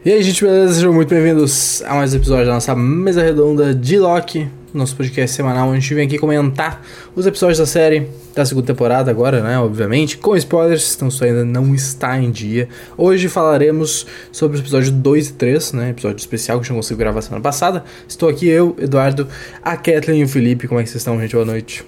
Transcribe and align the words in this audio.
E 0.00 0.10
aí, 0.10 0.20
gente, 0.20 0.42
beleza? 0.42 0.74
Sejam 0.74 0.92
muito 0.92 1.10
bem-vindos 1.10 1.80
a 1.82 1.94
mais 1.94 2.12
um 2.12 2.16
episódio 2.16 2.46
da 2.46 2.54
nossa 2.54 2.74
mesa 2.74 3.22
redonda 3.22 3.72
de 3.72 3.98
Loki, 4.00 4.50
nosso 4.74 4.96
podcast 4.96 5.36
semanal, 5.36 5.68
onde 5.68 5.76
a 5.76 5.80
gente 5.80 5.94
vem 5.94 6.06
aqui 6.08 6.18
comentar 6.18 6.84
os 7.14 7.24
episódios 7.24 7.58
da 7.58 7.66
série 7.66 8.08
da 8.34 8.44
segunda 8.44 8.66
temporada, 8.66 9.12
agora, 9.12 9.40
né? 9.40 9.56
Obviamente, 9.60 10.18
com 10.18 10.34
spoilers, 10.34 10.96
então 10.96 11.06
isso 11.06 11.22
ainda 11.22 11.44
não 11.44 11.72
está 11.72 12.18
em 12.18 12.32
dia. 12.32 12.68
Hoje 12.96 13.28
falaremos 13.28 14.04
sobre 14.32 14.56
os 14.56 14.62
episódios 14.62 14.90
2 14.90 15.28
e 15.28 15.32
3, 15.34 15.72
né? 15.74 15.90
Episódio 15.90 16.18
especial 16.18 16.58
que 16.58 16.62
a 16.62 16.64
gente 16.64 16.70
não 16.70 16.78
conseguiu 16.78 16.98
gravar 16.98 17.22
semana 17.22 17.42
passada. 17.42 17.84
Estou 18.08 18.28
aqui 18.28 18.48
eu, 18.48 18.74
Eduardo, 18.80 19.28
a 19.62 19.76
Kathleen 19.76 20.22
e 20.22 20.24
o 20.24 20.28
Felipe. 20.28 20.66
Como 20.66 20.80
é 20.80 20.82
que 20.82 20.88
vocês 20.88 21.00
estão, 21.00 21.20
gente? 21.20 21.32
Boa 21.32 21.44
noite. 21.44 21.84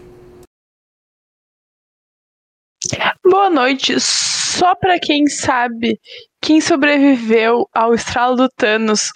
Boa 3.25 3.50
noite. 3.50 3.96
Só 3.98 4.75
pra 4.77 5.00
quem 5.00 5.27
sabe 5.27 5.98
quem 6.45 6.61
sobreviveu 6.61 7.66
ao 7.72 7.95
estralo 7.95 8.36
do 8.36 8.48
Thanos 8.50 9.11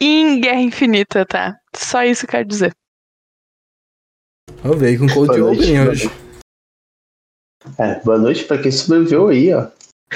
em 0.00 0.40
Guerra 0.40 0.60
Infinita, 0.60 1.26
tá? 1.26 1.58
Só 1.74 2.04
isso 2.04 2.20
que 2.20 2.26
eu 2.26 2.38
quero 2.38 2.48
dizer. 2.48 2.72
Eu 4.64 4.78
veio 4.78 5.00
com 5.00 5.08
cold 5.08 5.40
boa 5.40 5.50
hoje. 5.50 6.08
É, 7.78 8.00
boa 8.04 8.18
noite 8.18 8.44
pra 8.44 8.62
quem 8.62 8.70
sobreviveu 8.70 9.26
aí, 9.26 9.52
ó. 9.52 9.66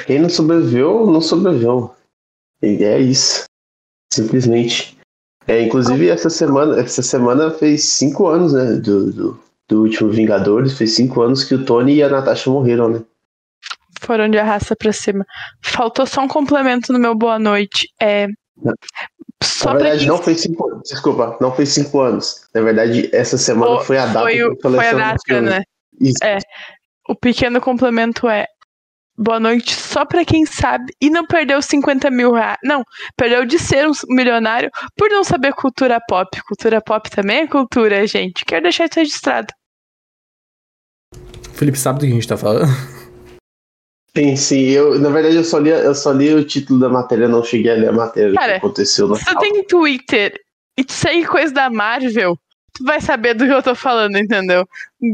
Quem 0.06 0.20
não 0.20 0.28
sobreviveu, 0.28 1.04
não 1.04 1.20
sobreviveu. 1.20 1.96
E 2.62 2.84
é 2.84 3.00
isso. 3.00 3.44
Simplesmente. 4.12 4.96
É, 5.48 5.60
inclusive, 5.62 6.08
essa 6.08 6.30
semana, 6.30 6.80
essa 6.80 7.02
semana 7.02 7.50
fez 7.50 7.82
cinco 7.84 8.28
anos, 8.28 8.52
né? 8.52 8.74
Do, 8.74 9.12
do, 9.12 9.40
do 9.68 9.82
último 9.82 10.10
Vingadores. 10.10 10.78
Fez 10.78 10.94
cinco 10.94 11.22
anos 11.22 11.42
que 11.42 11.56
o 11.56 11.64
Tony 11.64 11.96
e 11.96 12.02
a 12.04 12.08
Natasha 12.08 12.48
morreram, 12.50 12.88
né? 12.88 13.02
Foram 14.00 14.28
de 14.28 14.38
arrasta 14.38 14.74
pra 14.76 14.92
cima. 14.92 15.24
Faltou 15.62 16.06
só 16.06 16.22
um 16.22 16.28
complemento 16.28 16.92
no 16.92 16.98
meu 16.98 17.14
boa 17.14 17.38
noite. 17.38 17.86
É. 18.00 18.26
Só 19.42 19.72
Na 19.72 19.78
verdade, 19.80 20.06
não 20.06 20.18
fez 20.18 20.40
cinco 20.42 20.68
anos. 20.70 20.82
Desculpa, 20.88 21.36
não 21.40 21.54
fez 21.54 21.70
cinco 21.70 22.00
anos. 22.00 22.46
Na 22.54 22.60
verdade, 22.62 23.08
essa 23.12 23.38
semana 23.38 23.76
Foi- 23.76 23.84
foi 23.84 23.98
a 23.98 24.06
data 24.06 24.20
foi, 24.20 24.42
o- 24.44 24.56
que 24.56 24.62
foi 24.62 24.88
a 24.88 24.94
o 24.94 24.98
data, 24.98 25.40
né? 25.40 25.62
Isso. 26.00 26.16
É. 26.22 26.38
O 27.08 27.14
pequeno 27.14 27.60
complemento 27.60 28.28
é. 28.28 28.46
Boa 29.22 29.38
noite, 29.38 29.74
só 29.74 30.06
pra 30.06 30.24
quem 30.24 30.46
sabe 30.46 30.94
e 30.98 31.10
não 31.10 31.26
perdeu 31.26 31.60
50 31.60 32.10
mil 32.10 32.32
reais. 32.32 32.56
Não, 32.64 32.82
perdeu 33.18 33.44
de 33.44 33.58
ser 33.58 33.86
um 33.86 33.92
milionário 34.08 34.70
por 34.96 35.10
não 35.10 35.22
saber 35.22 35.52
cultura 35.52 36.00
pop. 36.08 36.40
Cultura 36.48 36.80
pop 36.80 37.10
também 37.10 37.40
é 37.40 37.46
cultura, 37.46 38.06
gente. 38.06 38.46
Quero 38.46 38.62
deixar 38.62 38.86
isso 38.86 38.98
registrado. 38.98 39.52
O 41.14 41.52
Felipe 41.52 41.78
sabe 41.78 41.98
do 41.98 42.06
que 42.06 42.12
a 42.12 42.14
gente 42.14 42.28
tá 42.28 42.36
falando? 42.38 42.64
Sim, 44.16 44.36
sim. 44.36 44.60
Eu, 44.70 44.98
na 44.98 45.08
verdade, 45.08 45.36
eu 45.36 45.44
só, 45.44 45.58
li, 45.58 45.70
eu 45.70 45.94
só 45.94 46.12
li 46.12 46.34
o 46.34 46.44
título 46.44 46.80
da 46.80 46.88
matéria, 46.88 47.28
não 47.28 47.44
cheguei 47.44 47.70
a 47.70 47.74
ler 47.74 47.88
a 47.90 47.92
matéria 47.92 48.34
Cara, 48.34 48.52
que 48.52 48.58
aconteceu 48.58 49.06
no 49.06 49.16
Se 49.16 49.24
tu 49.24 49.38
tem 49.38 49.64
Twitter 49.64 50.40
e 50.76 50.84
tu 50.84 50.92
segue 50.92 51.26
coisa 51.26 51.52
da 51.54 51.70
Marvel, 51.70 52.36
tu 52.72 52.84
vai 52.84 53.00
saber 53.00 53.34
do 53.34 53.46
que 53.46 53.52
eu 53.52 53.62
tô 53.62 53.74
falando, 53.74 54.16
entendeu? 54.16 54.68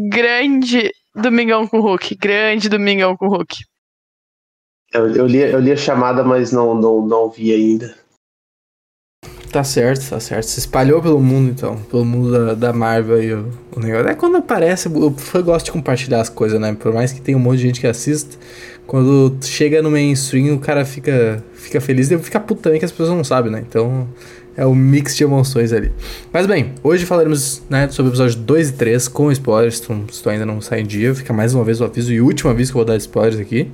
Grande 0.09 0.91
Domingão 1.15 1.67
com 1.67 1.79
o 1.79 1.83
Hulk. 1.83 2.15
Grande 2.17 2.69
Domingão 2.69 3.17
com 3.17 3.27
o 3.27 3.31
Hulk. 3.31 3.57
Eu, 4.93 5.15
eu, 5.15 5.27
li, 5.27 5.39
eu 5.39 5.61
li 5.61 5.73
a 5.73 5.77
chamada, 5.77 6.25
mas 6.25 6.53
não, 6.53 6.75
não, 6.75 7.07
não 7.07 7.29
vi 7.29 7.53
ainda. 7.53 7.95
Tá 9.51 9.65
certo, 9.65 10.11
tá 10.11 10.21
certo. 10.21 10.45
Se 10.45 10.59
espalhou 10.59 11.01
pelo 11.01 11.21
mundo, 11.21 11.51
então. 11.51 11.77
Pelo 11.85 12.05
mundo 12.05 12.31
da, 12.31 12.55
da 12.55 12.73
Marvel 12.73 13.23
e 13.23 13.33
o, 13.33 13.51
o 13.75 13.81
negócio. 13.81 14.09
É 14.09 14.15
quando 14.15 14.37
aparece, 14.37 14.89
o 14.89 15.11
fã 15.13 15.41
gosta 15.43 15.67
de 15.67 15.73
compartilhar 15.73 16.21
as 16.21 16.29
coisas, 16.29 16.61
né? 16.61 16.75
Por 16.75 16.93
mais 16.93 17.13
que 17.13 17.21
tenha 17.21 17.39
um 17.39 17.41
monte 17.41 17.59
de 17.59 17.63
gente 17.63 17.81
que 17.81 17.87
assista, 17.87 18.37
quando 18.87 19.37
chega 19.43 19.83
no 19.83 19.91
mainstream, 19.91 20.55
o 20.55 20.59
cara 20.59 20.85
fica, 20.85 21.43
fica 21.55 21.81
feliz 21.81 22.11
e 22.11 22.19
fica 22.19 22.39
puto 22.41 22.61
também 22.63 22.79
que 22.79 22.85
as 22.85 22.91
pessoas 22.93 23.11
não 23.11 23.25
sabem, 23.25 23.51
né? 23.51 23.65
Então 23.69 24.07
é 24.57 24.65
um 24.67 24.75
mix 24.75 25.15
de 25.17 25.23
emoções 25.25 25.71
ali. 25.73 25.93
Mas 26.33 26.47
bem, 26.47 26.73
hoje 26.83 27.05
falaremos 27.05 27.63
né, 27.69 27.89
sobre 27.91 28.09
o 28.09 28.13
episódio 28.13 28.39
2 28.39 28.71
e 28.71 28.73
3 28.73 29.09
com 29.09 29.31
spoilers. 29.31 29.81
Então, 29.85 30.05
se 30.11 30.23
tu 30.23 30.31
ainda 30.31 30.47
não 30.47 30.61
sai 30.63 30.81
em 30.81 30.87
dia, 30.87 31.15
fica 31.15 31.31
mais 31.33 31.53
uma 31.53 31.63
vez 31.63 31.81
o 31.81 31.85
aviso 31.85 32.11
e 32.13 32.21
última 32.23 32.55
vez 32.55 32.71
que 32.71 32.77
eu 32.77 32.79
vou 32.79 32.85
dar 32.87 32.97
spoilers 32.97 33.39
aqui. 33.39 33.69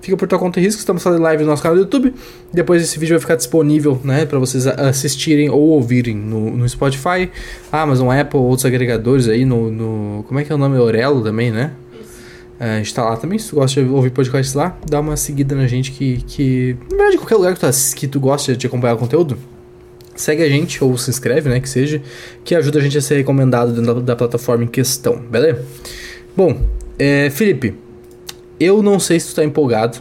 Fica 0.00 0.16
por 0.16 0.26
tua 0.26 0.38
conta 0.38 0.58
e 0.60 0.62
risco, 0.64 0.80
estamos 0.80 1.02
fazendo 1.02 1.22
live 1.22 1.44
no 1.44 1.50
nosso 1.50 1.62
canal 1.62 1.76
do 1.76 1.82
YouTube. 1.82 2.12
Depois 2.52 2.82
esse 2.82 2.98
vídeo 2.98 3.14
vai 3.14 3.20
ficar 3.20 3.36
disponível, 3.36 3.98
né, 4.04 4.26
para 4.26 4.38
vocês 4.38 4.66
assistirem 4.66 5.48
ou 5.50 5.60
ouvirem 5.60 6.14
no, 6.16 6.50
no 6.50 6.68
Spotify, 6.68 7.30
Amazon, 7.72 8.10
Apple, 8.10 8.38
outros 8.40 8.66
agregadores 8.66 9.28
aí 9.28 9.44
no, 9.44 9.70
no- 9.70 10.24
como 10.24 10.40
é 10.40 10.44
que 10.44 10.50
é 10.52 10.54
o 10.54 10.58
nome? 10.58 10.76
Orelo 10.78 11.22
também, 11.22 11.50
né? 11.50 11.70
É, 12.58 12.78
gente 12.78 12.94
tá 12.94 13.04
lá 13.04 13.16
também, 13.16 13.38
se 13.38 13.50
tu 13.50 13.56
gosta 13.56 13.82
de 13.82 13.88
ouvir 13.88 14.10
podcasts 14.10 14.54
lá, 14.54 14.78
dá 14.88 15.00
uma 15.00 15.16
seguida 15.16 15.56
na 15.56 15.66
gente 15.66 15.90
que, 15.90 16.22
que 16.22 16.76
na 16.90 16.96
verdade, 16.96 17.18
qualquer 17.18 17.34
lugar 17.36 17.54
que 17.54 17.60
tu, 17.60 17.96
que 17.96 18.06
tu 18.06 18.20
gosta 18.20 18.56
de 18.56 18.66
acompanhar 18.66 18.94
o 18.94 18.98
conteúdo, 18.98 19.36
segue 20.14 20.42
a 20.42 20.48
gente 20.48 20.82
ou 20.82 20.96
se 20.96 21.10
inscreve, 21.10 21.48
né, 21.48 21.58
que 21.58 21.68
seja, 21.68 22.00
que 22.44 22.54
ajuda 22.54 22.78
a 22.78 22.82
gente 22.82 22.96
a 22.96 23.00
ser 23.00 23.16
recomendado 23.16 23.72
dentro 23.72 23.94
da, 23.94 24.00
da 24.00 24.16
plataforma 24.16 24.64
em 24.64 24.68
questão, 24.68 25.16
beleza? 25.16 25.64
Bom, 26.36 26.60
é, 26.98 27.28
Felipe, 27.30 27.74
eu 28.58 28.82
não 28.82 29.00
sei 29.00 29.18
se 29.18 29.30
tu 29.30 29.36
tá 29.36 29.44
empolgado. 29.44 29.98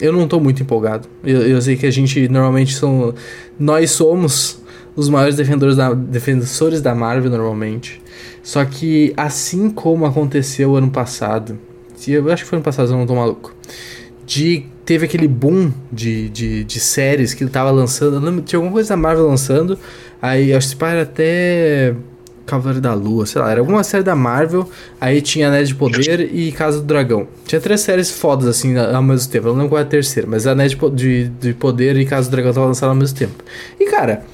Eu 0.00 0.12
não 0.12 0.26
tô 0.26 0.40
muito 0.40 0.62
empolgado. 0.62 1.06
Eu, 1.22 1.42
eu 1.42 1.60
sei 1.60 1.76
que 1.76 1.86
a 1.86 1.90
gente 1.90 2.28
normalmente 2.28 2.74
são. 2.74 3.14
Nós 3.58 3.90
somos 3.90 4.58
os 4.96 5.08
maiores 5.08 5.36
defensores 5.36 5.76
da, 5.76 5.92
defensores 5.92 6.80
da 6.80 6.94
Marvel 6.94 7.30
normalmente. 7.30 8.00
Só 8.42 8.64
que 8.64 9.12
assim 9.16 9.70
como 9.70 10.06
aconteceu 10.06 10.74
ano 10.74 10.90
passado. 10.90 11.58
Eu 12.08 12.30
acho 12.32 12.44
que 12.44 12.48
foi 12.48 12.56
ano 12.56 12.64
passado, 12.64 12.90
eu 12.90 12.96
não 12.96 13.06
tô 13.06 13.14
maluco. 13.14 13.54
De. 14.26 14.64
Teve 14.84 15.04
aquele 15.04 15.28
boom 15.28 15.72
de, 15.92 16.28
de, 16.30 16.64
de 16.64 16.80
séries 16.80 17.32
que 17.32 17.44
ele 17.44 17.50
tava 17.50 17.70
lançando. 17.70 18.16
Eu 18.16 18.20
lembro, 18.20 18.42
tinha 18.42 18.58
alguma 18.58 18.72
coisa 18.72 18.88
da 18.88 18.96
Marvel 18.96 19.26
lançando. 19.26 19.78
Aí 20.20 20.52
acho 20.52 20.76
que 20.76 20.84
era 20.84 21.02
até. 21.02 21.94
Cavaleiro 22.46 22.80
da 22.80 22.94
Lua, 22.94 23.26
sei 23.26 23.40
lá, 23.40 23.48
era 23.48 23.60
alguma 23.60 23.84
série 23.84 24.02
da 24.02 24.16
Marvel, 24.16 24.68
aí 25.00 25.22
tinha 25.22 25.46
Anéis 25.46 25.68
de 25.68 25.74
Poder 25.76 26.34
e 26.34 26.50
Casa 26.50 26.80
do 26.80 26.84
Dragão. 26.84 27.28
Tinha 27.46 27.60
três 27.60 27.80
séries 27.80 28.10
fodas 28.10 28.48
assim 28.48 28.76
ao 28.76 29.02
mesmo 29.02 29.30
tempo, 29.30 29.46
eu 29.46 29.52
não 29.52 29.58
lembro 29.58 29.70
qual 29.70 29.78
é 29.78 29.82
a 29.82 29.86
terceira, 29.86 30.28
mas 30.28 30.48
Anéis 30.48 30.72
de, 30.72 30.90
de, 30.90 31.28
de 31.28 31.54
Poder 31.54 31.96
e 31.96 32.04
Casa 32.04 32.28
do 32.28 32.32
Dragão 32.32 32.50
estavam 32.50 32.68
lançadas 32.68 32.90
ao 32.90 32.96
mesmo 32.96 33.16
tempo. 33.16 33.44
E 33.78 33.88
cara, 33.88 34.24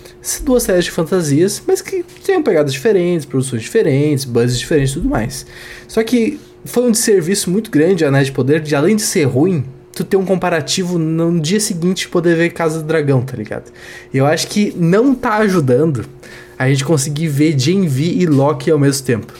duas 0.42 0.62
séries 0.62 0.86
de 0.86 0.92
fantasias, 0.92 1.62
mas 1.66 1.82
que 1.82 2.04
têm 2.24 2.42
pegadas 2.42 2.72
diferentes, 2.72 3.26
produções 3.26 3.60
diferentes, 3.60 4.24
buzzes 4.24 4.58
diferentes 4.58 4.92
e 4.92 4.94
tudo 4.94 5.10
mais. 5.10 5.44
Só 5.86 6.02
que 6.02 6.40
foi 6.66 6.84
um 6.84 6.90
desserviço 6.90 7.50
muito 7.50 7.70
grande 7.70 8.04
a 8.04 8.08
Anéis 8.08 8.26
de 8.26 8.32
Poder, 8.32 8.60
de 8.60 8.74
além 8.74 8.96
de 8.96 9.02
ser 9.02 9.24
ruim, 9.24 9.64
tu 9.94 10.04
ter 10.04 10.16
um 10.16 10.24
comparativo 10.24 10.98
no 10.98 11.40
dia 11.40 11.58
seguinte 11.58 12.08
poder 12.08 12.36
ver 12.36 12.50
Casa 12.50 12.80
do 12.80 12.84
Dragão, 12.84 13.22
tá 13.22 13.36
ligado? 13.36 13.72
E 14.12 14.18
eu 14.18 14.26
acho 14.26 14.46
que 14.48 14.74
não 14.76 15.14
tá 15.14 15.36
ajudando 15.38 16.04
a 16.58 16.68
gente 16.68 16.84
conseguir 16.84 17.28
ver 17.28 17.58
Gen 17.58 17.86
V 17.88 18.02
e 18.02 18.26
Loki 18.26 18.70
ao 18.70 18.78
mesmo 18.78 19.06
tempo. 19.06 19.32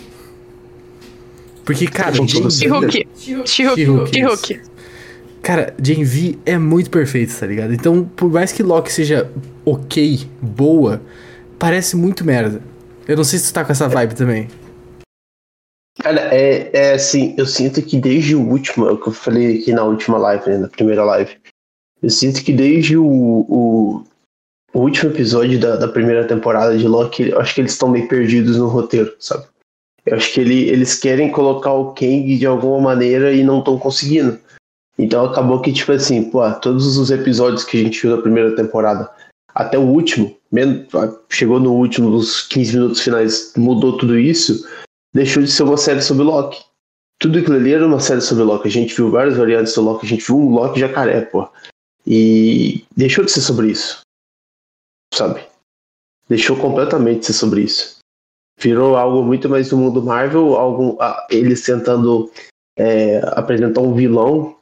Porque, 1.64 1.86
cara. 1.86 2.14
She-Hulk. 3.44 4.60
cara, 5.42 5.74
Gen 5.82 6.04
V 6.04 6.38
é 6.46 6.56
muito 6.56 6.88
perfeito, 6.90 7.38
tá 7.38 7.46
ligado? 7.46 7.74
Então, 7.74 8.08
por 8.16 8.30
mais 8.30 8.52
que 8.52 8.62
Loki 8.62 8.92
seja 8.92 9.30
ok, 9.64 10.26
boa, 10.40 11.02
parece 11.58 11.96
muito 11.96 12.24
merda. 12.24 12.62
Eu 13.06 13.16
não 13.16 13.24
sei 13.24 13.38
se 13.38 13.48
tu 13.48 13.54
tá 13.54 13.64
com 13.64 13.72
essa 13.72 13.88
vibe 13.88 14.14
também. 14.14 14.48
Cara, 16.02 16.34
é, 16.34 16.70
é 16.72 16.92
assim, 16.92 17.34
eu 17.38 17.46
sinto 17.46 17.80
que 17.82 17.98
desde 17.98 18.34
o 18.34 18.40
último, 18.40 18.86
é 18.86 18.92
o 18.92 18.98
que 18.98 19.08
eu 19.08 19.12
falei 19.12 19.58
aqui 19.58 19.72
na 19.72 19.84
última 19.84 20.18
live, 20.18 20.50
né, 20.50 20.58
na 20.58 20.68
primeira 20.68 21.04
live, 21.04 21.36
eu 22.02 22.10
sinto 22.10 22.44
que 22.44 22.52
desde 22.52 22.96
o, 22.96 23.06
o, 23.06 24.04
o 24.74 24.78
último 24.80 25.10
episódio 25.10 25.58
da, 25.58 25.76
da 25.76 25.88
primeira 25.88 26.26
temporada 26.26 26.76
de 26.76 26.86
Loki, 26.86 27.30
eu 27.30 27.40
acho 27.40 27.54
que 27.54 27.60
eles 27.62 27.72
estão 27.72 27.88
meio 27.88 28.06
perdidos 28.08 28.56
no 28.58 28.68
roteiro, 28.68 29.14
sabe? 29.18 29.44
Eu 30.04 30.16
acho 30.16 30.32
que 30.32 30.40
ele, 30.40 30.68
eles 30.68 30.94
querem 30.94 31.32
colocar 31.32 31.72
o 31.72 31.92
Kang 31.92 32.36
de 32.38 32.46
alguma 32.46 32.80
maneira 32.80 33.32
e 33.32 33.42
não 33.42 33.58
estão 33.58 33.78
conseguindo. 33.78 34.38
Então 34.98 35.24
acabou 35.24 35.60
que, 35.60 35.72
tipo 35.72 35.92
assim, 35.92 36.30
pô, 36.30 36.48
todos 36.52 36.96
os 36.96 37.10
episódios 37.10 37.64
que 37.64 37.78
a 37.78 37.82
gente 37.82 38.00
viu 38.00 38.14
da 38.14 38.22
primeira 38.22 38.54
temporada, 38.54 39.10
até 39.54 39.76
o 39.78 39.82
último, 39.82 40.36
men- 40.52 40.86
chegou 41.28 41.58
no 41.58 41.72
último, 41.72 42.08
nos 42.08 42.42
15 42.42 42.74
minutos 42.74 43.00
finais, 43.00 43.52
mudou 43.56 43.96
tudo 43.96 44.18
isso, 44.18 44.64
deixou 45.16 45.42
de 45.42 45.50
ser 45.50 45.62
uma 45.62 45.78
série 45.78 46.02
sobre 46.02 46.22
Loki. 46.22 46.62
Tudo 47.18 47.38
aquilo 47.38 47.56
ali 47.56 47.72
era 47.72 47.86
uma 47.86 47.98
série 47.98 48.20
sobre 48.20 48.44
Loki. 48.44 48.68
A 48.68 48.70
gente 48.70 48.94
viu 48.94 49.10
várias 49.10 49.36
variantes 49.36 49.74
do 49.74 49.80
Loki, 49.80 50.04
a 50.04 50.08
gente 50.08 50.26
viu 50.26 50.36
um 50.36 50.50
Loki 50.50 50.78
jacaré, 50.78 51.22
pô. 51.22 51.48
E 52.06 52.84
deixou 52.94 53.24
de 53.24 53.32
ser 53.32 53.40
sobre 53.40 53.68
isso. 53.70 54.02
Sabe? 55.14 55.42
Deixou 56.28 56.56
completamente 56.56 57.20
de 57.20 57.26
ser 57.26 57.32
sobre 57.32 57.62
isso. 57.62 57.96
Virou 58.60 58.96
algo 58.96 59.22
muito 59.22 59.48
mais 59.48 59.70
do 59.70 59.76
mundo 59.76 60.02
Marvel, 60.02 60.54
algo, 60.54 60.98
eles 61.30 61.62
tentando 61.62 62.30
é, 62.78 63.18
apresentar 63.32 63.80
um 63.80 63.94
vilão, 63.94 64.56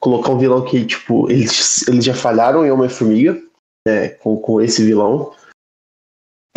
colocar 0.00 0.32
um 0.32 0.38
vilão 0.38 0.64
que, 0.64 0.84
tipo, 0.86 1.30
eles, 1.30 1.86
eles 1.86 2.04
já 2.04 2.14
falharam 2.14 2.64
em 2.64 2.70
Homem-Formiga, 2.70 3.40
né, 3.86 4.08
com, 4.08 4.36
com 4.38 4.60
esse 4.60 4.84
vilão. 4.84 5.32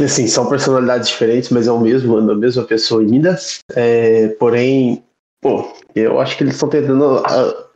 Assim, 0.03 0.27
são 0.27 0.49
personalidades 0.49 1.09
diferentes, 1.09 1.49
mas 1.49 1.67
é 1.67 1.71
o 1.71 1.79
mesmo, 1.79 2.17
a 2.17 2.35
mesma 2.35 2.63
pessoa 2.63 3.01
ainda. 3.01 3.37
É, 3.75 4.29
porém, 4.29 5.03
pô, 5.41 5.71
eu 5.95 6.19
acho 6.19 6.37
que 6.37 6.43
eles 6.43 6.55
estão 6.55 6.69
tentando 6.69 7.17
ah, 7.25 7.69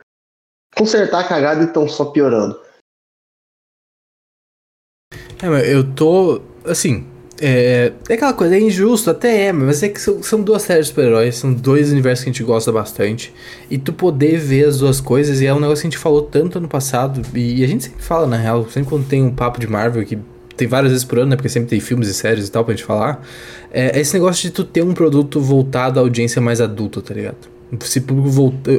consertar 0.76 1.20
a 1.20 1.28
cagada 1.28 1.62
e 1.62 1.66
estão 1.66 1.88
só 1.88 2.06
piorando. 2.06 2.58
É, 5.42 5.74
eu 5.74 5.94
tô. 5.94 6.40
Assim. 6.64 7.06
É, 7.38 7.92
é 8.08 8.14
aquela 8.14 8.32
coisa, 8.32 8.56
é 8.56 8.60
injusto, 8.60 9.10
até 9.10 9.48
é, 9.48 9.52
mas 9.52 9.82
é 9.82 9.90
que 9.90 10.00
são, 10.00 10.22
são 10.22 10.40
duas 10.40 10.62
séries 10.62 10.86
de 10.86 10.92
super-heróis, 10.92 11.36
são 11.36 11.52
dois 11.52 11.92
universos 11.92 12.24
que 12.24 12.30
a 12.30 12.32
gente 12.32 12.42
gosta 12.42 12.72
bastante. 12.72 13.30
E 13.70 13.76
tu 13.76 13.92
poder 13.92 14.38
ver 14.38 14.64
as 14.64 14.78
duas 14.78 15.02
coisas, 15.02 15.42
e 15.42 15.46
é 15.46 15.52
um 15.52 15.60
negócio 15.60 15.82
que 15.82 15.86
a 15.86 15.90
gente 15.90 15.98
falou 15.98 16.22
tanto 16.22 16.56
ano 16.56 16.66
passado, 16.66 17.20
e 17.36 17.62
a 17.62 17.66
gente 17.66 17.84
sempre 17.84 18.02
fala, 18.02 18.26
na 18.26 18.38
real, 18.38 18.66
sempre 18.70 18.88
quando 18.88 19.06
tem 19.06 19.22
um 19.22 19.34
papo 19.34 19.60
de 19.60 19.66
Marvel, 19.66 20.02
que 20.06 20.18
tem 20.56 20.66
várias 20.66 20.92
vezes 20.92 21.04
por 21.04 21.18
ano, 21.18 21.30
né? 21.30 21.36
Porque 21.36 21.48
sempre 21.48 21.68
tem 21.68 21.80
filmes 21.80 22.08
e 22.08 22.14
séries 22.14 22.48
e 22.48 22.50
tal 22.50 22.64
pra 22.64 22.74
gente 22.74 22.84
falar. 22.84 23.22
É, 23.70 23.98
é 23.98 24.00
esse 24.00 24.14
negócio 24.14 24.42
de 24.42 24.50
tu 24.50 24.64
ter 24.64 24.82
um 24.82 24.94
produto 24.94 25.40
voltado 25.40 26.00
à 26.00 26.02
audiência 26.02 26.40
mais 26.40 26.60
adulta, 26.60 27.00
tá 27.00 27.14
ligado? 27.14 27.36
Se 27.80 28.00
público 28.00 28.28
volta, 28.28 28.70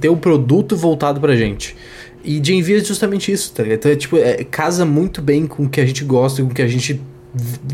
ter 0.00 0.08
um 0.08 0.16
produto 0.16 0.76
voltado 0.76 1.20
pra 1.20 1.34
gente. 1.36 1.76
E 2.24 2.40
Gen 2.42 2.62
V 2.62 2.76
é 2.76 2.84
justamente 2.84 3.32
isso, 3.32 3.52
tá 3.52 3.62
ligado? 3.62 3.78
Então, 3.78 3.92
é, 3.92 3.96
tipo, 3.96 4.16
é, 4.16 4.44
casa 4.44 4.84
muito 4.84 5.22
bem 5.22 5.46
com 5.46 5.64
o 5.64 5.68
que 5.68 5.80
a 5.80 5.86
gente 5.86 6.04
gosta, 6.04 6.42
com 6.42 6.48
o 6.48 6.54
que 6.54 6.62
a 6.62 6.68
gente 6.68 7.00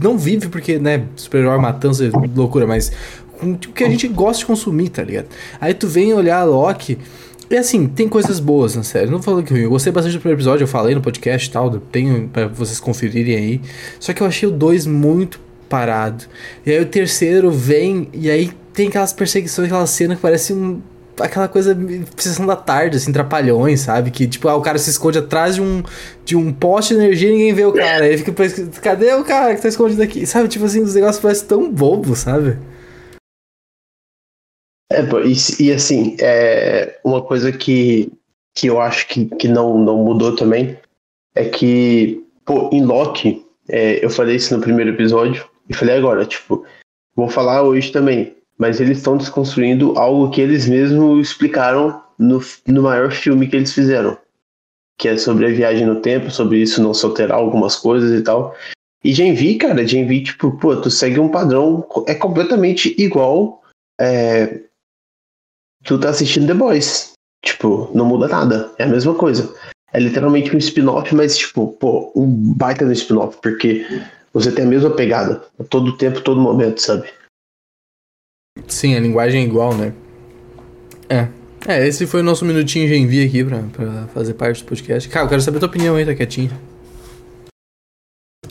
não 0.02 0.16
vive, 0.16 0.49
porque, 0.49 0.78
né, 0.78 1.04
super-herói, 1.16 1.58
matança, 1.58 2.08
loucura, 2.34 2.66
mas 2.66 2.92
com 3.38 3.52
o 3.52 3.58
que 3.58 3.84
a 3.84 3.88
gente 3.88 4.08
gosta 4.08 4.40
de 4.40 4.46
consumir, 4.46 4.88
tá 4.88 5.02
ligado? 5.02 5.26
Aí 5.60 5.75
tu 5.75 5.87
vem 5.87 6.12
olhar 6.12 6.40
a 6.40 6.44
Loki. 6.44 6.99
E 7.48 7.56
assim, 7.56 7.87
tem 7.87 8.08
coisas 8.08 8.40
boas 8.40 8.75
na 8.75 8.82
série. 8.82 9.10
Não 9.10 9.22
falando 9.22 9.44
que 9.44 9.52
ruim. 9.52 9.62
Eu 9.62 9.70
gostei 9.70 9.93
bastante 9.93 10.16
do 10.16 10.20
primeiro 10.20 10.38
episódio, 10.38 10.64
eu 10.64 10.69
falei 10.69 10.94
no 10.94 11.00
podcast 11.00 11.48
e 11.48 11.52
tal. 11.52 11.70
Tenho 11.78 12.28
pra 12.28 12.48
vocês 12.48 12.81
conferirem 12.81 13.37
aí. 13.37 13.60
Só 14.00 14.12
que 14.12 14.22
eu 14.22 14.26
achei 14.26 14.48
o 14.48 14.52
2 14.52 14.87
muito 14.87 15.40
parado. 15.69 16.25
E 16.64 16.70
aí 16.72 16.81
o 16.81 16.87
terceiro 16.87 17.50
vem 17.50 18.08
e 18.12 18.31
aí 18.31 18.50
tem 18.72 18.88
aquelas 18.88 19.12
perseguições, 19.12 19.66
aquela 19.66 19.87
cena 19.87 20.16
que 20.16 20.22
parece 20.22 20.52
um 20.52 20.81
aquela 21.19 21.48
coisa 21.48 21.76
sessão 22.16 22.46
da 22.46 22.56
tarde, 22.56 22.98
assim, 22.98 23.10
trapalhões, 23.10 23.81
sabe? 23.81 24.10
Que, 24.10 24.26
tipo, 24.26 24.49
ah, 24.49 24.56
o 24.56 24.60
cara 24.60 24.78
se 24.78 24.90
esconde 24.90 25.19
atrás 25.19 25.54
de 25.54 25.62
um, 25.62 25.82
de 26.25 26.37
um 26.37 26.52
poste 26.52 26.94
de 26.94 27.00
energia 27.00 27.31
e 27.31 27.32
ninguém 27.32 27.54
vê 27.54 27.64
o 27.64 27.72
cara. 27.72 28.04
Aí 28.04 28.19
fica, 28.19 28.32
cadê 28.82 29.14
o 29.14 29.25
cara 29.25 29.54
que 29.54 29.62
tá 29.62 29.69
escondido 29.69 30.02
aqui? 30.02 30.26
Sabe? 30.26 30.49
Tipo 30.49 30.66
assim, 30.66 30.82
os 30.82 30.94
negócios 30.94 31.22
parecem 31.22 31.46
tão 31.46 31.70
bobos, 31.70 32.19
sabe? 32.19 32.58
É, 34.90 35.00
e, 35.00 35.64
e 35.64 35.72
assim, 35.72 36.16
é 36.20 36.98
uma 37.04 37.22
coisa 37.22 37.50
que, 37.50 38.12
que 38.54 38.68
eu 38.68 38.80
acho 38.80 39.08
que, 39.08 39.26
que 39.36 39.48
não, 39.48 39.78
não 39.78 40.04
mudou 40.04 40.36
também 40.36 40.78
é 41.34 41.48
que, 41.48 42.24
pô, 42.44 42.70
em 42.72 42.84
Loki, 42.84 43.44
é, 43.68 44.04
eu 44.04 44.08
falei 44.08 44.36
isso 44.36 44.54
no 44.56 44.62
primeiro 44.62 44.90
episódio 44.90 45.48
e 45.68 45.74
falei 45.74 45.96
agora, 45.96 46.24
tipo, 46.24 46.64
vou 47.14 47.28
falar 47.28 47.62
hoje 47.62 47.92
também 47.92 48.36
mas 48.58 48.80
eles 48.80 48.98
estão 48.98 49.16
desconstruindo 49.16 49.98
algo 49.98 50.30
que 50.30 50.40
eles 50.40 50.68
mesmos 50.68 51.28
explicaram 51.28 52.02
no, 52.18 52.40
no 52.66 52.82
maior 52.82 53.12
filme 53.12 53.48
que 53.48 53.56
eles 53.56 53.72
fizeram, 53.72 54.16
que 54.98 55.08
é 55.08 55.18
sobre 55.18 55.46
a 55.46 55.50
viagem 55.50 55.86
no 55.86 56.00
tempo, 56.00 56.30
sobre 56.30 56.58
isso 56.58 56.82
não 56.82 56.94
se 56.94 57.04
alterar 57.04 57.38
algumas 57.38 57.76
coisas 57.76 58.18
e 58.18 58.22
tal. 58.22 58.54
E 59.04 59.12
Gen 59.12 59.34
V, 59.34 59.56
cara, 59.56 59.86
Gen 59.86 60.06
V, 60.06 60.22
tipo, 60.22 60.58
pô, 60.58 60.74
tu 60.76 60.90
segue 60.90 61.20
um 61.20 61.28
padrão, 61.28 61.86
é 62.06 62.14
completamente 62.14 62.94
igual. 62.98 63.62
É, 64.00 64.62
tu 65.86 65.98
tá 65.98 66.10
assistindo 66.10 66.46
The 66.46 66.54
Boys. 66.54 67.12
Tipo, 67.44 67.90
não 67.94 68.04
muda 68.04 68.28
nada, 68.28 68.70
é 68.78 68.84
a 68.84 68.88
mesma 68.88 69.14
coisa. 69.14 69.54
É 69.92 70.00
literalmente 70.00 70.54
um 70.54 70.58
spin-off, 70.58 71.14
mas, 71.14 71.38
tipo, 71.38 71.68
pô, 71.78 72.12
um 72.14 72.26
baita 72.26 72.84
no 72.84 72.92
spin-off, 72.92 73.38
porque 73.40 73.86
você 74.32 74.50
tem 74.50 74.64
a 74.64 74.68
mesma 74.68 74.90
pegada, 74.90 75.42
a 75.58 75.64
todo 75.64 75.96
tempo, 75.96 76.20
todo 76.20 76.40
momento, 76.40 76.80
sabe? 76.80 77.08
Sim, 78.66 78.96
a 78.96 79.00
linguagem 79.00 79.42
é 79.42 79.44
igual, 79.44 79.74
né? 79.74 79.92
É. 81.08 81.28
É, 81.68 81.86
esse 81.86 82.06
foi 82.06 82.20
o 82.20 82.24
nosso 82.24 82.44
minutinho 82.44 82.86
de 82.86 82.96
envio 82.96 83.26
aqui 83.26 83.44
pra, 83.44 83.62
pra 83.72 84.06
fazer 84.08 84.34
parte 84.34 84.62
do 84.62 84.68
podcast. 84.68 85.08
Cara, 85.08 85.24
eu 85.24 85.28
quero 85.28 85.40
saber 85.40 85.56
a 85.56 85.60
tua 85.60 85.68
opinião 85.68 85.96
aí, 85.96 86.04
tá 86.04 86.14
quietinho. 86.14 86.50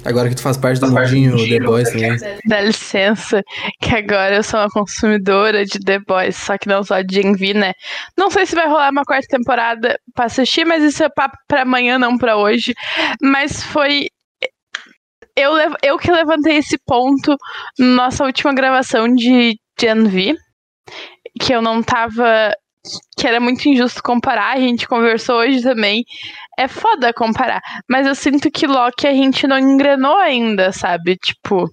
Agora 0.06 0.30
que 0.30 0.36
tu 0.36 0.42
faz 0.42 0.58
parte 0.58 0.80
do 0.80 0.92
mundinho 0.92 1.36
The 1.38 1.60
Boys 1.60 1.90
também. 1.90 2.18
Dá 2.46 2.62
licença, 2.62 3.42
que 3.82 3.96
agora 3.96 4.36
eu 4.36 4.44
sou 4.44 4.60
uma 4.60 4.70
consumidora 4.70 5.66
de 5.66 5.80
The 5.80 6.00
Boys, 6.08 6.36
só 6.36 6.58
que 6.58 6.68
não 6.68 6.84
só 6.84 7.02
de 7.02 7.26
Envy, 7.26 7.54
né? 7.54 7.74
Não 8.18 8.30
sei 8.30 8.46
se 8.46 8.56
vai 8.56 8.68
rolar 8.68 8.92
uma 8.92 9.04
quarta 9.04 9.28
temporada 9.28 9.98
pra 10.14 10.26
assistir, 10.26 10.66
mas 10.66 10.84
isso 10.84 11.04
é 11.04 11.10
papo 11.10 11.38
pra 11.48 11.64
amanhã, 11.64 11.98
não 11.98 12.18
pra 12.18 12.38
hoje. 12.38 12.74
Mas 13.22 13.64
foi 13.64 14.08
eu, 15.36 15.52
eu 15.84 15.98
que 15.98 16.12
levantei 16.12 16.58
esse 16.58 16.78
ponto 16.86 17.36
na 17.78 17.86
nossa 17.86 18.24
última 18.24 18.54
gravação 18.54 19.14
de 19.14 19.58
Gen 19.80 20.06
V, 20.06 20.36
que 21.42 21.54
eu 21.54 21.62
não 21.62 21.84
tava. 21.84 22.54
Que 23.18 23.28
era 23.28 23.40
muito 23.40 23.68
injusto 23.68 24.02
comparar, 24.04 24.54
a 24.54 24.60
gente 24.60 24.88
conversou 24.88 25.38
hoje 25.38 25.62
também. 25.62 26.04
É 26.58 26.68
foda 26.68 27.14
comparar, 27.14 27.62
mas 27.90 28.08
eu 28.08 28.16
sinto 28.16 28.52
que 28.52 28.68
Loki 28.68 29.08
a 29.08 29.14
gente 29.14 29.48
não 29.48 29.60
engrenou 29.60 30.18
ainda, 30.18 30.72
sabe? 30.72 31.18
Tipo. 31.18 31.70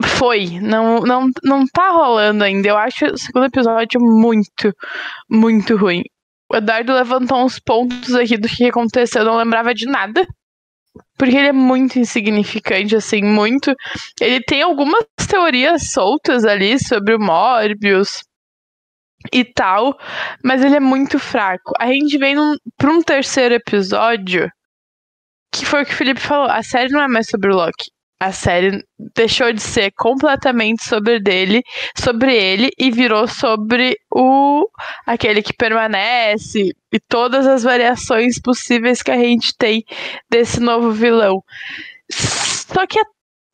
Foi, 0.00 0.60
não, 0.60 1.00
não, 1.00 1.28
não 1.42 1.66
tá 1.66 1.90
rolando 1.90 2.44
ainda. 2.44 2.68
Eu 2.68 2.76
acho 2.76 3.06
o 3.06 3.18
segundo 3.18 3.46
episódio 3.46 4.00
muito, 4.00 4.72
muito 5.28 5.76
ruim. 5.76 6.04
O 6.50 6.56
Eduardo 6.56 6.94
levantou 6.94 7.44
uns 7.44 7.58
pontos 7.58 8.14
aqui 8.14 8.38
do 8.38 8.48
que 8.48 8.66
aconteceu, 8.66 9.22
eu 9.22 9.26
não 9.26 9.36
lembrava 9.36 9.74
de 9.74 9.86
nada. 9.86 10.26
Porque 11.18 11.36
ele 11.36 11.48
é 11.48 11.52
muito 11.52 11.98
insignificante, 11.98 12.94
assim, 12.94 13.22
muito. 13.22 13.74
Ele 14.20 14.40
tem 14.40 14.62
algumas 14.62 15.04
teorias 15.28 15.90
soltas 15.90 16.44
ali 16.44 16.78
sobre 16.78 17.14
o 17.14 17.20
Morbius 17.20 18.22
e 19.32 19.44
tal, 19.44 19.98
mas 20.44 20.62
ele 20.62 20.76
é 20.76 20.80
muito 20.80 21.18
fraco. 21.18 21.72
A 21.78 21.86
gente 21.86 22.16
vem 22.18 22.34
num, 22.34 22.56
pra 22.76 22.90
um 22.90 23.02
terceiro 23.02 23.54
episódio, 23.54 24.50
que 25.52 25.66
foi 25.66 25.82
o 25.82 25.86
que 25.86 25.92
o 25.92 25.96
Felipe 25.96 26.20
falou: 26.20 26.50
a 26.50 26.62
série 26.62 26.92
não 26.92 27.00
é 27.00 27.08
mais 27.08 27.28
sobre 27.28 27.52
o 27.52 27.56
Loki 27.56 27.90
a 28.20 28.32
série 28.32 28.84
deixou 29.14 29.52
de 29.52 29.62
ser 29.62 29.92
completamente 29.92 30.84
sobre 30.84 31.20
dele, 31.20 31.62
sobre 31.96 32.34
ele 32.34 32.70
e 32.78 32.90
virou 32.90 33.28
sobre 33.28 33.96
o 34.12 34.68
aquele 35.06 35.42
que 35.42 35.52
permanece 35.52 36.72
e 36.92 37.00
todas 37.08 37.46
as 37.46 37.62
variações 37.62 38.40
possíveis 38.40 39.02
que 39.02 39.10
a 39.10 39.16
gente 39.16 39.56
tem 39.56 39.84
desse 40.28 40.58
novo 40.60 40.90
vilão. 40.90 41.42
Só 42.10 42.86
que 42.86 42.98
é 42.98 43.04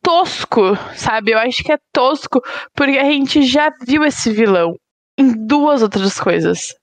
tosco, 0.02 0.76
sabe? 0.96 1.32
Eu 1.32 1.38
acho 1.38 1.62
que 1.62 1.72
é 1.72 1.78
tosco 1.92 2.40
porque 2.74 2.98
a 2.98 3.04
gente 3.04 3.42
já 3.42 3.70
viu 3.86 4.02
esse 4.04 4.32
vilão 4.32 4.74
em 5.18 5.46
duas 5.46 5.82
outras 5.82 6.18
coisas. 6.18 6.74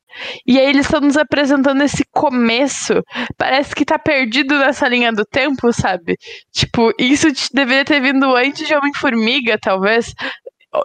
E 0.45 0.60
aí 0.60 0.66
eles 0.66 0.86
estão 0.86 1.00
nos 1.01 1.18
apresentando 1.18 1.81
esse 1.83 2.04
começo. 2.12 3.01
Parece 3.38 3.74
que 3.74 3.86
tá 3.86 3.98
perdido 3.98 4.57
nessa 4.57 4.88
linha 4.88 5.12
do 5.12 5.25
tempo, 5.25 5.72
sabe? 5.72 6.18
Tipo, 6.51 6.92
isso 7.00 7.28
deveria 7.54 7.85
ter 7.85 8.02
vindo 8.02 8.35
antes 8.35 8.68
de 8.68 8.76
Homem-Formiga, 8.76 9.57
talvez. 9.59 10.14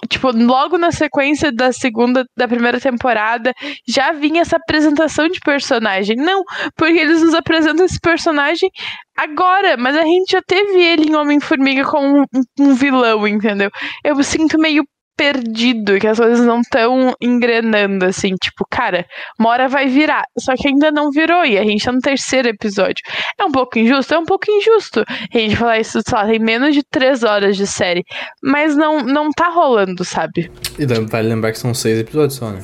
Tipo, 0.08 0.32
logo 0.32 0.76
na 0.78 0.90
sequência 0.90 1.52
da 1.52 1.72
segunda, 1.72 2.24
da 2.36 2.48
primeira 2.48 2.80
temporada, 2.80 3.52
já 3.86 4.10
vinha 4.10 4.42
essa 4.42 4.56
apresentação 4.56 5.28
de 5.28 5.38
personagem. 5.40 6.16
Não, 6.16 6.42
porque 6.76 6.98
eles 6.98 7.22
nos 7.22 7.34
apresentam 7.34 7.84
esse 7.84 8.00
personagem 8.00 8.68
agora, 9.16 9.76
mas 9.76 9.96
a 9.96 10.02
gente 10.02 10.32
já 10.32 10.42
teve 10.42 10.80
ele 10.80 11.10
em 11.10 11.14
Homem-Formiga 11.14 11.84
como 11.84 12.20
um, 12.20 12.24
um 12.58 12.74
vilão, 12.74 13.28
entendeu? 13.28 13.70
Eu 14.04 14.20
sinto 14.24 14.58
meio 14.58 14.84
perdido, 15.16 15.98
que 15.98 16.06
as 16.06 16.18
coisas 16.18 16.44
não 16.44 16.60
estão 16.60 17.14
engrenando, 17.20 18.04
assim, 18.04 18.34
tipo, 18.34 18.66
cara, 18.70 19.06
uma 19.38 19.50
hora 19.50 19.68
vai 19.68 19.88
virar, 19.88 20.24
só 20.38 20.54
que 20.54 20.68
ainda 20.68 20.90
não 20.90 21.10
virou, 21.10 21.44
e 21.44 21.58
a 21.58 21.64
gente 21.64 21.84
tá 21.84 21.92
no 21.92 22.00
terceiro 22.00 22.48
episódio. 22.48 23.02
É 23.38 23.44
um 23.44 23.50
pouco 23.50 23.78
injusto? 23.78 24.14
É 24.14 24.18
um 24.18 24.24
pouco 24.24 24.50
injusto 24.50 25.04
a 25.08 25.38
gente 25.38 25.56
falar 25.56 25.78
isso, 25.78 26.00
sei 26.06 26.18
lá, 26.18 26.26
tem 26.26 26.38
menos 26.38 26.74
de 26.74 26.82
três 26.82 27.22
horas 27.22 27.56
de 27.56 27.66
série, 27.66 28.04
mas 28.42 28.76
não, 28.76 29.00
não 29.02 29.30
tá 29.30 29.48
rolando, 29.48 30.04
sabe? 30.04 30.50
E 30.78 30.86
vale 30.86 31.28
lembrar 31.28 31.52
que 31.52 31.58
são 31.58 31.72
seis 31.72 31.98
episódios 31.98 32.34
só, 32.34 32.50
né? 32.50 32.60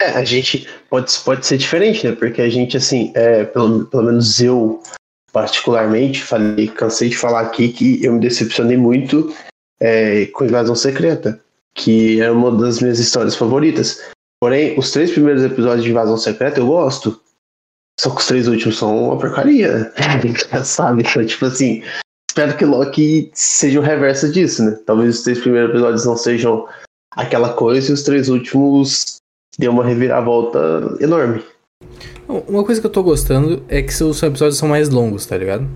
É, 0.00 0.06
a 0.10 0.24
gente 0.24 0.66
pode, 0.90 1.16
pode 1.20 1.46
ser 1.46 1.58
diferente, 1.58 2.06
né? 2.06 2.16
Porque 2.16 2.42
a 2.42 2.48
gente, 2.48 2.76
assim, 2.76 3.12
é, 3.14 3.44
pelo, 3.44 3.86
pelo 3.86 4.02
menos 4.04 4.40
eu 4.40 4.82
particularmente, 5.32 6.22
falei, 6.22 6.68
cansei 6.68 7.08
de 7.08 7.16
falar 7.16 7.40
aqui 7.40 7.70
que 7.70 8.04
eu 8.04 8.12
me 8.12 8.20
decepcionei 8.20 8.76
muito 8.76 9.34
é, 9.80 10.26
com 10.26 10.44
Invasão 10.44 10.74
Secreta, 10.74 11.40
que 11.74 12.20
é 12.20 12.30
uma 12.30 12.52
das 12.52 12.80
minhas 12.80 12.98
histórias 12.98 13.34
favoritas. 13.34 14.00
Porém, 14.40 14.78
os 14.78 14.90
três 14.90 15.10
primeiros 15.10 15.42
episódios 15.42 15.84
de 15.84 15.90
Invasão 15.90 16.18
Secreta 16.18 16.60
eu 16.60 16.66
gosto. 16.66 17.18
Só 17.98 18.10
que 18.10 18.20
os 18.20 18.26
três 18.26 18.46
últimos 18.46 18.78
são 18.78 19.06
uma 19.06 19.18
porcaria. 19.18 19.92
Sabe? 20.64 21.02
Então, 21.02 21.24
tipo 21.24 21.46
assim, 21.46 21.82
espero 22.28 22.56
que 22.56 22.64
Loki 22.64 23.30
seja 23.34 23.80
o 23.80 23.82
reverso 23.82 24.30
disso, 24.30 24.64
né? 24.64 24.78
Talvez 24.84 25.16
os 25.16 25.22
três 25.22 25.40
primeiros 25.40 25.70
episódios 25.70 26.04
não 26.04 26.16
sejam 26.16 26.66
aquela 27.12 27.52
coisa 27.54 27.90
e 27.90 27.94
os 27.94 28.02
três 28.02 28.28
últimos 28.28 29.16
dê 29.58 29.68
uma 29.68 29.84
reviravolta 29.84 30.58
enorme. 31.00 31.42
Uma 32.28 32.64
coisa 32.64 32.80
que 32.80 32.86
eu 32.86 32.90
tô 32.90 33.02
gostando 33.02 33.62
é 33.68 33.82
que 33.82 33.92
os 34.02 34.22
episódios 34.22 34.56
são 34.56 34.68
mais 34.68 34.88
longos, 34.88 35.26
tá 35.26 35.36
ligado? 35.36 35.68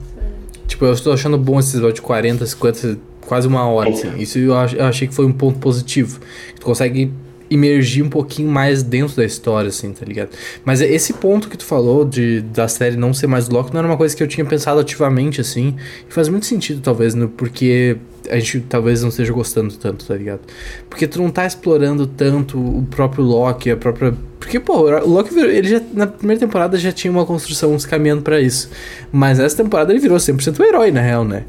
Tipo, 0.67 0.85
eu 0.87 0.93
estou 0.93 1.12
achando 1.12 1.37
bom 1.38 1.59
esse 1.59 1.71
episódio 1.71 1.97
de 1.97 2.03
40, 2.03 2.47
50, 2.47 2.99
quase 3.26 3.47
uma 3.47 3.67
hora, 3.67 3.91
assim. 3.91 4.17
Isso 4.19 4.38
eu, 4.38 4.55
achei 4.55 5.07
que 5.07 5.15
foi 5.15 5.26
um 5.26 5.33
ponto 5.33 5.59
positivo. 5.59 6.21
Tu 6.59 6.65
consegue 6.65 7.12
imergir 7.49 8.05
um 8.05 8.09
pouquinho 8.09 8.49
mais 8.49 8.83
dentro 8.83 9.17
da 9.17 9.25
história, 9.25 9.69
assim, 9.69 9.93
tá 9.93 10.05
ligado? 10.05 10.31
Mas 10.65 10.81
esse 10.81 11.12
ponto 11.12 11.49
que 11.49 11.57
tu 11.57 11.65
falou 11.65 12.05
de 12.05 12.41
da 12.41 12.67
série 12.67 12.97
não 12.97 13.15
ser 13.15 13.29
mais 13.29 13.49
Loki 13.49 13.73
não 13.73 13.79
era 13.79 13.88
uma 13.88 13.97
coisa 13.97 14.17
que 14.17 14.23
eu 14.23 14.26
tinha 14.26 14.45
pensado 14.45 14.81
ativamente, 14.81 15.41
assim. 15.41 15.76
E 16.09 16.12
faz 16.12 16.29
muito 16.29 16.47
sentido, 16.47 16.81
talvez, 16.81 17.15
no, 17.15 17.29
porque 17.29 17.97
a 18.30 18.38
gente 18.38 18.61
talvez 18.61 19.02
não 19.02 19.09
esteja 19.09 19.33
gostando 19.33 19.75
tanto, 19.75 20.06
tá 20.06 20.14
ligado? 20.14 20.40
Porque 20.88 21.06
tu 21.06 21.21
não 21.21 21.30
tá 21.30 21.47
explorando 21.47 22.06
tanto 22.06 22.59
o 22.59 22.87
próprio 22.90 23.25
Loki, 23.25 23.71
a 23.71 23.76
própria. 23.76 24.14
Porque, 24.38 24.61
pô, 24.61 24.83
o 24.83 25.09
Loki 25.09 25.38
ele 25.38 25.68
já, 25.68 25.80
na 25.92 26.06
primeira 26.06 26.38
temporada 26.38 26.78
já 26.78 26.92
tinha 26.92 27.11
uma 27.11 27.26
construção 27.26 27.78
se 27.78 27.87
caminhando 27.87 28.23
para 28.23 28.40
isso. 28.40 28.71
Mas 29.11 29.38
essa 29.38 29.56
temporada 29.56 29.92
ele 29.92 30.00
virou 30.00 30.16
100% 30.16 30.59
o 30.59 30.64
herói, 30.64 30.90
na 30.90 31.00
real, 31.00 31.25
né? 31.25 31.45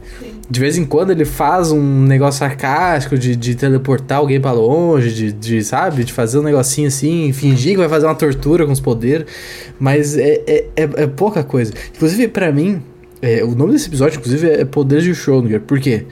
De 0.50 0.60
vez 0.60 0.78
em 0.78 0.86
quando 0.86 1.12
ele 1.12 1.26
faz 1.26 1.72
um 1.72 2.04
negócio 2.04 2.40
sarcástico 2.40 3.18
de, 3.18 3.36
de 3.36 3.54
teleportar 3.54 4.20
alguém 4.20 4.40
para 4.40 4.54
longe, 4.54 5.14
de, 5.14 5.32
de, 5.32 5.64
sabe? 5.64 6.06
De 6.06 6.14
fazer 6.14 6.40
um 6.40 6.44
negocinho 6.44 6.88
assim, 6.88 7.34
fingir 7.34 7.74
que 7.74 7.78
vai 7.78 7.90
fazer 7.90 8.06
uma 8.06 8.16
tortura 8.16 8.66
com 8.66 8.72
os 8.72 8.80
poderes. 8.80 9.28
Mas 9.78 10.18
é, 10.18 10.42
é, 10.48 10.66
é, 10.76 10.90
é 11.04 11.08
pouca 11.08 11.44
coisa. 11.44 11.74
Inclusive, 11.94 12.30
para 12.30 12.52
mim, 12.52 12.82
é, 13.22 13.44
o 13.44 13.56
nome 13.56 13.74
desse 13.74 13.88
episódio, 13.88 14.20
inclusive, 14.20 14.48
é 14.48 14.66
Poderes 14.66 15.04
de 15.04 15.12
Schrödinger. 15.12 15.62
Por 15.62 15.80
quê? 15.80 16.06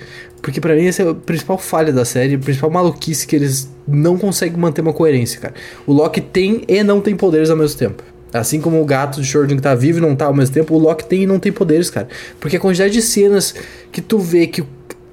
Porque 0.46 0.62
para 0.62 0.76
mim 0.76 0.86
essa 0.86 1.02
é 1.02 1.10
a 1.10 1.16
principal 1.16 1.58
falha 1.58 1.92
da 1.92 2.06
série, 2.06 2.36
a 2.36 2.38
principal 2.38 2.70
maluquice 2.70 3.26
que 3.26 3.36
eles 3.36 3.68
não 3.88 4.16
conseguem 4.16 4.60
manter 4.60 4.82
uma 4.82 4.94
coerência, 4.94 5.42
cara. 5.42 5.56
O 5.88 5.92
Loki 5.92 6.22
tem 6.22 6.62
e 6.68 6.84
não 6.84 7.02
tem 7.02 7.16
poderes 7.16 7.50
ao 7.50 7.58
mesmo 7.58 7.80
tempo. 7.80 8.04
Assim 8.32 8.62
como 8.62 8.80
o 8.80 8.86
gato 8.86 9.20
de 9.20 9.28
Schrödinger 9.28 9.60
tá 9.60 9.74
vivo 9.74 9.98
e 9.98 10.02
não 10.02 10.16
tá 10.16 10.26
ao 10.26 10.36
mesmo 10.36 10.54
tempo, 10.54 10.76
o 10.76 10.78
Loki 10.78 11.04
tem 11.06 11.24
e 11.24 11.26
não 11.26 11.40
tem 11.40 11.52
poderes, 11.52 11.90
cara. 11.90 12.08
Porque 12.40 12.58
a 12.58 12.60
quantidade 12.60 12.94
de 12.94 13.02
cenas 13.02 13.56
que 13.92 14.02
tu 14.02 14.20
vê 14.20 14.46
que 14.46 14.64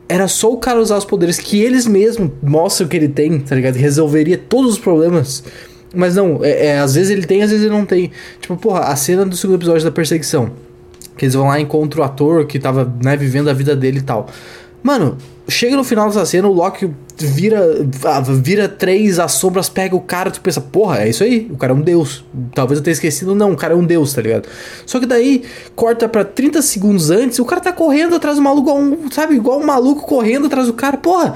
era 0.07 0.29
só 0.29 0.53
o 0.53 0.59
cara 0.59 0.79
usar 0.79 0.99
os 0.99 1.07
poderes 1.07 1.39
que 1.39 1.62
eles 1.62 1.87
mesmos 1.87 2.31
mostram 2.43 2.87
que 2.87 2.95
ele 2.95 3.09
tem, 3.09 3.41
tá 3.41 3.55
ligado? 3.55 3.77
Resolveria 3.77 4.37
todos 4.37 4.73
os 4.73 4.79
problemas. 4.79 5.43
Mas 5.95 6.15
não, 6.15 6.41
é, 6.45 6.67
é, 6.67 6.79
às 6.79 6.95
vezes 6.95 7.11
ele 7.11 7.25
tem, 7.25 7.43
às 7.43 7.49
vezes 7.49 7.65
ele 7.65 7.75
não 7.75 7.87
tem. 7.87 8.11
Tipo, 8.39 8.55
porra, 8.59 8.81
a 8.81 8.97
cena 8.97 9.25
do 9.25 9.35
segundo 9.35 9.57
episódio 9.57 9.83
da 9.83 9.91
perseguição. 9.91 10.51
Que 11.17 11.25
eles 11.25 11.35
vão 11.35 11.47
lá 11.47 11.59
e 11.59 11.62
encontram 11.62 12.03
o 12.03 12.05
ator 12.05 12.47
que 12.47 12.59
tava, 12.59 12.93
né, 13.03 13.17
vivendo 13.17 13.49
a 13.49 13.55
vida 13.55 13.75
dele 13.75 14.01
e 14.01 14.03
tal. 14.03 14.29
Mano, 14.83 15.17
chega 15.49 15.77
no 15.77 15.85
final 15.85 16.09
dessa 16.09 16.27
cena, 16.27 16.49
o 16.49 16.53
Loki 16.53 16.91
vira 17.17 17.87
vira 18.43 18.69
três, 18.69 19.19
as 19.19 19.33
sombras 19.33 19.69
pega 19.69 19.95
o 19.95 20.01
cara, 20.01 20.31
tu 20.31 20.41
pensa, 20.41 20.61
porra, 20.61 21.03
é 21.03 21.09
isso 21.09 21.23
aí, 21.23 21.49
o 21.53 21.57
cara 21.57 21.73
é 21.73 21.77
um 21.77 21.81
deus. 21.81 22.25
Talvez 22.55 22.79
eu 22.79 22.85
tenha 22.85 22.93
esquecido, 22.93 23.35
não, 23.35 23.53
o 23.53 23.57
cara 23.57 23.75
é 23.75 23.77
um 23.77 23.85
deus, 23.85 24.12
tá 24.12 24.21
ligado? 24.21 24.49
Só 24.85 24.99
que 24.99 25.07
daí 25.07 25.45
corta 25.77 26.09
pra 26.09 26.25
30 26.25 26.61
segundos 26.62 27.11
antes, 27.11 27.39
o 27.39 27.45
cara 27.45 27.61
tá 27.61 27.73
correndo 27.73 28.17
atrás 28.17 28.37
do 28.37 28.43
maluco, 28.43 28.73
um, 28.73 29.11
sabe, 29.11 29.35
igual 29.37 29.61
um 29.61 29.67
maluco 29.67 30.07
correndo 30.07 30.47
atrás 30.47 30.67
do 30.67 30.73
cara, 30.73 30.97
porra. 30.97 31.35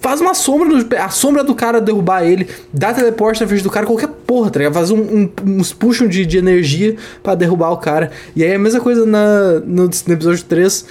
Faz 0.00 0.18
uma 0.20 0.34
sombra, 0.34 1.02
a 1.02 1.10
sombra 1.10 1.44
do 1.44 1.54
cara 1.54 1.78
derrubar 1.78 2.24
ele, 2.24 2.48
dá 2.72 2.92
teleporte 2.92 3.40
na 3.40 3.46
frente 3.46 3.62
do 3.62 3.70
cara, 3.70 3.86
qualquer 3.86 4.08
porra, 4.08 4.50
tá 4.50 4.58
ligado? 4.58 4.74
Faz 4.74 4.90
um, 4.90 4.98
um, 4.98 5.30
uns 5.46 5.74
puxos 5.74 6.08
de, 6.08 6.24
de 6.24 6.38
energia 6.38 6.96
para 7.22 7.34
derrubar 7.34 7.70
o 7.70 7.76
cara. 7.76 8.10
E 8.34 8.42
aí 8.42 8.54
a 8.54 8.58
mesma 8.58 8.80
coisa 8.80 9.04
na, 9.04 9.60
no, 9.60 9.84
no 9.84 10.12
episódio 10.12 10.44
3 10.44 10.86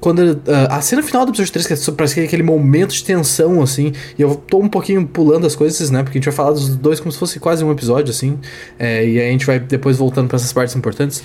quando 0.00 0.20
uh, 0.20 0.40
a 0.70 0.80
cena 0.80 1.02
final 1.02 1.24
do 1.24 1.30
episódio 1.30 1.52
3, 1.52 1.66
que 1.66 1.72
é, 1.72 1.94
parece 1.96 2.14
que 2.14 2.20
é 2.20 2.24
aquele 2.24 2.42
momento 2.42 2.92
de 2.92 3.02
tensão, 3.02 3.60
assim, 3.62 3.92
e 4.18 4.22
eu 4.22 4.34
tô 4.34 4.58
um 4.58 4.68
pouquinho 4.68 5.06
pulando 5.06 5.46
as 5.46 5.56
coisas, 5.56 5.90
né? 5.90 6.02
Porque 6.02 6.18
a 6.18 6.20
gente 6.20 6.26
vai 6.26 6.34
falar 6.34 6.52
dos 6.52 6.76
dois 6.76 7.00
como 7.00 7.10
se 7.10 7.18
fosse 7.18 7.40
quase 7.40 7.64
um 7.64 7.72
episódio, 7.72 8.10
assim, 8.10 8.38
é, 8.78 9.04
e 9.04 9.20
aí 9.20 9.28
a 9.28 9.32
gente 9.32 9.44
vai 9.44 9.58
depois 9.58 9.96
voltando 9.96 10.28
para 10.28 10.36
essas 10.36 10.52
partes 10.52 10.74
importantes. 10.76 11.22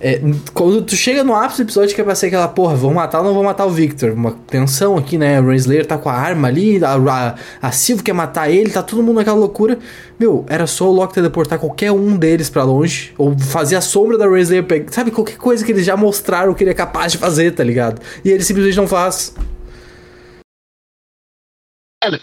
É, 0.00 0.20
quando 0.52 0.82
tu 0.82 0.96
chega 0.96 1.22
no 1.22 1.34
ápice 1.34 1.62
do 1.62 1.66
episódio, 1.66 1.94
que 1.94 2.00
é 2.00 2.04
pra 2.04 2.14
ser 2.14 2.26
aquela 2.26 2.48
porra, 2.48 2.74
vão 2.74 2.92
matar 2.94 3.18
ou 3.18 3.24
não 3.24 3.34
vão 3.34 3.44
matar 3.44 3.64
o 3.64 3.70
Victor? 3.70 4.12
Uma 4.12 4.32
tensão 4.46 4.96
aqui, 4.96 5.16
né? 5.16 5.40
O 5.40 5.48
Renslayer 5.48 5.86
tá 5.86 5.96
com 5.96 6.08
a 6.08 6.14
arma 6.14 6.48
ali, 6.48 6.84
a, 6.84 6.94
a, 6.94 7.34
a 7.62 7.72
Silva 7.72 8.02
quer 8.02 8.12
matar 8.12 8.50
ele, 8.50 8.70
tá 8.70 8.82
todo 8.82 9.02
mundo 9.02 9.16
naquela 9.16 9.36
loucura. 9.36 9.78
Meu, 10.18 10.44
era 10.48 10.66
só 10.66 10.88
o 10.88 10.92
Loki 10.92 11.14
teleportar 11.14 11.58
qualquer 11.58 11.92
um 11.92 12.16
deles 12.16 12.48
para 12.48 12.64
longe, 12.64 13.12
ou 13.18 13.38
fazer 13.38 13.76
a 13.76 13.80
sombra 13.80 14.16
da 14.16 14.28
Renslayer 14.28 14.64
pegar, 14.64 14.92
sabe? 14.92 15.10
Qualquer 15.10 15.36
coisa 15.36 15.64
que 15.64 15.70
eles 15.70 15.84
já 15.84 15.96
mostraram 15.96 16.54
que 16.54 16.64
ele 16.64 16.70
é 16.70 16.74
capaz 16.74 17.12
de 17.12 17.18
fazer, 17.18 17.52
tá 17.52 17.62
ligado? 17.62 18.00
E 18.24 18.30
ele 18.30 18.42
simplesmente 18.42 18.76
não 18.76 18.86
faz. 18.86 19.34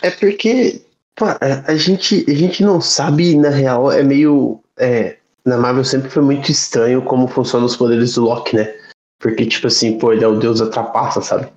É 0.02 0.12
porque 0.12 0.82
pô, 1.16 1.26
a, 1.40 1.76
gente, 1.76 2.26
a 2.28 2.34
gente 2.34 2.64
não 2.64 2.82
sabe, 2.82 3.36
na 3.36 3.50
real, 3.50 3.92
é 3.92 4.04
meio. 4.04 4.60
É, 4.78 5.18
na 5.46 5.58
Marvel 5.58 5.84
sempre 5.84 6.10
foi 6.10 6.24
muito 6.24 6.52
estranho 6.52 7.02
como 7.02 7.28
funcionam 7.28 7.66
os 7.66 7.76
poderes 7.76 8.16
do 8.16 8.24
Loki, 8.24 8.56
né? 8.56 8.74
Porque, 9.20 9.46
tipo 9.46 9.68
assim, 9.68 9.98
pô, 9.98 10.12
ele 10.14 10.24
é 10.24 10.28
o 10.28 10.40
deus 10.40 10.60
da 10.60 10.70
trapaça, 10.70 11.22
sabe? 11.22 11.48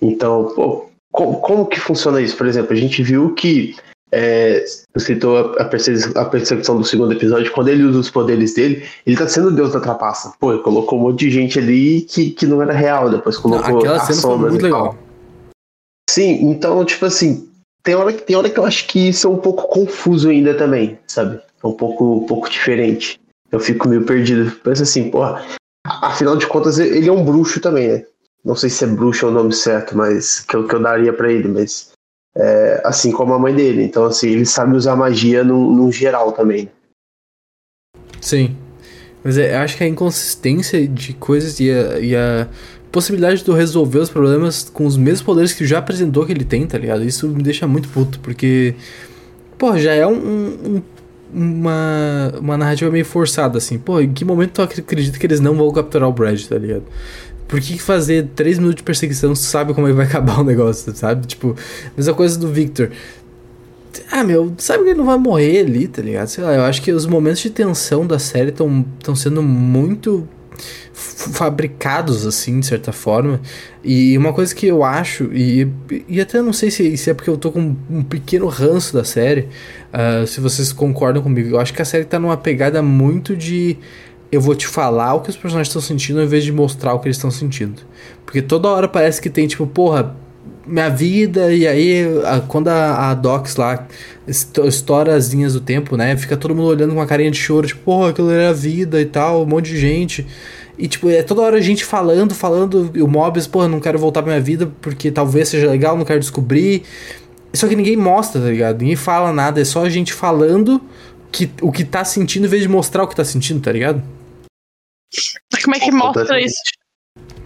Então, 0.00 0.52
pô, 0.54 0.90
como 1.12 1.66
que 1.66 1.78
funciona 1.78 2.20
isso? 2.20 2.36
Por 2.36 2.46
exemplo, 2.46 2.72
a 2.72 2.76
gente 2.76 3.02
viu 3.02 3.34
que 3.34 3.76
é, 4.10 4.64
citou 4.96 5.36
a, 5.36 5.62
a, 5.62 6.24
perseguição 6.24 6.78
do 6.78 6.84
segundo 6.84 7.12
episódio, 7.12 7.52
quando 7.52 7.68
ele 7.68 7.84
usa 7.84 7.98
os 7.98 8.10
poderes 8.10 8.54
dele, 8.54 8.84
ele 9.06 9.16
tá 9.16 9.28
sendo 9.28 9.50
deus 9.50 9.72
da 9.72 9.80
trapaça. 9.80 10.32
Pô, 10.38 10.52
ele 10.52 10.62
colocou 10.62 10.98
um 10.98 11.02
monte 11.02 11.20
de 11.20 11.30
gente 11.30 11.58
ali 11.58 12.02
que, 12.02 12.30
que 12.30 12.46
não 12.46 12.62
era 12.62 12.72
real, 12.72 13.10
depois 13.10 13.36
colocou 13.36 13.78
Aquela 13.78 14.00
cena 14.00 14.20
foi 14.20 14.38
muito 14.38 14.62
legal. 14.62 14.96
Sim, 16.08 16.50
então, 16.50 16.84
tipo 16.84 17.04
assim, 17.04 17.48
tem 17.82 17.94
hora, 17.94 18.12
tem 18.12 18.36
hora 18.36 18.50
que 18.50 18.58
eu 18.58 18.64
acho 18.64 18.86
que 18.86 19.08
isso 19.08 19.26
é 19.26 19.30
um 19.30 19.36
pouco 19.36 19.68
confuso 19.68 20.30
ainda 20.30 20.54
também, 20.54 20.98
sabe? 21.06 21.40
É 21.62 21.66
um 21.66 21.72
pouco, 21.72 22.18
um 22.18 22.26
pouco 22.26 22.48
diferente. 22.48 23.20
Eu 23.50 23.60
fico 23.60 23.88
meio 23.88 24.04
perdido. 24.04 24.50
Pensa 24.62 24.82
assim, 24.82 25.10
porra, 25.10 25.44
afinal 25.86 26.36
de 26.36 26.46
contas, 26.46 26.78
ele 26.78 27.08
é 27.08 27.12
um 27.12 27.24
bruxo 27.24 27.60
também, 27.60 27.88
né? 27.88 28.04
Não 28.44 28.54
sei 28.54 28.70
se 28.70 28.84
é 28.84 28.86
bruxo 28.86 29.26
é 29.26 29.28
o 29.28 29.32
nome 29.32 29.52
certo, 29.52 29.96
mas 29.96 30.40
que 30.40 30.56
eu, 30.56 30.66
que 30.66 30.74
eu 30.74 30.80
daria 30.80 31.12
para 31.12 31.30
ele, 31.30 31.48
mas 31.48 31.90
é, 32.38 32.80
assim 32.84 33.10
como 33.10 33.34
a 33.34 33.38
mãe 33.38 33.54
dele. 33.54 33.82
Então, 33.82 34.04
assim, 34.04 34.28
ele 34.28 34.46
sabe 34.46 34.76
usar 34.76 34.94
magia 34.94 35.42
no, 35.42 35.72
no 35.72 35.90
geral 35.90 36.32
também. 36.32 36.70
Sim. 38.20 38.56
Mas 39.22 39.36
é, 39.36 39.56
acho 39.56 39.76
que 39.76 39.84
a 39.84 39.88
inconsistência 39.88 40.86
de 40.86 41.12
coisas 41.14 41.58
e 41.58 41.70
a, 41.70 41.98
e 41.98 42.14
a 42.14 42.48
possibilidade 42.92 43.44
de 43.44 43.50
resolver 43.50 43.98
os 43.98 44.08
problemas 44.08 44.70
com 44.72 44.86
os 44.86 44.96
mesmos 44.96 45.22
poderes 45.22 45.52
que 45.52 45.66
já 45.66 45.78
apresentou 45.78 46.24
que 46.24 46.32
ele 46.32 46.44
tem, 46.44 46.66
tá 46.66 46.78
ligado? 46.78 47.04
Isso 47.04 47.28
me 47.28 47.42
deixa 47.42 47.66
muito 47.66 47.88
puto, 47.88 48.20
porque. 48.20 48.74
Pô, 49.58 49.76
já 49.76 49.92
é 49.92 50.06
um, 50.06 50.12
um, 50.14 50.82
uma, 51.34 52.32
uma 52.38 52.56
narrativa 52.56 52.90
meio 52.90 53.04
forçada, 53.04 53.58
assim. 53.58 53.76
Pô, 53.76 54.00
em 54.00 54.12
que 54.12 54.24
momento 54.24 54.52
tu 54.52 54.62
acredita 54.62 55.18
que 55.18 55.26
eles 55.26 55.40
não 55.40 55.54
vão 55.54 55.72
capturar 55.72 56.08
o 56.08 56.12
Brad, 56.12 56.40
tá 56.44 56.56
ligado? 56.56 56.84
Por 57.48 57.60
que 57.60 57.78
fazer 57.78 58.28
3 58.36 58.58
minutos 58.58 58.76
de 58.76 58.82
perseguição 58.82 59.34
se 59.34 59.44
sabe 59.44 59.74
como 59.74 59.88
é 59.88 59.90
que 59.90 59.96
vai 59.96 60.06
acabar 60.06 60.40
o 60.40 60.44
negócio, 60.44 60.94
sabe? 60.94 61.26
Tipo, 61.26 61.56
mesma 61.96 62.14
coisa 62.14 62.38
do 62.38 62.48
Victor. 62.52 62.90
Ah, 64.12 64.22
meu, 64.22 64.54
sabe 64.58 64.84
que 64.84 64.90
ele 64.90 64.98
não 64.98 65.06
vai 65.06 65.18
morrer 65.18 65.60
ali, 65.60 65.88
tá 65.88 66.02
ligado? 66.02 66.28
Sei 66.28 66.44
lá, 66.44 66.54
eu 66.54 66.62
acho 66.62 66.82
que 66.82 66.92
os 66.92 67.06
momentos 67.06 67.40
de 67.40 67.50
tensão 67.50 68.06
da 68.06 68.18
série 68.18 68.50
estão 68.50 69.16
sendo 69.16 69.42
muito 69.42 70.28
fabricados, 70.92 72.26
assim, 72.26 72.60
de 72.60 72.66
certa 72.66 72.92
forma. 72.92 73.40
E 73.84 74.18
uma 74.18 74.32
coisa 74.32 74.54
que 74.54 74.66
eu 74.66 74.82
acho, 74.82 75.30
e, 75.32 75.68
e 76.08 76.20
até 76.20 76.42
não 76.42 76.52
sei 76.52 76.70
se, 76.70 76.96
se 76.96 77.10
é 77.10 77.14
porque 77.14 77.30
eu 77.30 77.36
tô 77.36 77.52
com 77.52 77.76
um 77.88 78.02
pequeno 78.02 78.46
ranço 78.48 78.92
da 78.92 79.04
série, 79.04 79.48
uh, 79.92 80.26
se 80.26 80.40
vocês 80.40 80.72
concordam 80.72 81.22
comigo, 81.22 81.50
eu 81.50 81.60
acho 81.60 81.72
que 81.72 81.80
a 81.80 81.84
série 81.84 82.04
tá 82.04 82.18
numa 82.18 82.36
pegada 82.36 82.82
muito 82.82 83.36
de 83.36 83.78
eu 84.30 84.40
vou 84.40 84.54
te 84.54 84.66
falar 84.66 85.14
o 85.14 85.20
que 85.20 85.30
os 85.30 85.36
personagens 85.36 85.68
estão 85.68 85.80
sentindo 85.80 86.18
ao 86.18 86.24
invés 86.24 86.44
de 86.44 86.52
mostrar 86.52 86.94
o 86.94 86.98
que 86.98 87.08
eles 87.08 87.16
estão 87.16 87.30
sentindo. 87.30 87.82
Porque 88.24 88.42
toda 88.42 88.68
hora 88.68 88.86
parece 88.86 89.20
que 89.20 89.30
tem, 89.30 89.46
tipo, 89.46 89.66
porra, 89.66 90.14
minha 90.66 90.90
vida, 90.90 91.52
e 91.52 91.66
aí 91.66 92.04
a, 92.24 92.40
quando 92.40 92.68
a, 92.68 93.10
a 93.10 93.14
Docs 93.14 93.56
lá 93.56 93.86
estoura 94.26 95.14
as 95.14 95.28
linhas 95.28 95.54
do 95.54 95.60
tempo, 95.60 95.96
né? 95.96 96.16
Fica 96.16 96.36
todo 96.36 96.54
mundo 96.54 96.68
olhando 96.68 96.90
com 96.90 97.00
uma 97.00 97.06
carinha 97.06 97.30
de 97.30 97.38
choro, 97.38 97.66
tipo, 97.66 97.80
porra, 97.82 98.10
aquilo 98.10 98.30
era 98.30 98.50
a 98.50 98.52
vida 98.52 99.00
e 99.00 99.06
tal, 99.06 99.42
um 99.42 99.46
monte 99.46 99.70
de 99.70 99.78
gente. 99.78 100.26
E, 100.76 100.86
tipo, 100.86 101.08
é 101.08 101.22
toda 101.22 101.40
hora 101.40 101.56
a 101.56 101.60
gente 101.60 101.84
falando, 101.84 102.34
falando, 102.34 102.90
e 102.94 103.02
o 103.02 103.08
Mobius, 103.08 103.46
porra, 103.46 103.66
não 103.66 103.80
quero 103.80 103.98
voltar 103.98 104.22
pra 104.22 104.30
minha 104.30 104.42
vida 104.42 104.70
porque 104.80 105.10
talvez 105.10 105.48
seja 105.48 105.68
legal, 105.68 105.96
não 105.96 106.04
quero 106.04 106.20
descobrir. 106.20 106.82
Só 107.52 107.66
que 107.66 107.74
ninguém 107.74 107.96
mostra, 107.96 108.40
tá 108.40 108.48
ligado? 108.48 108.80
Ninguém 108.80 108.94
fala 108.94 109.32
nada, 109.32 109.60
é 109.60 109.64
só 109.64 109.84
a 109.84 109.88
gente 109.88 110.12
falando 110.12 110.80
que, 111.32 111.50
o 111.62 111.72
que 111.72 111.82
tá 111.82 112.04
sentindo 112.04 112.46
em 112.46 112.48
vez 112.48 112.62
de 112.62 112.68
mostrar 112.68 113.02
o 113.02 113.08
que 113.08 113.16
tá 113.16 113.24
sentindo, 113.24 113.60
tá 113.60 113.72
ligado? 113.72 114.02
Mas 115.52 115.64
como 115.64 115.76
é 115.76 115.80
que 115.80 115.90
mostra 115.90 116.40
isso? 116.40 116.60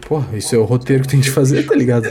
Porra, 0.06 0.36
isso 0.36 0.54
é 0.54 0.58
o 0.58 0.64
roteiro 0.64 1.04
que 1.04 1.10
tem 1.10 1.20
que 1.20 1.30
fazer, 1.30 1.66
tá 1.66 1.74
ligado? 1.74 2.06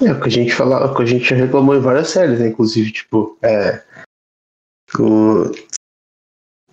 É, 0.00 0.12
o 0.12 0.20
que 0.20 0.28
a 0.28 0.30
gente 0.30 0.54
fala, 0.54 0.90
o 0.90 0.94
que 0.94 1.02
a 1.02 1.06
gente 1.06 1.32
reclamou 1.32 1.74
em 1.74 1.80
várias 1.80 2.08
séries, 2.08 2.38
né? 2.38 2.48
Inclusive, 2.48 2.92
tipo, 2.92 3.38
é. 3.42 3.82
O, 4.98 5.50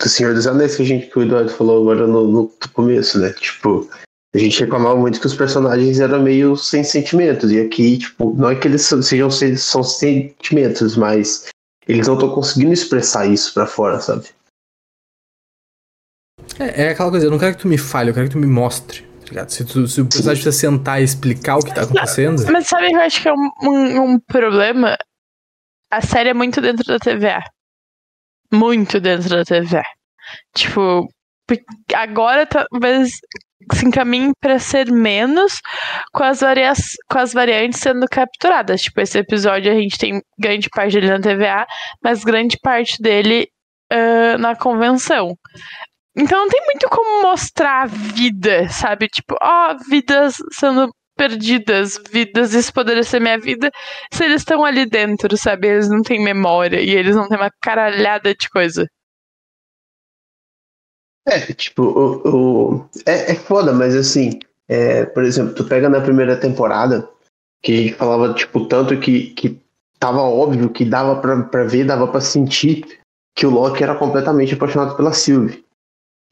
do 0.04 0.10
Senhor 0.10 0.34
dos 0.34 0.46
Anéis 0.46 0.76
que 0.76 0.84
a 0.84 0.86
gente 0.86 1.08
que 1.08 1.20
o 1.20 1.22
Eduardo 1.22 1.50
falou 1.50 1.82
agora 1.82 2.06
no, 2.06 2.28
no 2.28 2.52
começo, 2.74 3.20
né? 3.20 3.32
Tipo, 3.34 3.90
a 4.36 4.38
gente 4.38 4.60
reclamava 4.60 5.00
muito 5.00 5.20
que 5.20 5.28
os 5.28 5.36
personagens 5.36 6.00
eram 6.00 6.22
meio 6.22 6.58
sem 6.58 6.84
sentimentos. 6.84 7.52
E 7.52 7.62
aqui, 7.62 7.98
tipo, 7.98 8.34
não 8.36 8.50
é 8.50 8.56
que 8.56 8.68
eles 8.68 8.82
sejam 8.82 9.30
são 9.32 9.84
sentimentos, 9.84 10.98
mas 10.98 11.48
eles 11.88 12.08
não 12.08 12.16
estão 12.16 12.34
conseguindo 12.34 12.74
expressar 12.74 13.28
isso 13.28 13.54
para 13.54 13.68
fora, 13.68 14.00
sabe? 14.00 14.28
É, 16.60 16.84
é, 16.84 16.90
aquela 16.90 17.10
coisa, 17.10 17.26
eu 17.26 17.32
não 17.32 17.40
quero 17.40 17.56
que 17.56 17.62
tu 17.62 17.68
me 17.68 17.78
fale, 17.78 18.10
eu 18.10 18.14
quero 18.14 18.28
que 18.28 18.34
tu 18.34 18.40
me 18.40 18.48
mostre. 18.48 19.06
Tá? 19.34 19.48
Se, 19.48 19.66
tu, 19.66 19.88
se 19.88 20.02
o 20.02 20.06
personagem 20.06 20.44
precisa 20.44 20.52
sentar 20.52 21.02
e 21.02 21.04
explicar 21.04 21.58
o 21.58 21.64
que 21.64 21.74
tá 21.74 21.82
acontecendo. 21.82 22.46
Mas 22.52 22.68
sabe 22.68 22.90
que 22.90 22.96
eu 22.96 23.02
acho 23.02 23.22
que 23.22 23.28
é 23.28 23.34
um, 23.34 23.50
um, 23.64 24.02
um 24.04 24.20
problema? 24.20 24.96
a 25.94 26.02
série 26.02 26.30
é 26.30 26.34
muito 26.34 26.60
dentro 26.60 26.84
da 26.86 26.98
TVA. 26.98 27.44
Muito 28.52 29.00
dentro 29.00 29.30
da 29.30 29.44
TVA. 29.44 29.84
Tipo, 30.56 31.08
agora 31.94 32.48
talvez 32.48 33.12
se 33.72 33.86
encaminhe 33.86 34.34
para 34.42 34.58
ser 34.58 34.92
menos 34.92 35.62
com 36.12 36.24
as, 36.24 36.40
varia 36.40 36.74
com 37.10 37.20
as 37.20 37.32
variantes 37.32 37.80
sendo 37.80 38.08
capturadas. 38.10 38.82
Tipo, 38.82 39.02
esse 39.02 39.20
episódio 39.20 39.72
a 39.72 39.76
gente 39.76 39.98
tem 40.00 40.20
grande 40.40 40.68
parte 40.70 40.94
dele 40.94 41.10
na 41.10 41.20
TVA, 41.20 41.68
mas 42.04 42.24
grande 42.24 42.58
parte 42.62 43.00
dele 43.00 43.48
uh, 43.92 44.38
na 44.40 44.56
convenção. 44.56 45.38
Então 46.16 46.40
não 46.40 46.50
tem 46.50 46.62
muito 46.66 46.88
como 46.90 47.24
mostrar 47.24 47.84
a 47.84 47.86
vida, 47.86 48.70
sabe? 48.70 49.08
Tipo, 49.08 49.36
ó, 49.42 49.72
oh, 49.74 49.90
vidas 49.90 50.38
sendo 50.52 50.94
perdidas, 51.16 52.00
vidas, 52.12 52.54
isso 52.54 52.74
poderia 52.74 53.04
ser 53.04 53.20
minha 53.20 53.40
vida, 53.40 53.72
se 54.12 54.24
eles 54.24 54.42
estão 54.42 54.66
ali 54.66 54.86
dentro, 54.86 55.38
sabe? 55.38 55.68
Eles 55.68 55.90
não 55.90 56.02
têm 56.02 56.24
memória 56.24 56.82
e 56.82 56.92
eles 56.92 57.16
não 57.16 57.28
têm 57.28 57.38
uma 57.38 57.52
caralhada 57.62 58.34
de 58.34 58.50
coisa. 58.50 58.88
É, 61.26 61.40
tipo, 61.54 61.84
o, 61.84 62.76
o 62.76 62.90
é, 63.06 63.32
é 63.32 63.36
foda, 63.36 63.72
mas 63.72 63.96
assim, 63.96 64.40
é, 64.68 65.06
por 65.06 65.24
exemplo, 65.24 65.54
tu 65.54 65.64
pega 65.66 65.88
na 65.88 66.02
primeira 66.02 66.36
temporada, 66.38 67.10
que 67.62 67.94
falava, 67.94 68.34
tipo, 68.34 68.68
tanto 68.68 69.00
que, 69.00 69.28
que 69.34 69.58
tava 69.98 70.22
óbvio 70.22 70.70
que 70.70 70.84
dava 70.84 71.22
pra, 71.22 71.44
pra 71.44 71.64
ver, 71.64 71.86
dava 71.86 72.08
pra 72.08 72.20
sentir 72.20 73.00
que 73.36 73.46
o 73.46 73.50
Loki 73.50 73.82
era 73.82 73.96
completamente 73.96 74.54
apaixonado 74.54 74.98
pela 74.98 75.14
Sylvie. 75.14 75.64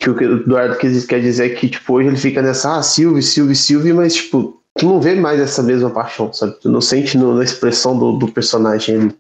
Que 0.01 0.10
o 0.10 0.41
Eduardo 0.41 0.77
quer 0.77 1.22
dizer 1.22 1.51
é 1.51 1.55
que, 1.55 1.70
tipo, 1.70 1.93
hoje 1.93 2.08
ele 2.08 2.17
fica 2.17 2.41
nessa, 2.41 2.77
ah, 2.77 2.81
Sylvie, 2.81 3.22
Sylvie, 3.22 3.55
Sylvie, 3.55 3.93
mas, 3.93 4.15
tipo, 4.15 4.60
tu 4.75 4.88
não 4.88 5.00
vê 5.00 5.13
mais 5.13 5.39
essa 5.39 5.62
mesma 5.62 5.91
paixão, 5.91 6.34
sabe? 6.34 6.60
Tu 6.60 6.67
não 6.70 6.81
sente 6.81 7.20
no, 7.20 7.36
na 7.36 7.43
expressão 7.43 7.98
do, 7.98 8.13
do 8.13 8.27
personagem 8.27 8.96
ali. 8.96 9.15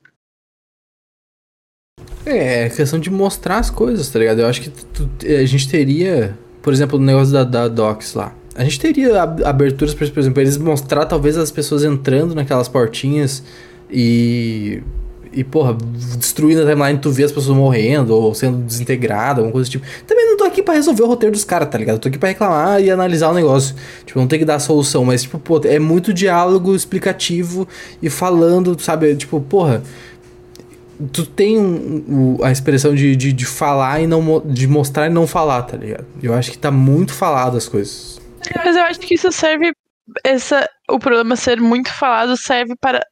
É, 2.25 2.63
é 2.63 2.69
questão 2.69 2.99
de 2.99 3.11
mostrar 3.11 3.59
as 3.59 3.69
coisas, 3.69 4.09
tá 4.09 4.17
ligado? 4.17 4.39
Eu 4.39 4.47
acho 4.47 4.59
que 4.59 4.71
tu, 4.71 5.07
a 5.23 5.45
gente 5.45 5.69
teria, 5.69 6.35
por 6.63 6.73
exemplo, 6.73 6.97
o 6.97 7.01
negócio 7.01 7.31
da, 7.31 7.43
da 7.43 7.67
Docs 7.67 8.15
lá. 8.15 8.33
A 8.55 8.63
gente 8.63 8.79
teria 8.79 9.21
aberturas, 9.21 9.93
por 9.93 10.19
exemplo, 10.19 10.41
eles 10.41 10.57
mostrar 10.57 11.05
talvez 11.05 11.37
as 11.37 11.51
pessoas 11.51 11.83
entrando 11.83 12.33
naquelas 12.33 12.67
portinhas 12.67 13.43
e 13.87 14.81
e, 15.33 15.43
porra, 15.43 15.77
destruindo 16.17 16.61
a 16.61 16.65
timeline, 16.65 16.99
tu 16.99 17.09
vê 17.09 17.23
as 17.23 17.31
pessoas 17.31 17.55
morrendo 17.55 18.13
ou 18.13 18.33
sendo 18.35 18.57
desintegradas, 18.57 19.37
alguma 19.37 19.53
coisa 19.53 19.69
do 19.69 19.71
tipo. 19.71 19.85
Também 20.05 20.30
tô 20.41 20.47
aqui 20.47 20.63
para 20.63 20.73
resolver 20.73 21.03
o 21.03 21.07
roteiro 21.07 21.33
dos 21.33 21.43
caras, 21.43 21.69
tá 21.69 21.77
ligado? 21.77 21.95
Eu 21.95 21.99
tô 21.99 22.07
aqui 22.09 22.17
pra 22.17 22.29
reclamar 22.29 22.81
e 22.81 22.89
analisar 22.89 23.29
o 23.29 23.33
negócio. 23.33 23.75
Tipo, 24.05 24.19
não 24.19 24.27
tem 24.27 24.39
que 24.39 24.45
dar 24.45 24.59
solução, 24.59 25.05
mas, 25.05 25.23
tipo, 25.23 25.37
pô, 25.37 25.61
é 25.63 25.77
muito 25.77 26.13
diálogo 26.13 26.75
explicativo 26.75 27.67
e 28.01 28.09
falando, 28.09 28.79
sabe? 28.79 29.15
Tipo, 29.15 29.39
porra. 29.39 29.83
Tu 31.11 31.25
tem 31.25 31.57
um, 31.57 32.37
um, 32.39 32.43
a 32.43 32.51
expressão 32.51 32.93
de, 32.93 33.15
de, 33.15 33.33
de, 33.33 33.45
falar 33.45 34.01
e 34.01 34.07
não. 34.07 34.41
de 34.45 34.67
mostrar 34.67 35.07
e 35.07 35.09
não 35.09 35.25
falar, 35.25 35.63
tá 35.63 35.75
ligado? 35.75 36.05
Eu 36.21 36.33
acho 36.33 36.51
que 36.51 36.57
tá 36.57 36.69
muito 36.69 37.13
falado 37.13 37.57
as 37.57 37.67
coisas. 37.67 38.21
Mas 38.63 38.75
eu 38.75 38.83
acho 38.83 38.99
que 38.99 39.15
isso 39.15 39.31
serve. 39.31 39.71
Essa, 40.23 40.69
o 40.89 40.99
problema 40.99 41.35
ser 41.35 41.59
muito 41.59 41.91
falado 41.91 42.37
serve 42.37 42.75
para 42.79 43.03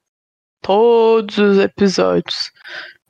todos 0.61 1.37
os 1.37 1.57
episódios. 1.57 2.51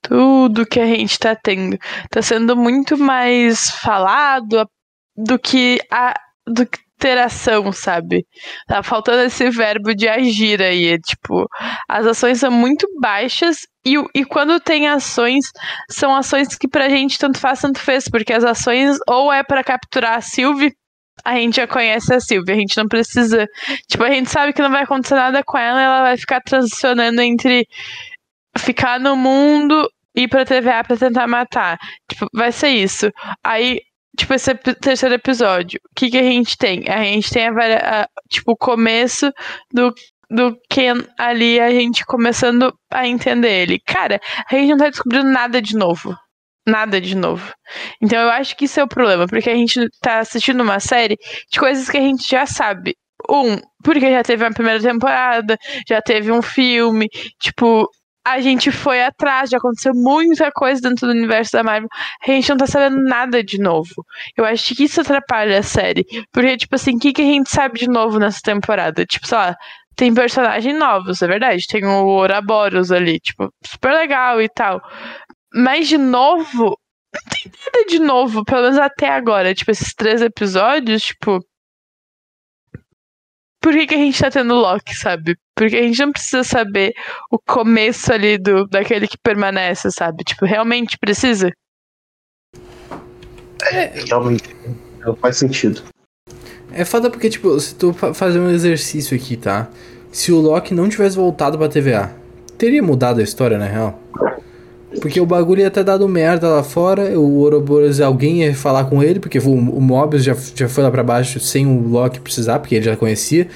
Tudo 0.09 0.65
que 0.65 0.79
a 0.79 0.85
gente 0.87 1.17
tá 1.19 1.35
tendo. 1.35 1.77
Tá 2.09 2.21
sendo 2.21 2.57
muito 2.57 2.97
mais 2.97 3.69
falado 3.69 4.67
do 5.15 5.39
que 5.39 5.79
a. 5.91 6.13
do 6.47 6.65
que 6.65 6.79
ter 6.97 7.17
ação, 7.17 7.71
sabe? 7.71 8.25
Tá 8.67 8.83
faltando 8.83 9.21
esse 9.21 9.49
verbo 9.49 9.95
de 9.95 10.07
agir 10.07 10.61
aí. 10.61 10.87
É, 10.93 10.97
tipo, 10.97 11.47
as 11.87 12.05
ações 12.05 12.39
são 12.39 12.51
muito 12.51 12.85
baixas 12.99 13.65
e, 13.85 13.95
e 14.13 14.25
quando 14.25 14.59
tem 14.59 14.87
ações, 14.89 15.45
são 15.89 16.13
ações 16.13 16.55
que 16.55 16.67
pra 16.67 16.89
gente 16.89 17.17
tanto 17.17 17.39
faz, 17.39 17.61
tanto 17.61 17.79
fez, 17.79 18.09
porque 18.09 18.33
as 18.33 18.43
ações 18.43 18.97
ou 19.07 19.31
é 19.31 19.43
para 19.43 19.63
capturar 19.63 20.17
a 20.17 20.21
Sylvie 20.21 20.75
a 21.23 21.35
gente 21.35 21.57
já 21.57 21.67
conhece 21.67 22.13
a 22.13 22.19
Silvia, 22.19 22.55
a 22.55 22.57
gente 22.57 22.77
não 22.77 22.87
precisa. 22.87 23.47
Tipo, 23.87 24.03
a 24.03 24.09
gente 24.09 24.29
sabe 24.29 24.53
que 24.53 24.61
não 24.61 24.71
vai 24.71 24.83
acontecer 24.83 25.15
nada 25.15 25.43
com 25.43 25.57
ela, 25.57 25.81
ela 25.81 26.01
vai 26.01 26.17
ficar 26.17 26.41
transicionando 26.41 27.21
entre 27.21 27.67
ficar 28.57 28.99
no 28.99 29.15
mundo 29.15 29.89
ir 30.23 30.27
pra 30.27 30.45
TVA 30.45 30.83
pra 30.83 30.97
tentar 30.97 31.27
matar. 31.27 31.77
Tipo, 32.09 32.27
vai 32.33 32.51
ser 32.51 32.69
isso. 32.69 33.09
Aí, 33.43 33.81
tipo, 34.17 34.33
esse 34.33 34.53
terceiro 34.55 35.15
episódio, 35.15 35.79
o 35.91 35.95
que, 35.95 36.09
que 36.09 36.17
a 36.17 36.23
gente 36.23 36.57
tem? 36.57 36.87
A 36.89 37.03
gente 37.03 37.29
tem 37.31 37.47
a, 37.47 37.51
a 37.51 38.07
tipo, 38.29 38.51
o 38.53 38.57
começo 38.57 39.31
do 39.73 39.93
do 40.31 40.55
Ken 40.69 41.03
ali, 41.17 41.59
a 41.59 41.71
gente 41.71 42.05
começando 42.05 42.71
a 42.91 43.07
entender 43.07 43.63
ele. 43.63 43.79
Cara, 43.79 44.21
a 44.47 44.55
gente 44.55 44.69
não 44.69 44.77
tá 44.77 44.89
descobrindo 44.89 45.27
nada 45.27 45.59
de 45.59 45.75
novo 45.75 46.15
nada 46.69 47.01
de 47.01 47.15
novo. 47.15 47.51
Então 48.01 48.21
eu 48.21 48.29
acho 48.29 48.55
que 48.55 48.65
isso 48.65 48.79
é 48.79 48.83
o 48.83 48.87
problema, 48.87 49.25
porque 49.27 49.49
a 49.49 49.55
gente 49.55 49.87
tá 50.01 50.19
assistindo 50.19 50.61
uma 50.61 50.79
série 50.79 51.17
de 51.51 51.59
coisas 51.59 51.89
que 51.89 51.97
a 51.97 52.01
gente 52.01 52.27
já 52.29 52.45
sabe. 52.45 52.95
Um, 53.29 53.57
porque 53.83 54.11
já 54.11 54.23
teve 54.23 54.43
uma 54.43 54.53
primeira 54.53 54.81
temporada, 54.81 55.57
já 55.87 56.01
teve 56.01 56.31
um 56.31 56.41
filme, 56.41 57.07
tipo, 57.39 57.87
a 58.29 58.41
gente 58.41 58.71
foi 58.71 59.03
atrás, 59.03 59.49
já 59.49 59.57
aconteceu 59.57 59.93
muita 59.93 60.51
coisa 60.51 60.81
dentro 60.81 61.07
do 61.07 61.13
universo 61.13 61.51
da 61.53 61.63
Marvel, 61.63 61.89
a 62.21 62.31
gente 62.31 62.49
não 62.49 62.57
tá 62.57 62.67
sabendo 62.67 63.03
nada 63.03 63.43
de 63.43 63.59
novo. 63.59 64.05
Eu 64.37 64.45
acho 64.45 64.75
que 64.75 64.83
isso 64.83 65.01
atrapalha 65.01 65.59
a 65.59 65.63
série, 65.63 66.05
porque, 66.31 66.57
tipo 66.57 66.75
assim, 66.75 66.95
o 66.95 66.99
que, 66.99 67.13
que 67.13 67.21
a 67.21 67.25
gente 67.25 67.49
sabe 67.49 67.79
de 67.79 67.89
novo 67.89 68.19
nessa 68.19 68.39
temporada? 68.43 69.05
Tipo, 69.05 69.27
sei 69.27 69.37
lá, 69.37 69.55
tem 69.95 70.13
personagens 70.13 70.77
novos, 70.77 71.21
é 71.21 71.27
verdade, 71.27 71.67
tem 71.67 71.85
o 71.85 72.05
Ouroboros 72.05 72.91
ali, 72.91 73.19
tipo, 73.19 73.51
super 73.65 73.93
legal 73.93 74.41
e 74.41 74.47
tal. 74.47 74.81
Mas 75.53 75.87
de 75.87 75.97
novo, 75.97 76.77
não 77.13 77.21
tem 77.29 77.51
nada 77.65 77.85
de 77.87 77.99
novo, 77.99 78.45
pelo 78.45 78.61
menos 78.63 78.77
até 78.77 79.09
agora. 79.09 79.53
Tipo, 79.53 79.71
esses 79.71 79.93
três 79.93 80.21
episódios, 80.21 81.01
tipo. 81.01 81.39
Por 83.61 83.73
que, 83.73 83.87
que 83.87 83.95
a 83.95 83.97
gente 83.97 84.19
tá 84.19 84.31
tendo 84.31 84.55
Loki, 84.55 84.95
sabe? 84.95 85.37
Porque 85.55 85.75
a 85.75 85.83
gente 85.83 85.99
não 85.99 86.11
precisa 86.11 86.43
saber 86.43 86.93
o 87.29 87.37
começo 87.37 88.11
ali 88.13 88.37
do 88.37 88.65
daquele 88.67 89.07
que 89.07 89.17
permanece, 89.17 89.91
sabe? 89.91 90.23
Tipo, 90.23 90.45
realmente 90.45 90.97
precisa? 90.97 91.51
É, 93.71 93.91
realmente. 94.07 94.55
Não 94.99 95.15
faz 95.15 95.37
sentido. 95.37 95.81
É 96.71 96.85
foda 96.85 97.09
porque, 97.09 97.29
tipo, 97.29 97.59
se 97.59 97.75
tu 97.75 97.93
fazer 97.93 98.39
um 98.39 98.49
exercício 98.49 99.17
aqui, 99.17 99.35
tá? 99.35 99.67
Se 100.11 100.31
o 100.31 100.39
Loki 100.39 100.73
não 100.73 100.87
tivesse 100.87 101.15
voltado 101.15 101.57
pra 101.57 101.67
TVA, 101.67 102.13
teria 102.57 102.81
mudado 102.81 103.19
a 103.19 103.23
história, 103.23 103.57
na 103.57 103.65
real? 103.65 103.99
Porque 105.01 105.21
o 105.21 105.25
bagulho 105.25 105.61
ia 105.61 105.69
ter 105.69 105.83
dado 105.83 106.07
merda 106.09 106.47
lá 106.47 106.63
fora, 106.63 107.17
o 107.17 107.37
Ouroboros, 107.41 108.01
alguém 108.01 108.43
ia 108.43 108.55
falar 108.55 108.85
com 108.85 109.03
ele, 109.03 109.19
porque 109.19 109.37
o, 109.37 109.51
o 109.51 109.81
Mobius 109.81 110.23
já, 110.23 110.35
já 110.55 110.67
foi 110.67 110.83
lá 110.83 110.89
pra 110.89 111.03
baixo 111.03 111.39
sem 111.39 111.67
o 111.67 111.87
Loki 111.87 112.19
precisar, 112.19 112.57
porque 112.57 112.73
ele 112.73 112.85
já 112.85 112.95
conhecia. 112.95 113.47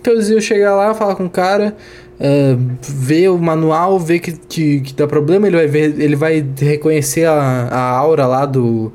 Então 0.00 0.14
eles 0.14 0.30
iam 0.30 0.40
chegar 0.40 0.74
lá, 0.74 0.94
falar 0.94 1.14
com 1.14 1.26
o 1.26 1.30
cara, 1.30 1.76
uh, 2.18 2.76
ver 2.80 3.28
o 3.28 3.36
manual, 3.36 3.98
ver 4.00 4.20
que, 4.20 4.32
que, 4.32 4.80
que, 4.80 4.94
dá 4.94 5.06
problema, 5.06 5.46
ele 5.46 5.56
vai 5.56 5.66
ver, 5.66 6.00
ele 6.00 6.16
vai 6.16 6.46
reconhecer 6.58 7.26
a, 7.26 7.34
a 7.34 7.90
aura 7.90 8.26
lá 8.26 8.46
do, 8.46 8.90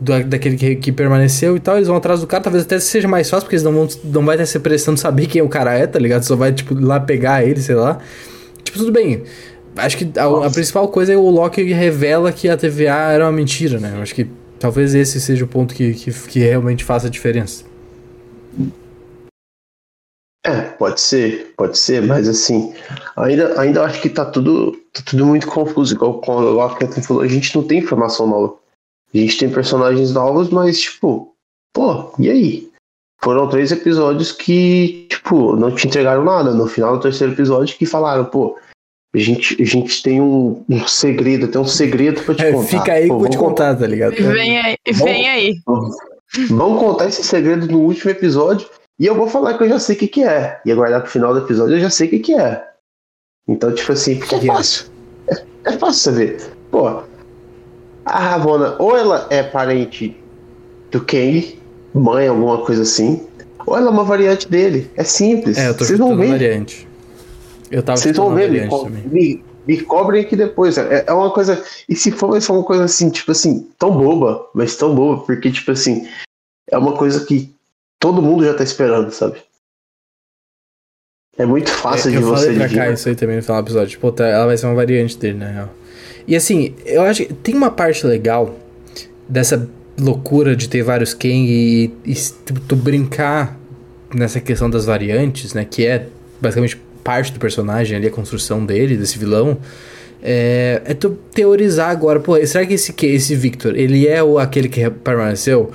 do 0.00 0.24
daquele 0.24 0.56
que, 0.56 0.76
que, 0.76 0.92
permaneceu 0.92 1.56
e 1.56 1.60
tal, 1.60 1.76
eles 1.76 1.88
vão 1.88 1.98
atrás 1.98 2.20
do 2.20 2.26
cara, 2.26 2.42
talvez 2.42 2.64
até 2.64 2.78
seja 2.78 3.06
mais 3.06 3.28
fácil, 3.28 3.44
porque 3.44 3.56
eles 3.56 3.64
não, 3.64 3.72
vão, 3.72 3.88
não 4.04 4.24
vai 4.24 4.38
ter 4.38 4.44
essa 4.44 4.58
pressão 4.58 4.94
de 4.94 5.00
saber 5.00 5.26
quem 5.26 5.42
o 5.42 5.48
cara 5.48 5.74
é, 5.74 5.86
tá 5.86 5.98
ligado? 5.98 6.22
Só 6.22 6.36
vai, 6.36 6.52
tipo, 6.52 6.74
lá 6.74 6.98
pegar 6.98 7.44
ele, 7.44 7.60
sei 7.60 7.74
lá. 7.74 7.98
Tipo, 8.62 8.78
tudo 8.78 8.90
bem 8.92 9.22
acho 9.76 9.98
que 9.98 10.18
a, 10.18 10.46
a, 10.46 10.50
principal 10.50 10.88
coisa 10.88 11.12
é 11.12 11.16
o 11.16 11.28
Loki 11.30 11.62
revela 11.72 12.32
que 12.32 12.48
a 12.48 12.56
TVA 12.56 13.12
era 13.12 13.24
uma 13.24 13.32
mentira, 13.32 13.78
né? 13.78 13.94
Eu 13.96 14.02
acho 14.02 14.14
que 14.14 14.28
talvez 14.58 14.94
esse 14.94 15.20
seja 15.20 15.44
o 15.44 15.48
ponto 15.48 15.74
que, 15.74 15.94
que, 15.94 16.12
que 16.12 16.38
realmente 16.38 16.84
faça 16.84 17.06
a 17.06 17.10
diferença. 17.10 17.64
É, 20.46 20.60
pode 20.60 21.00
ser, 21.00 21.54
pode 21.56 21.78
ser, 21.78 22.02
mas 22.02 22.28
assim, 22.28 22.74
ainda, 23.16 23.58
ainda 23.58 23.82
acho 23.82 24.02
que 24.02 24.10
tá 24.10 24.26
tudo, 24.26 24.72
tá 24.92 25.02
tudo 25.06 25.24
muito 25.24 25.46
confuso. 25.46 25.94
Igual 25.94 26.20
o 26.26 26.40
Loki 26.50 26.86
falou, 27.02 27.22
a 27.22 27.28
gente 27.28 27.56
não 27.56 27.66
tem 27.66 27.78
informação 27.78 28.26
nova. 28.26 28.54
A 29.14 29.16
gente 29.16 29.38
tem 29.38 29.48
personagens 29.48 30.12
novos, 30.12 30.50
mas 30.50 30.78
tipo, 30.80 31.34
pô, 31.72 32.12
e 32.18 32.28
aí? 32.28 32.70
Foram 33.22 33.48
três 33.48 33.72
episódios 33.72 34.32
que, 34.32 35.06
tipo, 35.08 35.56
não 35.56 35.74
te 35.74 35.86
entregaram 35.86 36.22
nada. 36.22 36.52
No 36.52 36.66
final 36.66 36.96
do 36.96 37.02
terceiro 37.02 37.32
episódio 37.32 37.78
que 37.78 37.86
falaram, 37.86 38.26
pô, 38.26 38.58
a 39.14 39.18
gente, 39.18 39.62
a 39.62 39.64
gente 39.64 40.02
tem 40.02 40.20
um, 40.20 40.64
um 40.68 40.86
segredo, 40.88 41.46
tem 41.46 41.60
um 41.60 41.66
segredo 41.66 42.22
pra 42.22 42.34
te 42.34 42.44
é, 42.44 42.52
contar. 42.52 42.66
Fica 42.66 42.92
aí 42.92 43.04
que 43.04 43.12
eu 43.12 43.18
vou 43.18 43.28
te 43.28 43.36
contar, 43.36 43.68
contar, 43.70 43.80
tá 43.80 43.86
ligado? 43.86 44.14
Vem 44.16 44.58
aí, 44.58 44.76
vem 44.92 45.28
aí. 45.28 45.54
Vamos 46.50 46.80
contar 46.80 47.06
esse 47.06 47.22
segredo 47.22 47.66
no 47.68 47.78
último 47.80 48.10
episódio 48.10 48.68
e 48.98 49.06
eu 49.06 49.14
vou 49.14 49.28
falar 49.28 49.56
que 49.56 49.62
eu 49.62 49.68
já 49.68 49.78
sei 49.78 49.94
o 49.94 49.98
que, 50.00 50.08
que 50.08 50.24
é. 50.24 50.60
E 50.66 50.72
aguardar 50.72 51.00
pro 51.00 51.10
final 51.10 51.32
do 51.32 51.40
episódio 51.40 51.76
eu 51.76 51.80
já 51.80 51.90
sei 51.90 52.08
o 52.08 52.10
que, 52.10 52.18
que 52.18 52.34
é. 52.34 52.64
Então, 53.46 53.72
tipo 53.72 53.92
assim, 53.92 54.20
é 54.20 54.46
fácil. 54.46 54.86
É, 55.28 55.34
é 55.64 55.72
fácil 55.78 56.12
saber. 56.12 56.36
Pô, 56.72 56.88
a 58.04 58.18
Ravonna, 58.18 58.74
ou 58.80 58.96
ela 58.96 59.28
é 59.30 59.44
parente 59.44 60.16
do 60.90 61.00
Kang, 61.00 61.56
mãe, 61.94 62.26
alguma 62.26 62.64
coisa 62.64 62.82
assim, 62.82 63.26
ou 63.64 63.76
ela 63.76 63.86
é 63.86 63.90
uma 63.90 64.04
variante 64.04 64.48
dele. 64.48 64.90
É 64.96 65.04
simples. 65.04 65.56
É, 65.56 65.68
eu 65.68 65.76
tô 65.76 65.84
Vocês 65.84 65.98
vão 65.98 66.16
ver. 66.16 66.30
variante. 66.30 66.88
Eu 67.74 67.82
tava 67.82 67.98
Vocês 67.98 68.16
vão 68.16 68.32
ver, 68.32 68.48
me, 68.48 68.60
me, 69.10 69.44
me 69.66 69.80
cobrem 69.82 70.22
aqui 70.22 70.36
depois. 70.36 70.78
É, 70.78 71.04
é 71.08 71.12
uma 71.12 71.32
coisa. 71.32 71.60
E 71.88 71.96
se 71.96 72.12
for, 72.12 72.30
vai 72.30 72.40
ser 72.40 72.52
uma 72.52 72.62
coisa 72.62 72.84
assim, 72.84 73.10
tipo 73.10 73.32
assim, 73.32 73.68
tão 73.76 73.90
boba, 73.90 74.48
mas 74.54 74.76
tão 74.76 74.94
boba, 74.94 75.24
porque, 75.24 75.50
tipo 75.50 75.72
assim, 75.72 76.06
é 76.70 76.78
uma 76.78 76.92
coisa 76.96 77.26
que 77.26 77.52
todo 77.98 78.22
mundo 78.22 78.44
já 78.44 78.54
tá 78.54 78.62
esperando, 78.62 79.10
sabe? 79.10 79.42
É 81.36 81.44
muito 81.44 81.68
fácil 81.68 82.10
É, 82.10 82.10
de 82.12 82.22
eu 82.22 82.28
você 82.28 82.44
falei 82.46 82.58
pra 82.60 82.68
cá 82.68 82.90
isso 82.92 83.08
aí 83.08 83.16
também 83.16 83.36
no 83.36 83.42
final 83.42 83.60
do 83.60 83.66
episódio. 83.66 83.88
Tipo, 83.88 84.12
tá- 84.12 84.28
ela 84.28 84.46
vai 84.46 84.56
ser 84.56 84.66
uma 84.66 84.74
variante 84.76 85.18
dele, 85.18 85.38
na 85.38 85.48
real. 85.48 85.70
E 86.28 86.36
assim, 86.36 86.76
eu 86.86 87.02
acho 87.02 87.26
que 87.26 87.34
tem 87.34 87.56
uma 87.56 87.72
parte 87.72 88.06
legal 88.06 88.54
dessa 89.28 89.68
loucura 89.98 90.54
de 90.54 90.68
ter 90.68 90.84
vários 90.84 91.12
Kang 91.12 91.32
e, 91.34 91.92
e 92.04 92.14
tipo, 92.14 92.60
tu 92.60 92.76
brincar 92.76 93.58
nessa 94.14 94.40
questão 94.40 94.70
das 94.70 94.84
variantes, 94.86 95.54
né? 95.54 95.64
Que 95.68 95.84
é 95.86 96.06
basicamente 96.40 96.80
parte 97.04 97.32
do 97.32 97.38
personagem 97.38 97.96
ali, 97.96 98.08
a 98.08 98.10
construção 98.10 98.64
dele, 98.64 98.96
desse 98.96 99.18
vilão. 99.18 99.58
É, 100.22 100.80
é 100.86 100.94
tu 100.94 101.10
teorizar 101.32 101.90
agora, 101.90 102.18
pô, 102.18 102.34
será 102.46 102.64
que 102.64 102.74
esse, 102.74 102.94
esse 103.02 103.36
Victor, 103.36 103.76
ele 103.76 104.08
é 104.08 104.22
o, 104.22 104.38
aquele 104.38 104.68
que 104.68 104.88
permaneceu? 104.88 105.70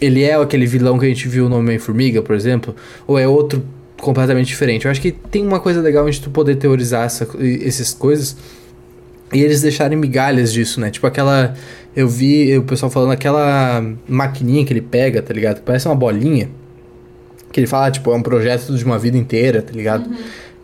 Ele 0.00 0.24
é 0.24 0.34
aquele 0.34 0.66
vilão 0.66 0.98
que 0.98 1.06
a 1.06 1.08
gente 1.08 1.28
viu 1.28 1.48
no 1.48 1.56
Homem-Formiga, 1.56 2.20
por 2.20 2.34
exemplo? 2.34 2.74
Ou 3.06 3.16
é 3.16 3.28
outro 3.28 3.64
completamente 4.00 4.48
diferente? 4.48 4.86
Eu 4.86 4.90
acho 4.90 5.00
que 5.00 5.12
tem 5.12 5.46
uma 5.46 5.60
coisa 5.60 5.80
legal 5.80 6.10
de 6.10 6.20
tu 6.20 6.28
poder 6.28 6.56
teorizar 6.56 7.06
essa, 7.06 7.28
essas 7.64 7.94
coisas 7.94 8.36
e 9.32 9.40
eles 9.40 9.62
deixarem 9.62 9.96
migalhas 9.96 10.52
disso, 10.52 10.80
né? 10.80 10.90
Tipo 10.90 11.06
aquela. 11.06 11.54
Eu 11.96 12.08
vi 12.08 12.56
o 12.58 12.62
pessoal 12.62 12.90
falando 12.90 13.12
aquela 13.12 13.82
maquininha 14.08 14.64
que 14.64 14.72
ele 14.72 14.82
pega, 14.82 15.22
tá 15.22 15.32
ligado? 15.32 15.62
Parece 15.62 15.86
uma 15.86 15.94
bolinha. 15.94 16.50
Que 17.50 17.60
ele 17.60 17.66
fala, 17.66 17.90
tipo, 17.90 18.10
é 18.10 18.14
um 18.14 18.22
projeto 18.22 18.74
de 18.74 18.84
uma 18.84 18.98
vida 18.98 19.16
inteira, 19.16 19.62
tá 19.62 19.72
ligado? 19.72 20.10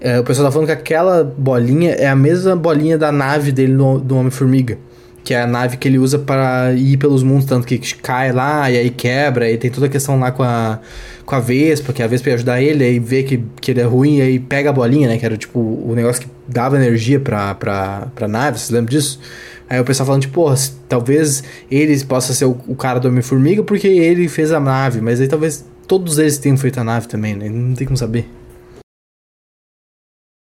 É, 0.01 0.19
o 0.19 0.25
pessoal 0.25 0.47
tá 0.47 0.53
falando 0.53 0.67
que 0.67 0.73
aquela 0.73 1.25
bolinha 1.25 1.93
é 1.93 2.07
a 2.07 2.15
mesma 2.15 2.55
bolinha 2.55 2.97
da 2.97 3.11
nave 3.11 3.51
dele 3.51 3.73
no, 3.73 3.99
do 3.99 4.17
Homem-Formiga. 4.17 4.79
Que 5.25 5.35
é 5.35 5.43
a 5.43 5.47
nave 5.47 5.77
que 5.77 5.87
ele 5.87 5.99
usa 5.99 6.19
para 6.19 6.73
ir 6.73 6.97
pelos 6.97 7.23
mundos, 7.23 7.45
tanto 7.45 7.67
que 7.67 7.79
cai 7.97 8.33
lá 8.33 8.71
e 8.71 8.79
aí 8.79 8.91
quebra, 8.91 9.51
e 9.51 9.59
tem 9.59 9.71
toda 9.71 9.87
a 9.87 9.89
questão 9.89 10.19
lá 10.19 10.31
com 10.31 10.43
a, 10.43 10.79
com 11.27 11.35
a 11.35 11.41
Vespa, 11.41 11.93
que 11.93 12.03
a 12.03 12.07
Vespa 12.07 12.31
ia 12.31 12.35
ajudar 12.37 12.63
ele, 12.63 12.85
aí 12.85 12.99
vê 12.99 13.23
que, 13.25 13.43
que 13.61 13.73
ele 13.73 13.81
é 13.81 13.85
ruim, 13.85 14.19
e 14.19 14.23
aí 14.23 14.39
pega 14.39 14.71
a 14.71 14.73
bolinha, 14.73 15.09
né? 15.09 15.19
Que 15.19 15.27
era 15.27 15.37
tipo 15.37 15.59
o 15.59 15.93
negócio 15.95 16.23
que 16.23 16.29
dava 16.47 16.77
energia 16.77 17.21
pra, 17.21 17.55
pra, 17.55 18.07
pra 18.15 18.29
nave, 18.29 18.59
vocês 18.59 18.71
lembram 18.71 18.91
disso? 18.91 19.21
Aí 19.69 19.79
o 19.79 19.85
pessoal 19.85 20.07
falando, 20.07 20.23
tipo, 20.23 20.35
porra, 20.35 20.57
talvez 20.89 21.43
ele 21.71 22.03
possa 22.05 22.33
ser 22.33 22.47
o, 22.47 22.57
o 22.67 22.75
cara 22.75 22.99
do 22.99 23.09
Homem-Formiga 23.09 23.63
porque 23.63 23.87
ele 23.87 24.29
fez 24.29 24.51
a 24.51 24.61
nave, 24.61 25.03
mas 25.03 25.21
aí 25.21 25.29
talvez 25.29 25.63
todos 25.87 26.19
eles 26.19 26.39
tenham 26.39 26.57
feito 26.57 26.81
a 26.81 26.85
nave 26.85 27.07
também, 27.07 27.35
né? 27.35 27.51
Não 27.51 27.75
tem 27.75 27.87
como 27.87 27.97
saber. 27.97 28.38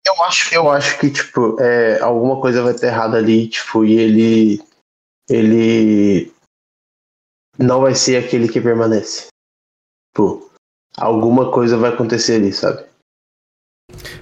Eu 0.09 0.25
acho, 0.25 0.55
eu 0.55 0.71
acho 0.71 0.99
que, 0.99 1.11
tipo, 1.11 1.61
é, 1.61 2.01
alguma 2.01 2.41
coisa 2.41 2.63
vai 2.63 2.73
ter 2.73 2.87
errado 2.87 3.15
ali, 3.15 3.47
tipo, 3.47 3.85
e 3.85 3.99
ele. 3.99 4.63
Ele. 5.29 6.33
Não 7.59 7.83
vai 7.83 7.95
ser 7.95 8.17
aquele 8.17 8.49
que 8.49 8.61
permanece. 8.61 9.27
Tipo, 10.11 10.51
alguma 10.97 11.53
coisa 11.53 11.77
vai 11.77 11.91
acontecer 11.93 12.37
ali, 12.37 12.53
sabe? 12.53 12.87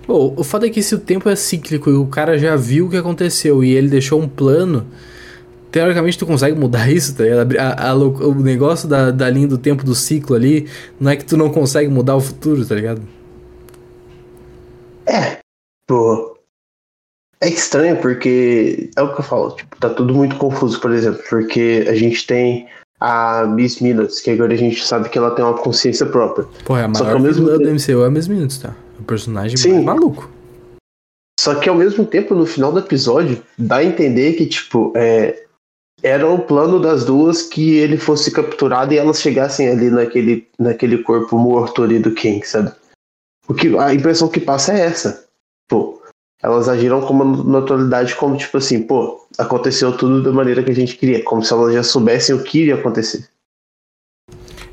Bom, 0.08 0.34
o 0.36 0.42
fato 0.42 0.66
é 0.66 0.70
que 0.70 0.82
se 0.82 0.94
o 0.94 0.98
tempo 0.98 1.28
é 1.28 1.36
cíclico 1.36 1.90
e 1.90 1.94
o 1.94 2.06
cara 2.06 2.36
já 2.36 2.56
viu 2.56 2.86
o 2.86 2.90
que 2.90 2.96
aconteceu 2.96 3.62
e 3.62 3.72
ele 3.72 3.88
deixou 3.88 4.20
um 4.20 4.28
plano, 4.28 4.90
teoricamente 5.70 6.18
tu 6.18 6.26
consegue 6.26 6.58
mudar 6.58 6.88
isso, 6.90 7.14
tá 7.14 7.24
A, 7.60 7.90
a 7.90 7.94
o 7.94 8.34
negócio 8.34 8.88
da, 8.88 9.10
da 9.12 9.30
linha 9.30 9.46
do 9.46 9.58
tempo 9.58 9.84
do 9.84 9.94
ciclo 9.94 10.34
ali, 10.34 10.68
não 10.98 11.12
é 11.12 11.16
que 11.16 11.24
tu 11.24 11.36
não 11.36 11.50
consegue 11.52 11.88
mudar 11.88 12.16
o 12.16 12.20
futuro, 12.20 12.66
tá 12.66 12.74
ligado? 12.74 13.02
É, 15.06 15.38
tipo. 15.86 16.36
É 17.40 17.48
estranho 17.48 18.00
porque. 18.00 18.90
É 18.96 19.02
o 19.02 19.14
que 19.14 19.20
eu 19.20 19.24
falo, 19.24 19.50
tipo, 19.52 19.76
tá 19.76 19.90
tudo 19.90 20.14
muito 20.14 20.36
confuso, 20.36 20.80
por 20.80 20.90
exemplo, 20.92 21.22
porque 21.28 21.84
a 21.88 21.94
gente 21.94 22.26
tem 22.26 22.68
a 22.98 23.44
Miss 23.46 23.80
Minutes, 23.80 24.20
que 24.20 24.30
agora 24.30 24.54
a 24.54 24.56
gente 24.56 24.82
sabe 24.84 25.08
que 25.10 25.18
ela 25.18 25.30
tem 25.34 25.44
uma 25.44 25.58
consciência 25.58 26.06
própria. 26.06 26.46
Pô, 26.64 26.76
é 26.76 26.84
a 26.84 26.88
maior 26.88 27.20
mesmo 27.20 27.44
vilã 27.44 27.58
do 27.58 27.64
tempo- 27.64 27.74
MCU 27.74 28.02
é 28.02 28.06
a 28.06 28.10
Miss 28.10 28.26
Minutes, 28.26 28.58
tá? 28.58 28.74
O 28.98 29.04
personagem 29.04 29.56
Sim. 29.56 29.72
mais 29.74 29.84
maluco. 29.84 30.30
Só 31.38 31.54
que 31.56 31.68
ao 31.68 31.76
mesmo 31.76 32.06
tempo, 32.06 32.34
no 32.34 32.46
final 32.46 32.72
do 32.72 32.78
episódio, 32.78 33.42
dá 33.58 33.76
a 33.76 33.84
entender 33.84 34.32
que, 34.32 34.46
tipo, 34.46 34.92
é, 34.96 35.44
era 36.02 36.26
o 36.26 36.38
plano 36.38 36.80
das 36.80 37.04
duas 37.04 37.42
que 37.42 37.76
ele 37.76 37.98
fosse 37.98 38.30
capturado 38.30 38.94
e 38.94 38.96
elas 38.96 39.20
chegassem 39.20 39.68
ali 39.68 39.90
naquele, 39.90 40.48
naquele 40.58 41.02
corpo 41.02 41.36
morto 41.36 41.82
ali 41.82 41.98
do 41.98 42.12
King, 42.12 42.44
sabe? 42.46 42.72
O 43.46 43.52
que, 43.52 43.76
a 43.76 43.94
impressão 43.94 44.28
que 44.28 44.40
passa 44.40 44.72
é 44.72 44.80
essa. 44.80 45.25
Pô, 45.68 46.00
elas 46.42 46.68
agiram 46.68 47.00
com 47.00 47.12
uma 47.12 47.42
naturalidade 47.44 48.14
como, 48.14 48.36
tipo 48.36 48.56
assim, 48.58 48.82
pô, 48.82 49.26
aconteceu 49.38 49.96
tudo 49.96 50.22
da 50.22 50.32
maneira 50.32 50.62
que 50.62 50.70
a 50.70 50.74
gente 50.74 50.96
queria, 50.96 51.22
como 51.24 51.42
se 51.42 51.52
elas 51.52 51.74
já 51.74 51.82
soubessem 51.82 52.34
o 52.34 52.42
que 52.42 52.62
iria 52.62 52.74
acontecer. 52.76 53.28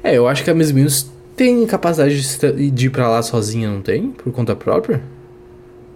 É, 0.03 0.17
eu 0.17 0.27
acho 0.27 0.43
que 0.43 0.49
a 0.49 0.53
Miss 0.53 0.71
Minutes 0.71 1.09
tem 1.35 1.65
capacidade 1.65 2.71
de, 2.71 2.85
ir 2.85 2.89
pra 2.89 3.09
lá 3.09 3.21
sozinha, 3.23 3.69
não 3.69 3.81
tem? 3.81 4.11
Por 4.11 4.31
conta 4.31 4.55
própria? 4.55 5.01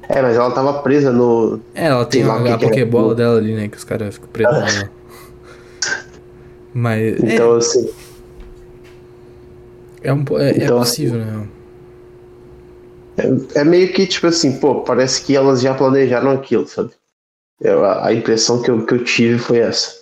É, 0.10 0.22
mas 0.22 0.36
ela 0.38 0.50
tava 0.52 0.82
presa 0.82 1.12
no. 1.12 1.60
É, 1.76 1.88
ela 1.88 2.06
tem 2.06 2.24
lá 2.24 2.36
a, 2.36 2.42
o 2.42 2.44
que 2.46 2.52
a 2.52 2.58
que 2.58 2.66
é. 2.66 2.70
Pokébola 2.70 3.14
dela 3.14 3.38
ali, 3.38 3.54
né? 3.54 3.68
Que 3.68 3.78
os 3.78 3.84
caras 3.84 4.16
ficam 4.16 4.30
presos 4.30 4.54
nela. 4.58 4.90
Mas. 6.74 7.22
é- 7.22 7.34
Então, 7.34 7.56
assim. 7.56 7.90
É, 10.02 10.14
um, 10.14 10.24
é, 10.40 10.52
é 10.52 10.64
Então, 10.64 10.80
possível, 10.80 11.20
né? 11.20 11.48
É 13.56 13.64
meio 13.64 13.92
que, 13.94 14.06
tipo 14.06 14.28
assim, 14.28 14.60
pô, 14.60 14.84
parece 14.84 15.26
que 15.26 15.36
elas 15.36 15.62
já 15.62 15.74
planejaram 15.76 16.32
aquilo, 16.32 16.68
sabe? 16.68 16.94
Eu- 17.60 17.84
a, 17.84 18.08
a 18.08 18.14
impressão 18.14 18.62
que 18.62 18.70
eu, 18.70 18.86
que 18.86 18.94
eu 18.94 19.04
tive 19.04 19.40
foi 19.40 19.58
essa. 19.60 20.02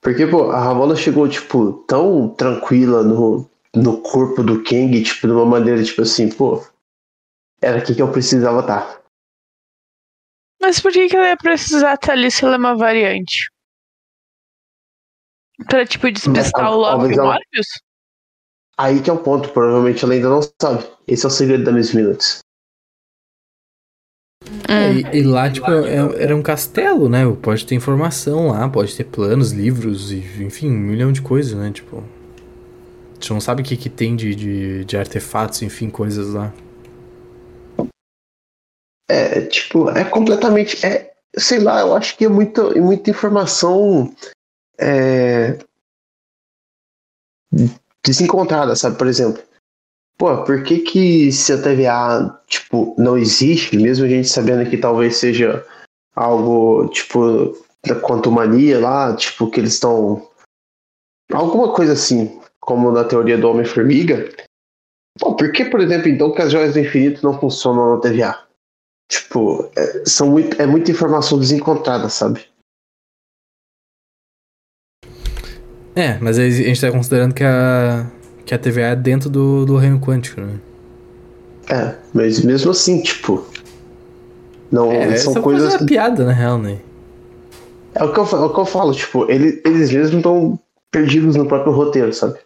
Porque, 0.00 0.26
pô, 0.26 0.50
a 0.50 0.58
Ramona 0.60 0.96
chegou, 0.96 1.28
tipo, 1.28 1.84
tão 1.86 2.28
tranquila 2.28 3.02
no, 3.02 3.48
no 3.74 4.00
corpo 4.02 4.42
do 4.42 4.62
Kang, 4.62 5.02
tipo, 5.02 5.26
de 5.26 5.32
uma 5.32 5.46
maneira, 5.46 5.82
tipo 5.82 6.02
assim, 6.02 6.28
pô, 6.30 6.62
era 7.60 7.78
aqui 7.78 7.94
que 7.94 8.02
eu 8.02 8.10
precisava 8.12 8.60
estar. 8.60 9.02
Mas 10.60 10.80
por 10.80 10.92
que, 10.92 11.08
que 11.08 11.16
ela 11.16 11.28
ia 11.28 11.36
precisar 11.36 11.94
estar 11.94 12.12
ali 12.12 12.30
se 12.30 12.44
ela 12.44 12.54
é 12.54 12.58
uma 12.58 12.76
variante? 12.76 13.50
Pra, 15.68 15.86
tipo, 15.86 16.10
despistar 16.10 16.64
Mas, 16.64 16.72
o 16.72 16.76
Loki 16.76 17.12
e 17.14 17.18
ela- 17.18 17.24
Morbius? 17.34 17.66
Aí 18.76 19.00
que 19.00 19.08
é 19.08 19.12
o 19.12 19.18
ponto, 19.18 19.48
provavelmente 19.50 20.04
ela 20.04 20.14
ainda 20.14 20.28
não 20.28 20.40
sabe. 20.60 20.84
Esse 21.06 21.24
é 21.24 21.28
o 21.28 21.30
segredo 21.30 21.64
da 21.64 21.72
Miss 21.72 21.94
Minutes. 21.94 22.38
É, 24.68 24.92
e, 24.92 25.20
e 25.20 25.22
lá, 25.22 25.50
tipo, 25.50 25.70
é- 25.70 26.22
era 26.22 26.34
um 26.34 26.42
castelo, 26.42 27.08
né? 27.08 27.20
Pode 27.40 27.64
ter 27.66 27.74
informação 27.74 28.48
lá, 28.48 28.68
pode 28.68 28.96
ter 28.96 29.04
planos, 29.04 29.52
livros, 29.52 30.10
e, 30.10 30.18
enfim, 30.42 30.70
um 30.70 30.78
milhão 30.78 31.12
de 31.12 31.22
coisas, 31.22 31.54
né? 31.54 31.70
Tipo. 31.72 31.98
A 31.98 33.14
gente 33.14 33.32
não 33.32 33.40
sabe 33.40 33.62
o 33.62 33.64
que, 33.64 33.76
que 33.76 33.88
tem 33.88 34.16
de, 34.16 34.34
de, 34.34 34.84
de 34.84 34.96
artefatos, 34.96 35.62
enfim, 35.62 35.88
coisas 35.88 36.34
lá. 36.34 36.52
É, 39.08 39.42
tipo, 39.42 39.88
é 39.90 40.04
completamente. 40.04 40.84
É, 40.84 41.14
sei 41.36 41.60
lá, 41.60 41.80
eu 41.80 41.94
acho 41.94 42.16
que 42.16 42.24
é 42.24 42.28
muita, 42.28 42.62
é 42.76 42.80
muita 42.80 43.10
informação 43.10 44.14
é, 44.78 45.58
desencontrada, 48.04 48.76
sabe? 48.76 48.96
Por 48.96 49.06
exemplo, 49.06 49.42
pô, 50.18 50.44
por 50.44 50.62
que 50.62 50.80
que 50.80 51.32
se 51.32 51.52
a 51.52 51.60
TVA, 51.60 52.40
tipo, 52.46 52.94
não 52.98 53.16
existe, 53.16 53.76
mesmo 53.76 54.04
a 54.04 54.08
gente 54.08 54.28
sabendo 54.28 54.68
que 54.68 54.76
talvez 54.76 55.16
seja 55.16 55.64
algo, 56.14 56.88
tipo, 56.88 57.56
da 57.86 58.00
quantumania 58.00 58.78
lá, 58.78 59.14
tipo, 59.16 59.50
que 59.50 59.60
eles 59.60 59.74
estão. 59.74 60.28
Alguma 61.32 61.72
coisa 61.72 61.94
assim, 61.94 62.40
como 62.60 62.92
na 62.92 63.04
teoria 63.04 63.38
do 63.38 63.48
Homem-Formiga. 63.48 64.30
Pô, 65.18 65.34
por 65.36 65.52
que, 65.52 65.64
por 65.64 65.80
exemplo, 65.80 66.08
então, 66.08 66.32
que 66.32 66.42
as 66.42 66.52
joias 66.52 66.74
do 66.74 66.80
infinito 66.80 67.24
não 67.24 67.38
funcionam 67.38 67.94
na 67.94 68.00
TVA? 68.00 68.44
Tipo, 69.08 69.70
é, 69.76 70.02
são 70.04 70.30
muito, 70.30 70.60
é 70.60 70.66
muita 70.66 70.90
informação 70.90 71.38
desencontrada, 71.38 72.08
sabe? 72.08 72.46
É, 75.96 76.18
mas 76.20 76.38
a 76.38 76.48
gente 76.48 76.80
tá 76.80 76.90
considerando 76.90 77.34
que 77.34 77.44
a, 77.44 78.06
que 78.44 78.54
a 78.54 78.58
TVA 78.58 78.88
é 78.88 78.96
dentro 78.96 79.30
do, 79.30 79.64
do 79.64 79.76
reino 79.76 80.00
quântico, 80.00 80.40
né? 80.40 80.58
É, 81.70 81.94
mas 82.12 82.40
mesmo 82.44 82.70
assim, 82.72 83.00
tipo. 83.02 83.46
Não, 84.70 84.90
É, 84.90 85.16
são 85.16 85.32
essa 85.32 85.40
coisas. 85.40 85.68
coisa 85.70 85.84
é 85.84 85.86
piada, 85.86 86.24
na 86.24 86.32
real, 86.32 86.58
né? 86.58 86.78
É 87.94 88.02
o 88.02 88.12
que 88.12 88.18
eu, 88.18 88.24
é 88.24 88.44
o 88.44 88.52
que 88.52 88.58
eu 88.60 88.66
falo, 88.66 88.92
tipo, 88.92 89.30
ele- 89.30 89.62
eles 89.64 89.92
mesmos 89.92 90.16
estão 90.16 90.58
perdidos 90.90 91.36
no 91.36 91.46
próprio 91.46 91.72
roteiro, 91.72 92.12
sabe? 92.12 92.38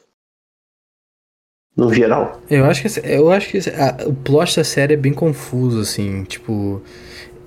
No 1.77 1.93
geral. 1.95 2.41
Eu 2.51 2.65
acho 2.67 2.83
que, 2.83 3.01
eu 3.09 3.31
acho 3.31 3.49
que 3.51 3.59
a- 3.71 4.07
o 4.09 4.13
plot 4.13 4.57
da 4.57 4.65
série 4.65 4.95
é 4.95 4.97
bem 4.97 5.15
confuso, 5.15 5.81
assim, 5.81 6.25
tipo. 6.25 6.83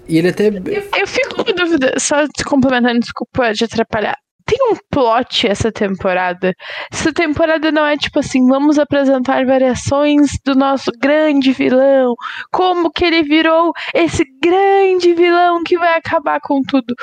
E 0.07 0.17
ele 0.17 0.29
até. 0.29 0.47
Eu 0.47 1.07
fico 1.07 1.35
com 1.35 1.53
dúvida, 1.53 1.93
só 1.99 2.27
te 2.27 2.43
complementando, 2.43 2.99
desculpa 3.01 3.53
de 3.53 3.65
atrapalhar. 3.65 4.17
Tem 4.51 4.73
um 4.73 4.75
plot 4.89 5.47
essa 5.47 5.71
temporada. 5.71 6.53
Essa 6.91 7.13
temporada 7.13 7.71
não 7.71 7.85
é 7.85 7.95
tipo 7.95 8.19
assim, 8.19 8.45
vamos 8.47 8.77
apresentar 8.77 9.45
variações 9.45 10.37
do 10.43 10.55
nosso 10.55 10.91
grande 10.99 11.53
vilão, 11.53 12.13
como 12.51 12.91
que 12.91 13.05
ele 13.05 13.23
virou 13.23 13.71
esse 13.93 14.25
grande 14.43 15.13
vilão 15.13 15.63
que 15.63 15.77
vai 15.77 15.97
acabar 15.97 16.41
com 16.41 16.61
tudo. 16.63 16.93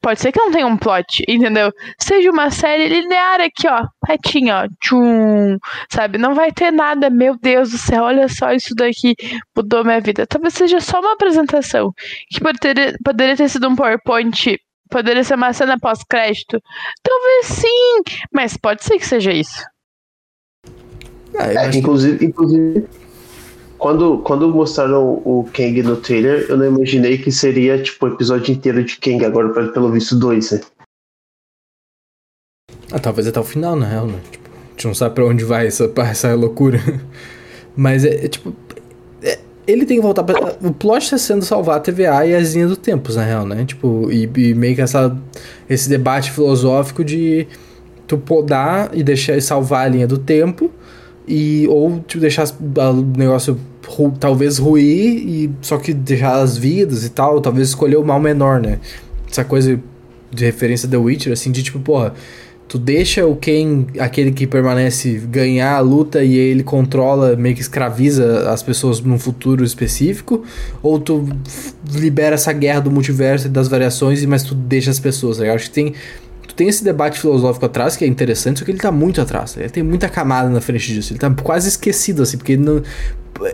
Pode 0.00 0.20
ser 0.20 0.32
que 0.32 0.38
não 0.40 0.50
tenha 0.50 0.66
um 0.66 0.76
plot, 0.76 1.22
entendeu? 1.28 1.72
Seja 2.00 2.30
uma 2.30 2.50
série 2.50 2.88
linear 2.88 3.40
aqui, 3.40 3.68
ó, 3.68 3.84
retinho, 4.06 4.54
ó, 4.54 4.66
tchum, 4.80 5.58
sabe? 5.90 6.18
Não 6.18 6.34
vai 6.34 6.50
ter 6.50 6.72
nada, 6.72 7.08
meu 7.10 7.36
Deus 7.36 7.70
do 7.70 7.78
céu, 7.78 8.04
olha 8.04 8.28
só 8.28 8.52
isso 8.52 8.74
daqui 8.74 9.14
mudou 9.56 9.84
minha 9.84 10.00
vida. 10.00 10.26
Talvez 10.26 10.54
seja 10.54 10.80
só 10.80 11.00
uma 11.00 11.12
apresentação, 11.12 11.92
que 12.30 12.40
poderia, 12.40 12.96
poderia 13.04 13.36
ter 13.36 13.48
sido 13.48 13.68
um 13.68 13.76
PowerPoint, 13.76 14.58
poderia 14.88 15.24
ser 15.24 15.34
uma 15.34 15.52
cena 15.52 15.78
pós-crédito. 15.78 16.60
Talvez 17.02 17.46
sim, 17.46 18.02
mas 18.32 18.56
pode 18.56 18.84
ser 18.84 18.98
que 18.98 19.06
seja 19.06 19.32
isso. 19.32 19.64
Ah, 21.38 21.52
é, 21.52 21.76
inclusive, 21.76 22.24
inclusive 22.24 22.88
quando, 23.78 24.18
quando 24.18 24.48
mostraram 24.52 25.22
o 25.24 25.48
Kang 25.52 25.82
no 25.82 25.96
trailer, 25.96 26.46
eu 26.48 26.56
não 26.56 26.66
imaginei 26.66 27.16
que 27.16 27.30
seria 27.30 27.80
tipo 27.80 28.06
o 28.06 28.08
episódio 28.12 28.52
inteiro 28.52 28.82
de 28.84 28.98
Kang, 28.98 29.24
agora 29.24 29.70
pelo 29.72 29.90
visto 29.92 30.16
dois, 30.18 30.50
né? 30.50 30.60
Ah, 32.90 32.98
talvez 32.98 33.28
até 33.28 33.38
o 33.38 33.44
final, 33.44 33.76
na 33.76 33.86
real, 33.86 34.06
né? 34.06 34.20
Tipo, 34.30 34.48
a 34.48 34.70
gente 34.70 34.86
não 34.88 34.94
sabe 34.94 35.14
pra 35.14 35.24
onde 35.24 35.44
vai 35.44 35.68
essa, 35.68 35.90
essa 36.10 36.34
loucura. 36.34 36.80
Mas 37.76 38.04
é, 38.04 38.24
é 38.24 38.28
tipo. 38.28 38.52
Ele 39.68 39.84
tem 39.84 39.98
que 39.98 40.02
voltar 40.02 40.24
pra. 40.24 40.56
O 40.62 40.72
plot 40.72 41.04
está 41.04 41.18
sendo 41.18 41.44
salvar 41.44 41.76
a 41.76 41.80
TVA 41.80 42.24
e 42.26 42.34
as 42.34 42.54
linhas 42.54 42.70
do 42.70 42.76
tempos, 42.76 43.16
na 43.16 43.24
real, 43.24 43.46
né? 43.46 43.66
Tipo, 43.66 44.10
e, 44.10 44.22
e 44.34 44.54
meio 44.54 44.74
que 44.74 44.80
essa, 44.80 45.14
esse 45.68 45.90
debate 45.90 46.30
filosófico 46.30 47.04
de 47.04 47.46
tu 48.06 48.16
podar 48.16 48.88
e 48.94 49.02
deixar 49.02 49.36
e 49.36 49.42
salvar 49.42 49.84
a 49.84 49.88
linha 49.88 50.06
do 50.06 50.16
tempo 50.16 50.70
e 51.26 51.68
ou 51.68 52.00
tipo, 52.00 52.22
deixar 52.22 52.48
o 52.48 53.18
negócio 53.18 53.60
ru, 53.86 54.10
talvez 54.18 54.56
ruir 54.56 55.28
e 55.28 55.50
só 55.60 55.76
que 55.76 55.92
deixar 55.92 56.36
as 56.36 56.56
vidas 56.56 57.04
e 57.04 57.10
tal, 57.10 57.38
talvez 57.38 57.68
escolher 57.68 57.96
o 57.96 58.04
mal 58.04 58.18
menor, 58.18 58.60
né? 58.60 58.78
Essa 59.30 59.44
coisa 59.44 59.78
de 60.30 60.44
referência 60.44 60.88
The 60.88 60.96
Witcher, 60.96 61.34
assim, 61.34 61.52
de 61.52 61.62
tipo, 61.62 61.78
porra, 61.78 62.14
tu 62.68 62.78
deixa 62.78 63.26
o 63.26 63.34
quem 63.34 63.86
aquele 63.98 64.30
que 64.30 64.46
permanece 64.46 65.14
ganhar 65.30 65.76
a 65.76 65.80
luta 65.80 66.22
e 66.22 66.36
ele 66.36 66.62
controla, 66.62 67.34
meio 67.34 67.54
que 67.54 67.62
escraviza 67.62 68.50
as 68.50 68.62
pessoas 68.62 69.00
num 69.00 69.18
futuro 69.18 69.64
específico, 69.64 70.44
ou 70.82 70.98
tu 70.98 71.26
libera 71.92 72.34
essa 72.34 72.52
guerra 72.52 72.80
do 72.80 72.90
multiverso 72.90 73.46
e 73.46 73.50
das 73.50 73.68
variações, 73.68 74.24
mas 74.26 74.42
tu 74.42 74.54
deixa 74.54 74.90
as 74.90 75.00
pessoas, 75.00 75.38
tá? 75.38 75.46
eu 75.46 75.54
acho 75.54 75.64
que 75.64 75.70
tem 75.70 75.94
tem 76.58 76.66
esse 76.66 76.82
debate 76.82 77.20
filosófico 77.20 77.64
atrás 77.66 77.96
que 77.96 78.04
é 78.04 78.08
interessante, 78.08 78.58
só 78.58 78.64
que 78.64 78.72
ele 78.72 78.80
tá 78.80 78.90
muito 78.90 79.20
atrás. 79.20 79.56
Ele 79.56 79.68
tem 79.68 79.80
muita 79.80 80.08
camada 80.08 80.48
na 80.48 80.60
frente 80.60 80.92
disso. 80.92 81.12
Ele 81.12 81.20
tá 81.20 81.30
quase 81.30 81.68
esquecido, 81.68 82.24
assim, 82.24 82.36
porque 82.36 82.56
não, 82.56 82.82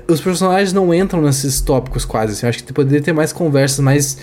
os 0.08 0.22
personagens 0.22 0.72
não 0.72 0.92
entram 0.94 1.20
nesses 1.20 1.60
tópicos 1.60 2.06
quase. 2.06 2.32
Assim. 2.32 2.46
Eu 2.46 2.50
acho 2.50 2.64
que 2.64 2.72
poderia 2.72 3.02
ter 3.02 3.12
mais 3.12 3.30
conversas, 3.30 3.80
mais. 3.80 4.16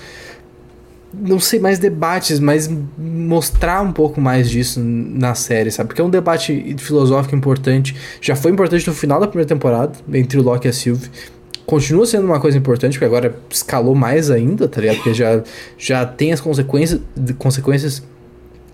Não 1.13 1.39
sei, 1.39 1.60
mais 1.60 1.78
debates, 1.78 2.39
mais 2.39 2.69
mostrar 2.97 3.82
um 3.82 3.91
pouco 3.91 4.21
mais 4.21 4.50
disso 4.50 4.80
na 4.80 5.36
série, 5.36 5.69
sabe? 5.71 5.88
Porque 5.89 6.02
é 6.02 6.04
um 6.04 6.10
debate 6.10 6.76
filosófico 6.78 7.36
importante. 7.36 7.95
Já 8.21 8.36
foi 8.36 8.52
importante 8.52 8.88
no 8.88 8.93
final 8.93 9.19
da 9.19 9.28
primeira 9.28 9.47
temporada, 9.47 9.93
entre 10.13 10.39
o 10.39 10.43
Loki 10.43 10.67
e 10.67 10.69
a 10.69 10.74
Sylvie 10.74 11.10
continua 11.71 12.06
sendo 12.06 12.26
uma 12.26 12.38
coisa 12.38 12.58
importante, 12.58 12.93
porque 12.93 13.06
agora 13.06 13.34
escalou 13.50 13.95
mais 13.95 14.30
ainda, 14.30 14.67
tá 14.67 14.82
ligado? 14.82 14.97
Porque 14.97 15.13
já, 15.13 15.41
já 15.78 16.06
tem 16.06 16.34
as 16.34 16.41
consequências, 16.41 17.00
consequências 17.38 18.04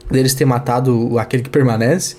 deles 0.09 0.33
ter 0.33 0.45
matado 0.45 1.19
aquele 1.19 1.43
que 1.43 1.49
permanece. 1.49 2.15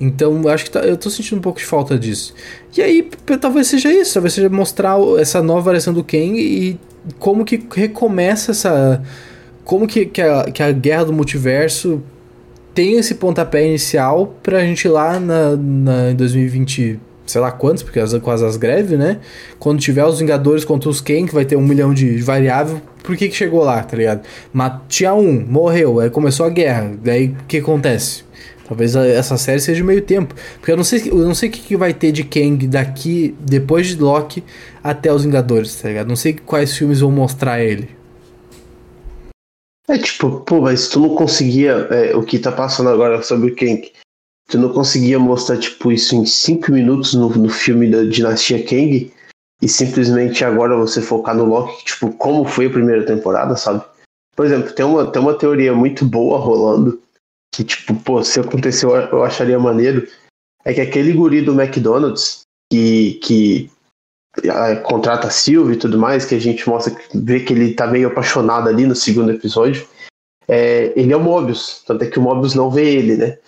Então, 0.00 0.46
acho 0.48 0.64
que 0.64 0.70
tá, 0.70 0.80
eu 0.80 0.96
tô 0.96 1.10
sentindo 1.10 1.38
um 1.38 1.42
pouco 1.42 1.58
de 1.58 1.64
falta 1.64 1.98
disso. 1.98 2.34
E 2.76 2.82
aí, 2.82 3.08
talvez 3.40 3.66
seja 3.66 3.92
isso, 3.92 4.14
talvez 4.14 4.34
seja 4.34 4.48
mostrar 4.48 4.96
essa 5.18 5.42
nova 5.42 5.60
variação 5.60 5.92
do 5.92 6.04
Kang 6.04 6.38
e 6.38 6.78
como 7.18 7.44
que 7.44 7.64
recomeça 7.74 8.52
essa. 8.52 9.02
Como 9.64 9.86
que, 9.86 10.06
que, 10.06 10.20
a, 10.20 10.44
que 10.44 10.62
a 10.62 10.72
guerra 10.72 11.04
do 11.04 11.12
multiverso 11.12 12.02
tem 12.74 12.98
esse 12.98 13.14
pontapé 13.14 13.66
inicial 13.66 14.34
pra 14.42 14.60
gente 14.60 14.86
ir 14.86 14.88
lá 14.88 15.20
na, 15.20 15.56
na, 15.56 16.10
em 16.10 16.16
2020, 16.16 16.98
sei 17.26 17.40
lá 17.40 17.52
quantos, 17.52 17.82
porque 17.82 18.00
as, 18.00 18.12
quase 18.18 18.44
as 18.44 18.56
greves, 18.56 18.98
né? 18.98 19.18
Quando 19.58 19.80
tiver 19.80 20.04
os 20.04 20.18
Vingadores 20.18 20.64
contra 20.64 20.88
os 20.88 21.00
Kang, 21.00 21.26
que 21.26 21.34
vai 21.34 21.44
ter 21.44 21.56
um 21.56 21.66
milhão 21.66 21.92
de 21.92 22.18
variável, 22.18 22.80
por 23.02 23.16
que, 23.16 23.28
que 23.28 23.36
chegou 23.36 23.62
lá, 23.62 23.82
tá 23.82 23.96
ligado? 23.96 24.22
Mas 24.52 24.72
tinha 24.88 25.14
um, 25.14 25.44
morreu, 25.46 26.00
aí 26.00 26.10
começou 26.10 26.46
a 26.46 26.50
guerra. 26.50 26.92
Daí 27.02 27.28
o 27.28 27.44
que 27.46 27.58
acontece? 27.58 28.24
Talvez 28.66 28.96
essa 28.96 29.36
série 29.36 29.60
seja 29.60 29.84
meio 29.84 30.00
tempo. 30.00 30.34
Porque 30.58 30.72
eu 30.72 30.76
não 30.76 30.84
sei, 30.84 31.02
eu 31.10 31.18
não 31.18 31.34
sei 31.34 31.48
o 31.48 31.52
que, 31.52 31.60
que 31.60 31.76
vai 31.76 31.92
ter 31.92 32.10
de 32.10 32.24
Kang 32.24 32.66
daqui, 32.66 33.34
depois 33.38 33.88
de 33.88 33.96
Loki, 33.96 34.42
até 34.82 35.12
os 35.12 35.24
Vingadores, 35.24 35.76
tá 35.76 35.88
ligado? 35.88 36.08
Não 36.08 36.16
sei 36.16 36.32
quais 36.34 36.74
filmes 36.74 37.00
vão 37.00 37.10
mostrar 37.10 37.60
ele. 37.60 37.90
É 39.88 39.98
tipo, 39.98 40.40
pô, 40.40 40.60
mas 40.60 40.88
tu 40.88 41.00
não 41.00 41.14
conseguia. 41.14 41.72
É, 41.90 42.16
o 42.16 42.22
que 42.22 42.38
tá 42.38 42.52
passando 42.52 42.90
agora 42.90 43.22
sobre 43.22 43.50
o 43.50 43.56
Kang. 43.56 43.90
Tu 44.48 44.58
não 44.58 44.72
conseguia 44.72 45.18
mostrar, 45.18 45.58
tipo, 45.58 45.90
isso 45.90 46.14
em 46.14 46.26
5 46.26 46.70
minutos 46.72 47.14
no, 47.14 47.28
no 47.30 47.48
filme 47.48 47.90
da 47.90 48.04
Dinastia 48.04 48.62
Kang 48.64 49.12
e 49.62 49.68
simplesmente 49.68 50.44
agora 50.44 50.76
você 50.76 51.00
focar 51.00 51.36
no 51.36 51.44
Loki, 51.44 51.84
tipo, 51.84 52.12
como 52.12 52.44
foi 52.44 52.66
a 52.66 52.70
primeira 52.70 53.06
temporada, 53.06 53.56
sabe? 53.56 53.84
Por 54.34 54.44
exemplo, 54.44 54.72
tem 54.72 54.84
uma, 54.84 55.10
tem 55.10 55.22
uma 55.22 55.38
teoria 55.38 55.72
muito 55.72 56.04
boa 56.04 56.38
rolando, 56.38 57.00
que, 57.54 57.62
tipo, 57.62 57.94
pô, 57.94 58.24
se 58.24 58.40
aconteceu 58.40 58.94
eu 58.96 59.22
acharia 59.22 59.58
maneiro, 59.58 60.08
é 60.64 60.74
que 60.74 60.80
aquele 60.80 61.12
guri 61.12 61.42
do 61.42 61.58
McDonald's, 61.58 62.40
que, 62.70 63.20
que 63.22 63.70
contrata 64.84 65.28
a 65.28 65.30
Silvia 65.30 65.74
e 65.74 65.78
tudo 65.78 65.98
mais, 65.98 66.24
que 66.24 66.34
a 66.34 66.40
gente 66.40 66.68
mostra, 66.68 66.94
vê 67.14 67.40
que 67.40 67.52
ele 67.52 67.74
tá 67.74 67.86
meio 67.86 68.08
apaixonado 68.08 68.68
ali 68.68 68.86
no 68.86 68.94
segundo 68.94 69.30
episódio, 69.30 69.86
é, 70.48 70.92
ele 70.96 71.12
é 71.12 71.16
o 71.16 71.20
Mobius, 71.20 71.82
tanto 71.86 72.04
é 72.04 72.06
que 72.06 72.18
o 72.18 72.22
Mobius 72.22 72.54
não 72.54 72.70
vê 72.70 72.94
ele, 72.94 73.16
né? 73.16 73.38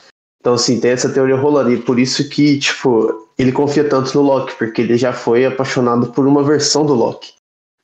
Então, 0.40 0.54
assim, 0.54 0.78
tem 0.78 0.90
essa 0.90 1.08
teoria 1.08 1.36
rolando, 1.36 1.72
e 1.72 1.80
por 1.80 1.98
isso 1.98 2.28
que, 2.28 2.58
tipo, 2.58 3.28
ele 3.38 3.50
confia 3.50 3.88
tanto 3.88 4.14
no 4.14 4.22
Loki, 4.22 4.54
porque 4.56 4.82
ele 4.82 4.96
já 4.96 5.12
foi 5.12 5.46
apaixonado 5.46 6.12
por 6.12 6.26
uma 6.26 6.42
versão 6.42 6.84
do 6.84 6.94
Loki 6.94 7.32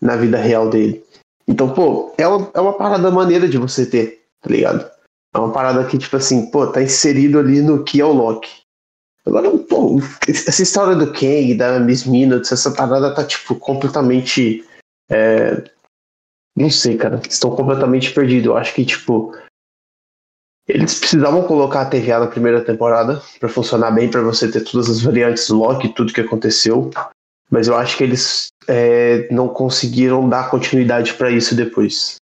na 0.00 0.16
vida 0.16 0.36
real 0.36 0.68
dele. 0.68 1.02
Então, 1.48 1.72
pô, 1.72 2.14
é 2.18 2.28
uma, 2.28 2.50
é 2.54 2.60
uma 2.60 2.74
parada 2.74 3.10
maneira 3.10 3.48
de 3.48 3.56
você 3.56 3.86
ter, 3.86 4.22
tá 4.42 4.50
ligado? 4.50 4.88
É 5.34 5.38
uma 5.38 5.52
parada 5.52 5.84
que, 5.84 5.96
tipo 5.96 6.16
assim, 6.16 6.50
pô, 6.50 6.66
tá 6.66 6.82
inserido 6.82 7.38
ali 7.38 7.62
no 7.62 7.82
que 7.82 8.00
é 8.00 8.04
o 8.04 8.12
Loki. 8.12 8.59
Agora, 9.26 9.50
pô, 9.58 10.00
essa 10.28 10.62
história 10.62 10.96
do 10.96 11.12
Kang, 11.12 11.54
da 11.54 11.78
Miss 11.78 12.04
Minutes, 12.04 12.50
essa 12.52 12.70
parada 12.70 13.14
tá, 13.14 13.24
tipo, 13.24 13.54
completamente. 13.54 14.64
É... 15.10 15.62
Não 16.56 16.70
sei, 16.70 16.96
cara. 16.96 17.20
Estão 17.28 17.54
completamente 17.54 18.12
perdidos. 18.12 18.46
Eu 18.46 18.56
acho 18.56 18.74
que, 18.74 18.84
tipo, 18.84 19.34
eles 20.68 20.98
precisavam 20.98 21.42
colocar 21.42 21.82
a 21.82 21.86
TVA 21.86 22.20
na 22.20 22.26
primeira 22.26 22.64
temporada 22.64 23.20
para 23.38 23.48
funcionar 23.48 23.90
bem, 23.90 24.10
para 24.10 24.22
você 24.22 24.50
ter 24.50 24.62
todas 24.62 24.88
as 24.88 25.02
variantes 25.02 25.48
do 25.48 25.58
Loki, 25.58 25.88
tudo 25.88 26.12
que 26.12 26.20
aconteceu. 26.20 26.90
Mas 27.50 27.66
eu 27.66 27.76
acho 27.76 27.96
que 27.96 28.04
eles 28.04 28.48
é, 28.68 29.26
não 29.32 29.48
conseguiram 29.48 30.28
dar 30.28 30.50
continuidade 30.50 31.14
para 31.14 31.30
isso 31.30 31.54
depois. 31.54 32.16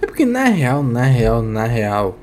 É 0.00 0.06
porque 0.06 0.24
na 0.24 0.44
real, 0.44 0.82
na 0.82 1.04
real, 1.04 1.42
na 1.42 1.64
real, 1.64 2.16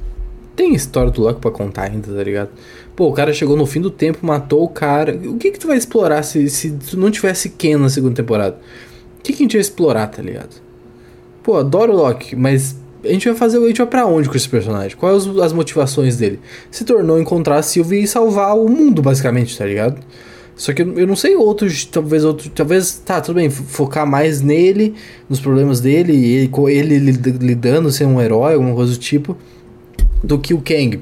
tem 0.56 0.74
história 0.74 1.12
do 1.12 1.22
Loki 1.22 1.42
pra 1.42 1.52
contar 1.52 1.84
ainda, 1.84 2.14
tá 2.14 2.24
ligado? 2.24 2.52
Pô, 3.00 3.08
o 3.08 3.14
cara 3.14 3.32
chegou 3.32 3.56
no 3.56 3.66
fim 3.66 3.80
do 3.80 3.90
tempo, 3.90 4.26
matou 4.26 4.62
o 4.62 4.68
cara. 4.68 5.18
O 5.24 5.38
que 5.38 5.52
que 5.52 5.58
tu 5.58 5.68
vai 5.68 5.78
explorar 5.78 6.22
se, 6.22 6.50
se 6.50 6.72
tu 6.72 6.98
não 6.98 7.10
tivesse 7.10 7.48
Ken 7.48 7.78
na 7.78 7.88
segunda 7.88 8.14
temporada? 8.14 8.58
O 9.18 9.24
que 9.24 9.32
que 9.32 9.42
a 9.42 9.46
gente 9.46 9.54
ia 9.54 9.62
explorar, 9.62 10.08
tá 10.08 10.22
ligado? 10.22 10.62
Pô, 11.42 11.56
adoro 11.56 11.94
o 11.94 11.96
Loki, 11.96 12.36
mas 12.36 12.76
a 13.02 13.08
gente 13.08 13.26
vai 13.30 13.38
fazer. 13.38 13.58
A 13.58 13.68
gente 13.68 13.78
vai 13.78 13.88
pra 13.88 14.06
onde 14.06 14.28
com 14.28 14.36
esse 14.36 14.50
personagem? 14.50 14.98
Quais 14.98 15.26
as 15.26 15.54
motivações 15.54 16.18
dele? 16.18 16.42
Se 16.70 16.84
tornou 16.84 17.18
encontrar 17.18 17.60
a 17.60 17.62
Sylvie 17.62 18.04
e 18.04 18.08
salvar 18.08 18.58
o 18.58 18.68
mundo, 18.68 19.02
basicamente, 19.02 19.58
tá 19.58 19.66
ligado? 19.66 19.98
Só 20.54 20.74
que 20.74 20.82
eu 20.82 21.08
não 21.08 21.16
sei 21.16 21.38
outros, 21.38 21.86
talvez 21.86 22.26
outro, 22.26 22.50
talvez, 22.50 23.02
tá, 23.06 23.22
tudo 23.22 23.36
bem, 23.36 23.50
focar 23.50 24.06
mais 24.06 24.42
nele, 24.42 24.94
nos 25.30 25.40
problemas 25.40 25.80
dele, 25.80 26.12
ele, 26.12 26.52
ele 26.68 27.12
lidando, 27.40 27.90
ser 27.94 28.04
um 28.04 28.20
herói, 28.20 28.56
alguma 28.56 28.76
coisa 28.76 28.92
do 28.92 29.00
tipo, 29.00 29.38
do 30.22 30.38
que 30.38 30.54
o 30.54 30.62
Kang. 30.62 31.00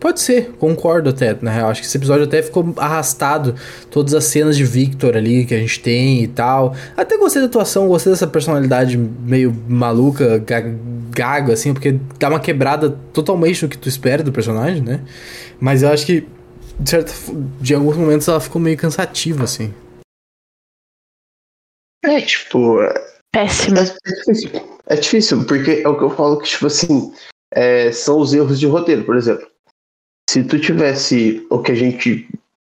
Pode 0.00 0.18
ser, 0.20 0.52
concordo 0.52 1.10
até, 1.10 1.36
na 1.42 1.50
real. 1.50 1.68
Acho 1.68 1.82
que 1.82 1.86
esse 1.86 1.98
episódio 1.98 2.24
até 2.24 2.42
ficou 2.42 2.72
arrastado. 2.78 3.54
Todas 3.90 4.14
as 4.14 4.24
cenas 4.24 4.56
de 4.56 4.64
Victor 4.64 5.14
ali 5.14 5.44
que 5.44 5.54
a 5.54 5.58
gente 5.58 5.78
tem 5.78 6.22
e 6.24 6.28
tal. 6.28 6.74
Até 6.96 7.18
gostei 7.18 7.42
da 7.42 7.48
atuação, 7.48 7.86
gostei 7.86 8.10
dessa 8.10 8.26
personalidade 8.26 8.96
meio 8.96 9.54
maluca, 9.68 10.42
gago, 11.10 11.52
assim, 11.52 11.74
porque 11.74 12.00
dá 12.18 12.30
uma 12.30 12.40
quebrada 12.40 12.90
totalmente 13.12 13.62
no 13.62 13.68
que 13.68 13.76
tu 13.76 13.90
espera 13.90 14.22
do 14.22 14.32
personagem, 14.32 14.80
né? 14.80 15.04
Mas 15.60 15.82
eu 15.82 15.90
acho 15.90 16.06
que, 16.06 16.26
de, 16.78 16.90
certo, 16.90 17.12
de 17.60 17.74
alguns 17.74 17.96
momentos, 17.96 18.26
ela 18.26 18.40
ficou 18.40 18.60
meio 18.60 18.78
cansativa, 18.78 19.44
assim. 19.44 19.74
É, 22.06 22.22
tipo. 22.22 22.78
Péssima. 23.30 23.80
É, 23.80 23.82
é, 23.82 24.14
difícil. 24.14 24.50
É 24.86 24.96
difícil, 24.96 25.44
porque 25.44 25.82
é 25.84 25.88
o 25.88 25.96
que 25.98 26.04
eu 26.04 26.10
falo 26.10 26.38
que, 26.38 26.48
tipo 26.48 26.66
assim 26.66 27.12
é, 27.52 27.90
são 27.92 28.20
os 28.20 28.32
erros 28.32 28.58
de 28.58 28.66
roteiro, 28.66 29.04
por 29.04 29.16
exemplo. 29.16 29.46
Se 30.30 30.44
tu 30.44 30.60
tivesse 30.60 31.44
o 31.50 31.58
que 31.58 31.72
a 31.72 31.74
gente 31.74 32.28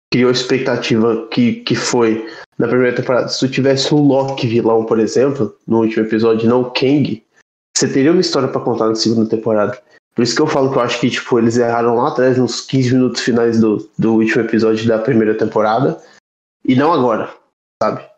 criou 0.09 0.31
expectativa 0.31 1.27
que, 1.27 1.55
que 1.55 1.75
foi 1.75 2.25
na 2.57 2.69
primeira 2.69 2.95
temporada, 2.95 3.27
se 3.27 3.37
tu 3.37 3.51
tivesse 3.51 3.93
um 3.93 3.97
Loki 3.97 4.47
vilão, 4.47 4.85
por 4.85 4.97
exemplo, 4.97 5.53
no 5.67 5.81
último 5.81 6.05
episódio, 6.05 6.47
não 6.47 6.61
o 6.61 6.71
Kang, 6.71 7.21
você 7.75 7.91
teria 7.91 8.13
uma 8.13 8.21
história 8.21 8.47
para 8.47 8.61
contar 8.61 8.87
na 8.87 8.95
segunda 8.95 9.29
temporada. 9.29 9.77
Por 10.15 10.23
isso 10.23 10.33
que 10.33 10.41
eu 10.41 10.47
falo 10.47 10.71
que 10.71 10.77
eu 10.77 10.81
acho 10.81 11.01
que 11.01 11.09
tipo, 11.09 11.37
eles 11.37 11.57
erraram 11.57 11.95
lá 11.95 12.07
atrás, 12.07 12.37
nos 12.37 12.61
15 12.61 12.93
minutos 12.93 13.21
finais 13.23 13.59
do, 13.59 13.91
do 13.97 14.13
último 14.13 14.41
episódio 14.41 14.87
da 14.87 14.97
primeira 14.97 15.37
temporada, 15.37 16.01
e 16.63 16.75
não 16.75 16.93
agora, 16.93 17.29
sabe? 17.83 18.09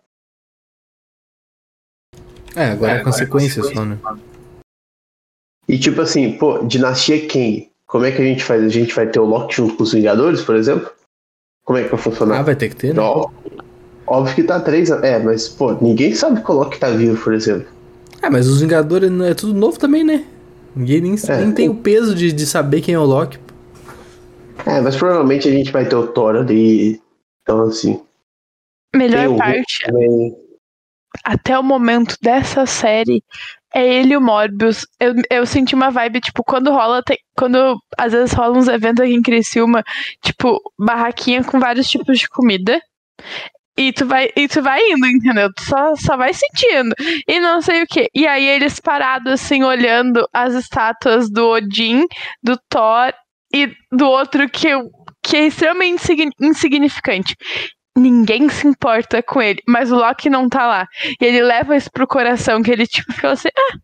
É, 2.55 2.65
agora 2.65 2.91
é, 2.91 2.97
é 2.97 3.03
consequência 3.03 3.63
só, 3.63 3.83
né? 3.83 3.97
E 5.67 5.79
tipo 5.79 5.99
assim, 5.99 6.37
pô, 6.37 6.59
Dinastia 6.59 7.27
Kang, 7.27 7.70
como 7.91 8.05
é 8.05 8.11
que 8.11 8.21
a 8.21 8.25
gente 8.25 8.41
faz? 8.41 8.63
A 8.63 8.69
gente 8.69 8.95
vai 8.95 9.05
ter 9.05 9.19
o 9.19 9.25
Loki 9.25 9.57
junto 9.57 9.75
com 9.75 9.83
os 9.83 9.91
Vingadores, 9.91 10.41
por 10.41 10.55
exemplo? 10.55 10.89
Como 11.65 11.77
é 11.77 11.83
que 11.83 11.89
vai 11.89 11.99
funcionar? 11.99 12.39
Ah, 12.39 12.41
vai 12.41 12.55
ter 12.55 12.69
que 12.69 12.75
ter, 12.77 12.93
né? 12.93 13.01
Óbvio, 13.01 13.63
óbvio 14.07 14.33
que 14.33 14.43
tá 14.43 14.61
três. 14.61 14.89
É, 14.89 15.19
mas, 15.19 15.49
pô, 15.49 15.73
ninguém 15.73 16.15
sabe 16.15 16.41
que 16.41 16.49
o 16.49 16.53
Loki 16.53 16.79
tá 16.79 16.89
vivo, 16.89 17.21
por 17.21 17.33
exemplo. 17.33 17.67
Ah, 18.21 18.29
mas 18.29 18.47
os 18.47 18.61
Vingadores 18.61 19.11
é 19.23 19.33
tudo 19.33 19.53
novo 19.53 19.77
também, 19.77 20.05
né? 20.05 20.25
Ninguém 20.73 21.01
nem, 21.01 21.15
é. 21.27 21.37
nem 21.41 21.51
tem 21.51 21.67
o 21.67 21.75
peso 21.75 22.15
de, 22.15 22.31
de 22.31 22.45
saber 22.45 22.79
quem 22.79 22.95
é 22.95 22.99
o 22.99 23.03
Loki. 23.03 23.37
É, 24.65 24.79
mas 24.79 24.95
provavelmente 24.95 25.49
a 25.49 25.51
gente 25.51 25.69
vai 25.69 25.83
ter 25.85 25.95
o 25.95 26.07
Thor 26.07 26.37
ali. 26.37 27.01
Então, 27.41 27.63
assim. 27.63 28.01
Melhor 28.95 29.35
parte. 29.35 29.83
Também 29.85 30.33
até 31.23 31.57
o 31.57 31.63
momento 31.63 32.15
dessa 32.21 32.65
série 32.65 33.23
é 33.73 33.85
ele 33.85 34.15
o 34.15 34.21
Morbius. 34.21 34.85
Eu, 34.99 35.13
eu 35.29 35.45
senti 35.45 35.75
uma 35.75 35.89
vibe, 35.89 36.21
tipo, 36.21 36.43
quando 36.43 36.71
rola. 36.71 37.01
Tem, 37.03 37.17
quando 37.35 37.77
às 37.97 38.11
vezes 38.11 38.33
rola 38.33 38.57
uns 38.57 38.67
eventos 38.67 39.03
aqui 39.03 39.13
em 39.13 39.21
Criciúma, 39.21 39.83
tipo, 40.23 40.59
barraquinha 40.77 41.43
com 41.43 41.59
vários 41.59 41.89
tipos 41.89 42.19
de 42.19 42.27
comida. 42.27 42.81
E 43.77 43.93
tu 43.93 44.05
vai, 44.05 44.29
e 44.35 44.47
tu 44.47 44.61
vai 44.61 44.79
indo, 44.91 45.07
entendeu? 45.07 45.49
Tu 45.53 45.63
só, 45.63 45.95
só 45.95 46.17
vai 46.17 46.33
sentindo. 46.33 46.93
E 47.27 47.39
não 47.39 47.61
sei 47.61 47.83
o 47.83 47.87
que. 47.87 48.09
E 48.13 48.27
aí 48.27 48.45
eles 48.45 48.79
parados, 48.79 49.31
assim, 49.31 49.63
olhando 49.63 50.27
as 50.33 50.53
estátuas 50.53 51.29
do 51.31 51.47
Odin, 51.47 52.05
do 52.43 52.57
Thor 52.69 53.13
e 53.53 53.73
do 53.91 54.05
outro 54.07 54.49
que, 54.49 54.69
que 55.23 55.37
é 55.37 55.47
extremamente 55.47 56.11
insignificante 56.41 57.35
ninguém 57.97 58.49
se 58.49 58.67
importa 58.67 59.21
com 59.21 59.41
ele, 59.41 59.61
mas 59.67 59.91
o 59.91 59.95
Loki 59.95 60.29
não 60.29 60.47
tá 60.47 60.65
lá. 60.67 60.87
E 61.19 61.25
ele 61.25 61.41
leva 61.41 61.75
isso 61.75 61.91
pro 61.91 62.07
coração, 62.07 62.61
que 62.61 62.71
ele 62.71 62.87
tipo 62.87 63.11
fica 63.13 63.31
assim, 63.31 63.49
ah, 63.55 63.77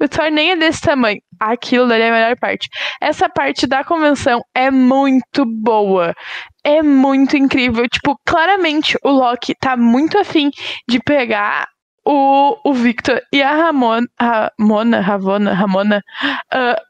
o 0.00 0.08
Thor 0.08 0.30
nem 0.30 0.52
é 0.52 0.56
desse 0.56 0.80
tamanho. 0.82 1.20
Aquilo 1.40 1.88
dali 1.88 2.02
é 2.02 2.08
a 2.08 2.12
melhor 2.12 2.36
parte. 2.38 2.68
Essa 3.00 3.28
parte 3.28 3.66
da 3.66 3.82
convenção 3.82 4.40
é 4.54 4.70
muito 4.70 5.44
boa. 5.44 6.14
É 6.62 6.82
muito 6.82 7.36
incrível. 7.36 7.88
Tipo, 7.88 8.18
claramente 8.24 8.96
o 9.02 9.10
Loki 9.10 9.54
tá 9.54 9.76
muito 9.76 10.18
afim 10.18 10.50
de 10.88 11.00
pegar 11.00 11.66
o, 12.06 12.56
o 12.64 12.72
Victor 12.72 13.20
e 13.32 13.42
a 13.42 13.54
Ramona, 13.54 14.06
Ramona, 14.20 15.00
Ravona, 15.00 15.54
Ramona, 15.54 16.02
uh, 16.52 16.80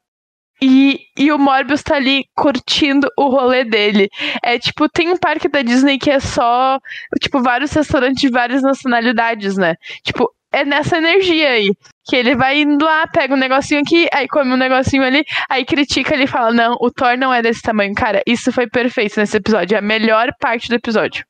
e, 0.62 1.00
e 1.18 1.32
o 1.32 1.38
Morbius 1.38 1.82
tá 1.82 1.96
ali 1.96 2.24
curtindo 2.34 3.08
o 3.18 3.28
rolê 3.28 3.64
dele. 3.64 4.08
É 4.42 4.58
tipo, 4.58 4.88
tem 4.88 5.10
um 5.10 5.16
parque 5.16 5.48
da 5.48 5.62
Disney 5.62 5.98
que 5.98 6.10
é 6.10 6.20
só, 6.20 6.78
tipo, 7.20 7.42
vários 7.42 7.72
restaurantes 7.72 8.20
de 8.20 8.30
várias 8.30 8.62
nacionalidades, 8.62 9.56
né? 9.56 9.76
Tipo, 10.02 10.32
é 10.52 10.64
nessa 10.64 10.98
energia 10.98 11.50
aí. 11.50 11.72
Que 12.06 12.16
ele 12.16 12.36
vai 12.36 12.60
indo 12.60 12.84
lá, 12.84 13.06
pega 13.06 13.34
um 13.34 13.38
negocinho 13.38 13.80
aqui, 13.80 14.06
aí 14.12 14.28
come 14.28 14.52
um 14.52 14.56
negocinho 14.56 15.02
ali, 15.02 15.24
aí 15.48 15.64
critica 15.64 16.14
ele 16.14 16.26
fala: 16.26 16.52
Não, 16.52 16.76
o 16.80 16.90
Thor 16.90 17.16
não 17.16 17.32
é 17.32 17.42
desse 17.42 17.62
tamanho. 17.62 17.94
Cara, 17.94 18.22
isso 18.26 18.52
foi 18.52 18.68
perfeito 18.68 19.18
nesse 19.18 19.36
episódio. 19.36 19.74
É 19.74 19.78
a 19.78 19.82
melhor 19.82 20.28
parte 20.38 20.68
do 20.68 20.74
episódio. 20.74 21.24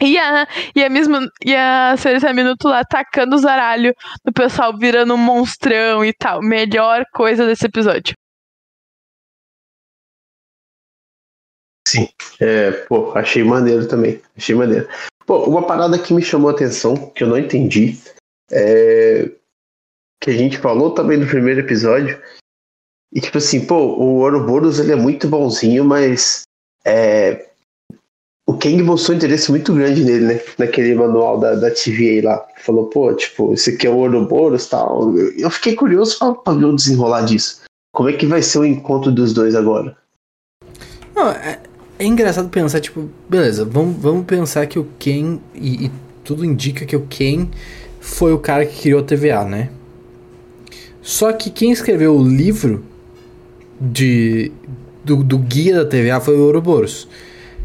E 0.00 0.16
a, 0.18 0.48
e 0.74 0.82
a 0.82 0.88
mesma. 0.88 1.20
E 1.44 1.54
a 1.54 1.94
Cereza 1.96 2.32
Minuto 2.32 2.68
lá 2.68 2.80
atacando 2.80 3.36
o 3.36 3.38
zaralho 3.38 3.94
do 4.24 4.32
pessoal 4.32 4.76
virando 4.76 5.14
um 5.14 5.18
monstrão 5.18 6.04
e 6.04 6.12
tal. 6.12 6.40
Melhor 6.40 7.04
coisa 7.12 7.46
desse 7.46 7.66
episódio. 7.66 8.14
Sim. 11.86 12.08
É, 12.40 12.70
pô, 12.86 13.12
achei 13.18 13.42
maneiro 13.42 13.86
também. 13.88 14.22
Achei 14.36 14.54
maneiro. 14.54 14.88
Pô, 15.26 15.44
uma 15.44 15.66
parada 15.66 15.98
que 15.98 16.14
me 16.14 16.22
chamou 16.22 16.50
a 16.50 16.52
atenção, 16.52 17.10
que 17.10 17.24
eu 17.24 17.28
não 17.28 17.38
entendi, 17.38 17.98
é. 18.50 19.30
Que 20.20 20.30
a 20.30 20.34
gente 20.34 20.58
falou 20.58 20.92
também 20.92 21.16
no 21.16 21.26
primeiro 21.26 21.60
episódio. 21.60 22.20
E 23.12 23.20
tipo 23.20 23.38
assim, 23.38 23.66
pô, 23.66 23.74
o 23.76 24.20
Ouroboros 24.20 24.78
ele 24.78 24.92
é 24.92 24.96
muito 24.96 25.28
bonzinho, 25.28 25.84
mas. 25.84 26.42
É, 26.84 27.49
o 28.50 28.54
Kang 28.58 28.82
mostrou 28.82 29.14
um 29.14 29.18
interesse 29.18 29.48
muito 29.48 29.72
grande 29.72 30.02
nele, 30.02 30.24
né? 30.26 30.40
Naquele 30.58 30.92
manual 30.96 31.38
da, 31.38 31.54
da 31.54 31.70
TVA 31.70 32.20
lá. 32.24 32.44
Falou, 32.64 32.86
pô, 32.86 33.14
tipo, 33.14 33.52
esse 33.52 33.70
aqui 33.70 33.86
é 33.86 33.90
o 33.90 33.96
Ouroboros 33.96 34.64
e 34.64 34.70
tal. 34.70 35.16
Eu 35.38 35.48
fiquei 35.50 35.76
curioso 35.76 36.18
pra, 36.18 36.34
pra 36.34 36.54
ver 36.54 36.64
o 36.64 36.74
desenrolar 36.74 37.22
disso. 37.22 37.60
Como 37.94 38.08
é 38.08 38.12
que 38.12 38.26
vai 38.26 38.42
ser 38.42 38.58
o 38.58 38.64
encontro 38.64 39.12
dos 39.12 39.32
dois 39.32 39.54
agora? 39.54 39.96
Não, 41.14 41.30
é, 41.30 41.60
é 41.96 42.04
engraçado 42.04 42.48
pensar, 42.48 42.80
tipo, 42.80 43.08
beleza, 43.28 43.64
vamos, 43.64 43.96
vamos 44.02 44.26
pensar 44.26 44.66
que 44.66 44.80
o 44.80 44.86
Ken, 44.98 45.38
e, 45.54 45.86
e, 45.86 45.90
tudo 46.24 46.44
indica 46.44 46.84
que 46.84 46.96
o 46.96 47.06
Ken 47.08 47.48
foi 48.00 48.32
o 48.32 48.38
cara 48.38 48.66
que 48.66 48.80
criou 48.80 48.98
a 48.98 49.04
TVA, 49.04 49.44
né? 49.44 49.70
Só 51.00 51.32
que 51.32 51.50
quem 51.50 51.70
escreveu 51.70 52.16
o 52.16 52.26
livro 52.26 52.84
de, 53.80 54.50
do, 55.04 55.22
do 55.22 55.38
guia 55.38 55.84
da 55.84 55.84
TVA 55.84 56.20
foi 56.20 56.36
o 56.36 56.42
Ouroboros. 56.42 57.06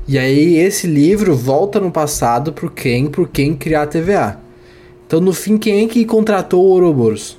E 0.08 0.20
aí 0.20 0.58
esse 0.58 0.86
livro 0.86 1.36
volta 1.36 1.80
no 1.80 1.91
passado 1.91 2.54
pro 2.54 2.70
Ken, 2.70 3.08
pro 3.08 3.28
Ken 3.28 3.56
criar 3.56 3.84
a 3.84 3.88
TVA. 3.88 4.39
Então 5.08 5.20
no 5.20 5.34
fim, 5.34 5.58
quem 5.58 5.84
é 5.84 5.88
que 5.88 6.06
contratou 6.06 6.63
o 6.63 6.70
Ouroboros? 6.70 7.38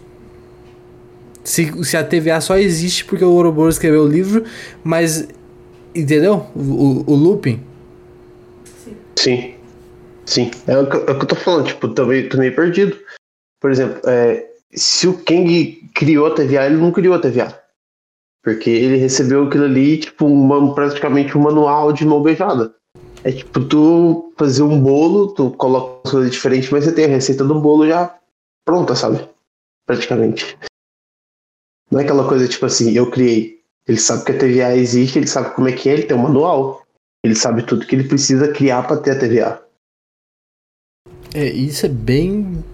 Se, 1.44 1.84
se 1.84 1.96
a 1.96 2.02
TVA 2.02 2.40
só 2.40 2.58
existe 2.58 3.04
porque 3.04 3.24
o 3.24 3.30
Ouroboros 3.30 3.76
escreveu 3.76 4.02
o 4.02 4.08
livro, 4.08 4.44
mas. 4.82 5.28
Entendeu? 5.94 6.46
O, 6.54 6.60
o, 6.60 7.10
o 7.12 7.14
looping. 7.14 7.60
Sim. 9.14 9.54
Sim. 10.24 10.50
É 10.66 10.76
o, 10.76 10.90
que, 10.90 10.96
é 10.96 11.00
o 11.00 11.18
que 11.18 11.24
eu 11.24 11.26
tô 11.26 11.36
falando, 11.36 11.66
tipo, 11.68 11.88
também 11.88 12.28
tô 12.28 12.36
meio 12.36 12.54
perdido. 12.54 12.98
Por 13.60 13.70
exemplo, 13.70 14.00
é, 14.06 14.44
se 14.72 15.06
o 15.06 15.14
Kang 15.14 15.88
criou 15.94 16.26
a 16.26 16.34
TVA, 16.34 16.66
ele 16.66 16.76
não 16.76 16.90
criou 16.90 17.14
a 17.14 17.20
TVA. 17.20 17.65
Porque 18.46 18.70
ele 18.70 18.96
recebeu 18.96 19.42
aquilo 19.42 19.64
ali, 19.64 19.98
tipo, 19.98 20.24
uma, 20.24 20.72
praticamente 20.72 21.36
um 21.36 21.40
manual 21.40 21.92
de 21.92 22.06
mão 22.06 22.22
beijada. 22.22 22.72
É 23.24 23.32
tipo, 23.32 23.64
tu 23.64 24.32
fazer 24.38 24.62
um 24.62 24.80
bolo, 24.80 25.34
tu 25.34 25.50
coloca 25.50 26.08
coisas 26.08 26.30
diferentes, 26.30 26.70
mas 26.70 26.84
você 26.84 26.92
tem 26.92 27.06
a 27.06 27.08
receita 27.08 27.42
do 27.42 27.60
bolo 27.60 27.88
já 27.88 28.16
pronta, 28.64 28.94
sabe? 28.94 29.28
Praticamente. 29.84 30.56
Não 31.90 31.98
é 31.98 32.04
aquela 32.04 32.28
coisa 32.28 32.46
tipo 32.46 32.64
assim, 32.64 32.92
eu 32.92 33.10
criei. 33.10 33.64
Ele 33.84 33.98
sabe 33.98 34.24
que 34.24 34.30
a 34.30 34.38
TVA 34.38 34.76
existe, 34.76 35.18
ele 35.18 35.26
sabe 35.26 35.52
como 35.52 35.68
é 35.68 35.72
que 35.72 35.88
é, 35.88 35.94
ele 35.94 36.04
tem 36.04 36.16
um 36.16 36.22
manual. 36.22 36.86
Ele 37.24 37.34
sabe 37.34 37.64
tudo 37.64 37.84
que 37.84 37.96
ele 37.96 38.06
precisa 38.06 38.52
criar 38.52 38.86
para 38.86 38.98
ter 38.98 39.10
a 39.10 39.18
TVA. 39.18 39.60
É, 41.34 41.46
isso 41.46 41.84
é 41.84 41.88
bem 41.88 42.64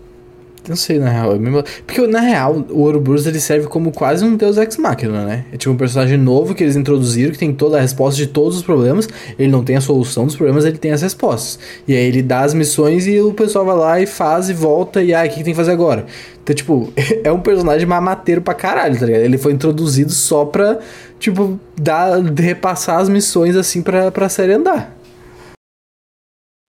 não 0.68 0.76
sei, 0.76 0.98
na 0.98 1.08
real. 1.08 1.34
É. 1.34 1.38
Porque, 1.86 2.06
na 2.06 2.20
real, 2.20 2.64
o 2.70 2.82
Ouroboros 2.82 3.26
ele 3.26 3.40
serve 3.40 3.66
como 3.66 3.90
quase 3.90 4.24
um 4.24 4.36
Deus 4.36 4.56
Ex 4.56 4.76
Machina, 4.76 5.24
né? 5.24 5.44
É 5.52 5.56
tipo 5.56 5.72
um 5.72 5.76
personagem 5.76 6.16
novo 6.16 6.54
que 6.54 6.62
eles 6.62 6.76
introduziram, 6.76 7.32
que 7.32 7.38
tem 7.38 7.52
toda 7.52 7.78
a 7.78 7.80
resposta 7.80 8.16
de 8.16 8.28
todos 8.28 8.56
os 8.58 8.62
problemas. 8.62 9.08
Ele 9.38 9.50
não 9.50 9.64
tem 9.64 9.76
a 9.76 9.80
solução 9.80 10.24
dos 10.24 10.36
problemas, 10.36 10.64
ele 10.64 10.78
tem 10.78 10.92
as 10.92 11.02
respostas. 11.02 11.58
E 11.86 11.94
aí 11.96 12.04
ele 12.04 12.22
dá 12.22 12.42
as 12.42 12.54
missões 12.54 13.06
e 13.06 13.20
o 13.20 13.32
pessoal 13.32 13.64
vai 13.64 13.76
lá 13.76 14.00
e 14.00 14.06
faz 14.06 14.48
e 14.48 14.54
volta. 14.54 15.02
E 15.02 15.12
ah, 15.12 15.24
o 15.24 15.28
que, 15.28 15.36
que 15.36 15.44
tem 15.44 15.52
que 15.52 15.56
fazer 15.56 15.72
agora? 15.72 16.06
Então, 16.42 16.54
tipo, 16.54 16.92
é 17.24 17.32
um 17.32 17.40
personagem 17.40 17.86
mamateiro 17.86 18.40
pra 18.40 18.54
caralho, 18.54 18.98
tá 18.98 19.06
ligado? 19.06 19.22
Ele 19.22 19.38
foi 19.38 19.52
introduzido 19.52 20.12
só 20.12 20.44
pra, 20.44 20.78
tipo, 21.18 21.58
dar, 21.76 22.20
repassar 22.22 23.00
as 23.00 23.08
missões 23.08 23.56
assim 23.56 23.82
pra, 23.82 24.10
pra 24.10 24.28
série 24.28 24.52
andar. 24.52 25.01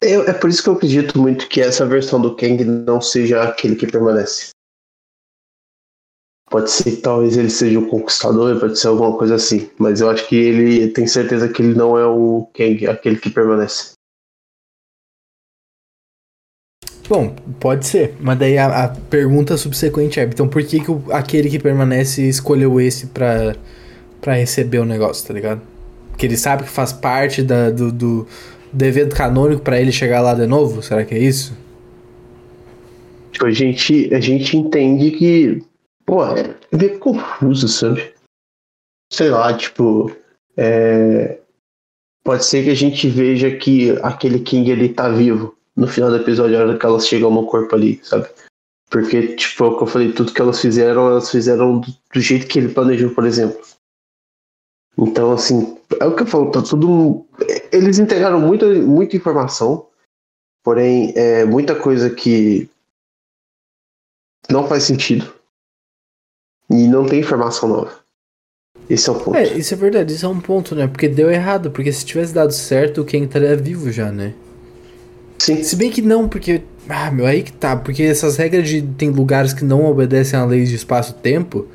Eu, 0.03 0.27
é 0.27 0.33
por 0.33 0.49
isso 0.49 0.61
que 0.61 0.69
eu 0.69 0.73
acredito 0.73 1.19
muito 1.19 1.47
que 1.47 1.61
essa 1.61 1.85
versão 1.85 2.21
do 2.21 2.35
Kang 2.35 2.63
não 2.63 2.99
seja 2.99 3.43
aquele 3.43 3.75
que 3.75 3.87
permanece. 3.87 4.49
Pode 6.49 6.69
ser 6.69 6.91
que 6.91 7.01
talvez 7.01 7.37
ele 7.37 7.49
seja 7.49 7.79
o 7.79 7.87
conquistador, 7.87 8.59
pode 8.59 8.77
ser 8.77 8.87
alguma 8.87 9.17
coisa 9.17 9.35
assim. 9.35 9.69
Mas 9.79 10.01
eu 10.01 10.09
acho 10.09 10.27
que 10.27 10.35
ele 10.35 10.89
tem 10.89 11.07
certeza 11.07 11.49
que 11.49 11.61
ele 11.61 11.73
não 11.73 11.97
é 11.97 12.05
o 12.05 12.47
Kang, 12.53 12.85
aquele 12.85 13.17
que 13.17 13.29
permanece. 13.29 13.93
Bom, 17.07 17.35
pode 17.59 17.85
ser. 17.85 18.15
Mas 18.19 18.39
daí 18.39 18.57
a, 18.57 18.85
a 18.85 18.87
pergunta 18.89 19.57
subsequente 19.57 20.19
é: 20.19 20.23
então 20.23 20.47
por 20.47 20.63
que, 20.63 20.79
que 20.79 20.91
o, 20.91 21.03
aquele 21.11 21.49
que 21.49 21.59
permanece 21.59 22.27
escolheu 22.27 22.79
esse 22.79 23.07
pra, 23.07 23.55
pra 24.21 24.33
receber 24.35 24.79
o 24.79 24.85
negócio, 24.85 25.27
tá 25.27 25.33
ligado? 25.33 25.61
Porque 26.09 26.25
ele 26.25 26.37
sabe 26.37 26.63
que 26.63 26.69
faz 26.69 26.93
parte 26.93 27.41
da, 27.41 27.71
do, 27.71 27.91
do 27.91 28.27
do 28.73 28.83
evento 28.83 29.15
canônico 29.15 29.61
para 29.61 29.79
ele 29.79 29.91
chegar 29.91 30.21
lá 30.21 30.33
de 30.33 30.47
novo? 30.47 30.81
Será 30.81 31.05
que 31.05 31.13
é 31.13 31.19
isso? 31.19 31.55
Tipo, 33.31 33.45
a 33.45 33.51
gente, 33.51 34.13
a 34.13 34.19
gente 34.19 34.57
entende 34.57 35.11
que. 35.11 35.63
Pô, 36.05 36.25
é 36.25 36.55
meio 36.71 36.99
confuso, 36.99 37.67
sabe? 37.67 38.13
sei 39.13 39.29
lá, 39.29 39.55
tipo, 39.55 40.11
é, 40.57 41.39
pode 42.23 42.43
ser 42.43 42.63
que 42.63 42.71
a 42.71 42.75
gente 42.75 43.07
veja 43.07 43.55
que 43.55 43.91
aquele 44.01 44.39
King 44.39 44.71
ele 44.71 44.89
tá 44.89 45.07
vivo 45.09 45.55
no 45.75 45.87
final 45.87 46.09
do 46.09 46.17
episódio, 46.17 46.57
a 46.57 46.61
hora 46.61 46.77
que 46.77 46.85
elas 46.85 47.07
chegam 47.07 47.31
no 47.31 47.45
corpo 47.45 47.75
ali, 47.75 47.99
sabe? 48.03 48.27
Porque, 48.89 49.35
tipo, 49.35 49.63
é 49.63 49.67
o 49.67 49.77
que 49.77 49.83
eu 49.83 49.87
falei, 49.87 50.11
tudo 50.11 50.33
que 50.33 50.41
elas 50.41 50.59
fizeram, 50.59 51.07
elas 51.07 51.29
fizeram 51.29 51.79
do, 51.79 51.87
do 52.13 52.19
jeito 52.19 52.47
que 52.47 52.59
ele 52.59 52.73
planejou, 52.73 53.11
por 53.11 53.25
exemplo. 53.25 53.59
Então, 54.97 55.31
assim, 55.31 55.77
é 55.99 56.05
o 56.05 56.15
que 56.15 56.23
eu 56.23 56.27
falo, 56.27 56.51
tá 56.51 56.61
tudo. 56.61 57.25
Eles 57.71 57.99
integraram 57.99 58.39
muita, 58.39 58.67
muita 58.67 59.15
informação, 59.15 59.87
porém, 60.63 61.13
é 61.15 61.45
muita 61.45 61.75
coisa 61.75 62.09
que 62.09 62.69
não 64.49 64.67
faz 64.67 64.83
sentido. 64.83 65.33
E 66.69 66.87
não 66.87 67.05
tem 67.05 67.19
informação 67.19 67.69
nova. 67.69 68.03
Esse 68.89 69.09
é 69.09 69.11
o 69.11 69.15
ponto. 69.15 69.37
É, 69.37 69.43
isso 69.43 69.73
é 69.73 69.77
verdade, 69.77 70.13
isso 70.13 70.25
é 70.25 70.29
um 70.29 70.39
ponto, 70.39 70.75
né? 70.75 70.87
Porque 70.87 71.07
deu 71.07 71.31
errado, 71.31 71.71
porque 71.71 71.91
se 71.91 72.05
tivesse 72.05 72.33
dado 72.33 72.51
certo, 72.51 73.01
o 73.01 73.05
Ken 73.05 73.23
estaria 73.23 73.55
vivo 73.55 73.91
já, 73.91 74.11
né? 74.11 74.33
Sim. 75.39 75.63
Se 75.63 75.75
bem 75.75 75.91
que 75.91 76.01
não, 76.01 76.27
porque. 76.27 76.61
Ah, 76.87 77.11
meu, 77.11 77.25
aí 77.25 77.43
que 77.43 77.51
tá. 77.51 77.75
Porque 77.75 78.03
essas 78.03 78.37
regras 78.37 78.67
de. 78.67 78.81
Tem 78.81 79.09
lugares 79.09 79.53
que 79.53 79.63
não 79.63 79.85
obedecem 79.85 80.39
à 80.39 80.45
lei 80.45 80.63
de 80.63 80.75
espaço-tempo. 80.75 81.67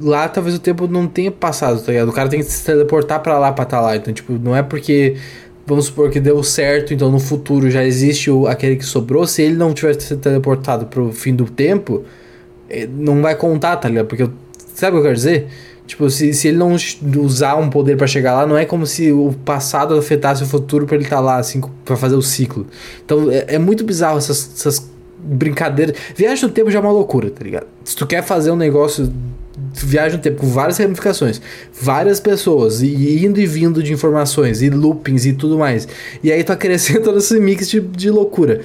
Lá 0.00 0.28
talvez 0.28 0.56
o 0.56 0.58
tempo 0.58 0.86
não 0.86 1.06
tenha 1.06 1.30
passado, 1.30 1.80
tá 1.80 1.92
ligado? 1.92 2.08
O 2.08 2.12
cara 2.12 2.28
tem 2.28 2.40
que 2.40 2.46
se 2.46 2.64
teleportar 2.64 3.20
pra 3.20 3.38
lá 3.38 3.52
pra 3.52 3.64
estar 3.64 3.78
tá 3.78 3.82
lá. 3.82 3.96
Então, 3.96 4.12
tipo, 4.12 4.32
não 4.34 4.54
é 4.56 4.62
porque. 4.62 5.16
Vamos 5.64 5.86
supor 5.86 6.10
que 6.10 6.18
deu 6.18 6.42
certo, 6.42 6.92
então 6.92 7.08
no 7.08 7.20
futuro 7.20 7.70
já 7.70 7.84
existe 7.84 8.28
o, 8.28 8.48
aquele 8.48 8.74
que 8.74 8.84
sobrou. 8.84 9.24
Se 9.28 9.42
ele 9.42 9.54
não 9.54 9.72
tivesse 9.72 10.00
se 10.00 10.16
teleportado 10.16 10.86
pro 10.86 11.12
fim 11.12 11.36
do 11.36 11.44
tempo, 11.44 12.02
eh, 12.68 12.88
não 12.92 13.22
vai 13.22 13.36
contar, 13.36 13.76
tá 13.76 13.88
ligado? 13.88 14.06
Porque. 14.06 14.28
Sabe 14.74 14.90
o 14.90 14.94
que 14.94 14.98
eu 14.98 15.02
quero 15.02 15.14
dizer? 15.14 15.48
Tipo, 15.86 16.08
se, 16.08 16.32
se 16.32 16.48
ele 16.48 16.56
não 16.56 16.74
usar 17.18 17.56
um 17.56 17.68
poder 17.68 17.96
para 17.96 18.06
chegar 18.06 18.34
lá, 18.34 18.46
não 18.46 18.56
é 18.56 18.64
como 18.64 18.86
se 18.86 19.12
o 19.12 19.34
passado 19.44 19.94
afetasse 19.94 20.42
o 20.42 20.46
futuro 20.46 20.86
para 20.86 20.94
ele 20.94 21.04
estar 21.04 21.16
tá 21.16 21.22
lá, 21.22 21.36
assim, 21.36 21.60
para 21.84 21.96
fazer 21.96 22.14
o 22.14 22.22
ciclo. 22.22 22.66
Então 23.04 23.30
é, 23.30 23.44
é 23.54 23.58
muito 23.58 23.84
bizarro 23.84 24.16
essas, 24.16 24.52
essas 24.54 24.90
brincadeiras. 25.22 25.96
Viagem 26.14 26.44
no 26.44 26.50
tempo 26.50 26.70
já 26.70 26.78
é 26.78 26.82
uma 26.82 26.92
loucura, 26.92 27.30
tá 27.30 27.44
ligado? 27.44 27.66
Se 27.84 27.94
tu 27.94 28.06
quer 28.06 28.22
fazer 28.22 28.50
um 28.50 28.56
negócio 28.56 29.12
viagem 29.74 30.16
no 30.16 30.22
tempo 30.22 30.40
com 30.40 30.48
várias 30.48 30.78
ramificações, 30.78 31.40
várias 31.72 32.20
pessoas, 32.20 32.82
e 32.82 33.24
indo 33.24 33.40
e 33.40 33.46
vindo 33.46 33.82
de 33.82 33.92
informações, 33.92 34.62
e 34.62 34.70
loopings 34.70 35.26
e 35.26 35.32
tudo 35.32 35.58
mais. 35.58 35.88
E 36.22 36.32
aí 36.32 36.42
tu 36.42 36.52
acrescenta 36.52 37.10
esse 37.16 37.38
mix 37.38 37.68
de, 37.68 37.80
de 37.80 38.10
loucura. 38.10 38.62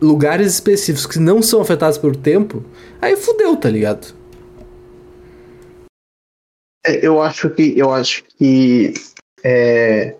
Lugares 0.00 0.54
específicos 0.54 1.06
que 1.06 1.18
não 1.18 1.42
são 1.42 1.60
afetados 1.60 1.98
pelo 1.98 2.14
tempo, 2.14 2.64
aí 3.00 3.16
fudeu, 3.16 3.56
tá 3.56 3.68
ligado? 3.68 4.14
É, 6.86 7.04
eu 7.04 7.20
acho 7.20 7.50
que 7.50 7.76
eu 7.76 7.92
acho 7.92 8.22
que 8.38 8.94
é, 9.42 10.14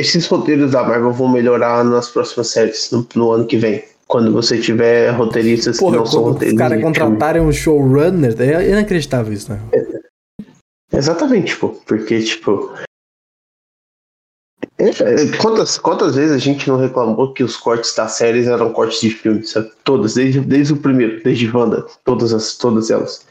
esses 0.00 0.26
roteiros 0.26 0.72
da 0.72 0.82
Marvel 0.82 1.12
vão 1.12 1.28
melhorar 1.28 1.84
nas 1.84 2.08
próximas 2.08 2.48
séries 2.48 2.90
no, 2.90 3.06
no 3.14 3.32
ano 3.32 3.46
que 3.46 3.56
vem. 3.56 3.84
Quando 4.06 4.32
você 4.32 4.58
tiver 4.60 5.10
roteiristas 5.10 5.78
Porra, 5.78 5.92
que 5.92 5.98
não 5.98 6.06
são 6.06 6.22
roteiristas. 6.22 6.52
Os 6.54 6.58
caras 6.58 6.82
contratarem 6.82 7.42
um 7.42 7.52
showrunner, 7.52 8.34
é 8.40 8.70
inacreditável 8.70 9.32
isso, 9.32 9.52
né? 9.52 9.60
É, 9.72 10.96
exatamente, 10.96 11.52
tipo, 11.52 11.68
porque, 11.86 12.20
tipo. 12.20 12.72
É, 14.78 14.88
é, 14.88 15.36
quantas, 15.36 15.78
quantas 15.78 16.16
vezes 16.16 16.32
a 16.32 16.38
gente 16.38 16.66
não 16.66 16.76
reclamou 16.76 17.32
que 17.32 17.44
os 17.44 17.56
cortes 17.56 17.94
das 17.94 18.12
séries 18.12 18.48
eram 18.48 18.72
cortes 18.72 19.00
de 19.00 19.10
filmes, 19.10 19.50
sabe? 19.50 19.70
Todas, 19.84 20.14
desde, 20.14 20.40
desde 20.40 20.72
o 20.72 20.78
primeiro, 20.78 21.22
desde 21.22 21.54
Wanda, 21.54 21.86
todas, 22.02 22.32
as, 22.32 22.56
todas 22.56 22.90
elas. 22.90 23.26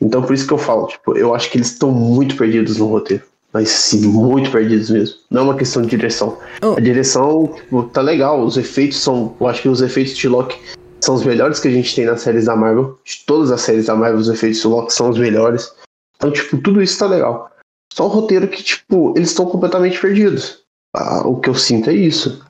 Então 0.00 0.22
por 0.22 0.34
isso 0.34 0.46
que 0.46 0.52
eu 0.52 0.58
falo, 0.58 0.86
tipo, 0.86 1.16
eu 1.16 1.34
acho 1.34 1.50
que 1.50 1.58
eles 1.58 1.72
estão 1.72 1.90
muito 1.90 2.36
perdidos 2.36 2.76
no 2.78 2.86
roteiro. 2.86 3.24
Mas 3.52 3.68
sim, 3.68 4.06
muito 4.06 4.50
perdidos 4.50 4.90
mesmo. 4.90 5.16
Não 5.30 5.42
é 5.42 5.44
uma 5.44 5.56
questão 5.56 5.82
de 5.82 5.88
direção. 5.88 6.38
Oh. 6.62 6.76
A 6.76 6.80
direção, 6.80 7.52
tipo, 7.54 7.82
tá 7.84 8.00
legal. 8.00 8.44
Os 8.44 8.56
efeitos 8.56 8.98
são. 8.98 9.34
Eu 9.40 9.46
acho 9.48 9.62
que 9.62 9.68
os 9.68 9.82
efeitos 9.82 10.16
de 10.16 10.28
Loki 10.28 10.56
são 11.00 11.14
os 11.14 11.24
melhores 11.24 11.58
que 11.58 11.68
a 11.68 11.70
gente 11.70 11.94
tem 11.94 12.04
nas 12.04 12.20
séries 12.20 12.44
da 12.44 12.54
Marvel. 12.54 12.98
De 13.04 13.24
todas 13.26 13.50
as 13.50 13.60
séries 13.60 13.86
da 13.86 13.96
Marvel, 13.96 14.20
os 14.20 14.28
efeitos 14.28 14.60
de 14.60 14.66
Loki 14.68 14.92
são 14.92 15.10
os 15.10 15.18
melhores. 15.18 15.72
Então, 16.16 16.30
tipo, 16.30 16.58
tudo 16.58 16.82
isso 16.82 16.98
tá 16.98 17.06
legal. 17.06 17.50
Só 17.92 18.06
o 18.06 18.08
roteiro 18.08 18.46
que, 18.46 18.62
tipo, 18.62 19.14
eles 19.16 19.30
estão 19.30 19.46
completamente 19.46 20.00
perdidos. 20.00 20.60
Ah, 20.94 21.26
o 21.26 21.40
que 21.40 21.48
eu 21.48 21.54
sinto 21.54 21.90
é 21.90 21.94
isso. 21.94 22.44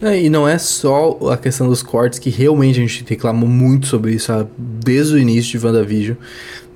É, 0.00 0.20
e 0.20 0.28
não 0.28 0.46
é 0.46 0.58
só 0.58 1.18
a 1.30 1.36
questão 1.36 1.68
dos 1.68 1.82
cortes, 1.82 2.18
que 2.18 2.30
realmente 2.30 2.78
a 2.78 2.82
gente 2.82 3.04
reclamou 3.08 3.48
muito 3.48 3.86
sobre 3.86 4.12
isso 4.12 4.30
desde 4.58 5.14
o 5.14 5.18
início 5.18 5.58
de 5.58 5.64
WandaVision, 5.64 6.16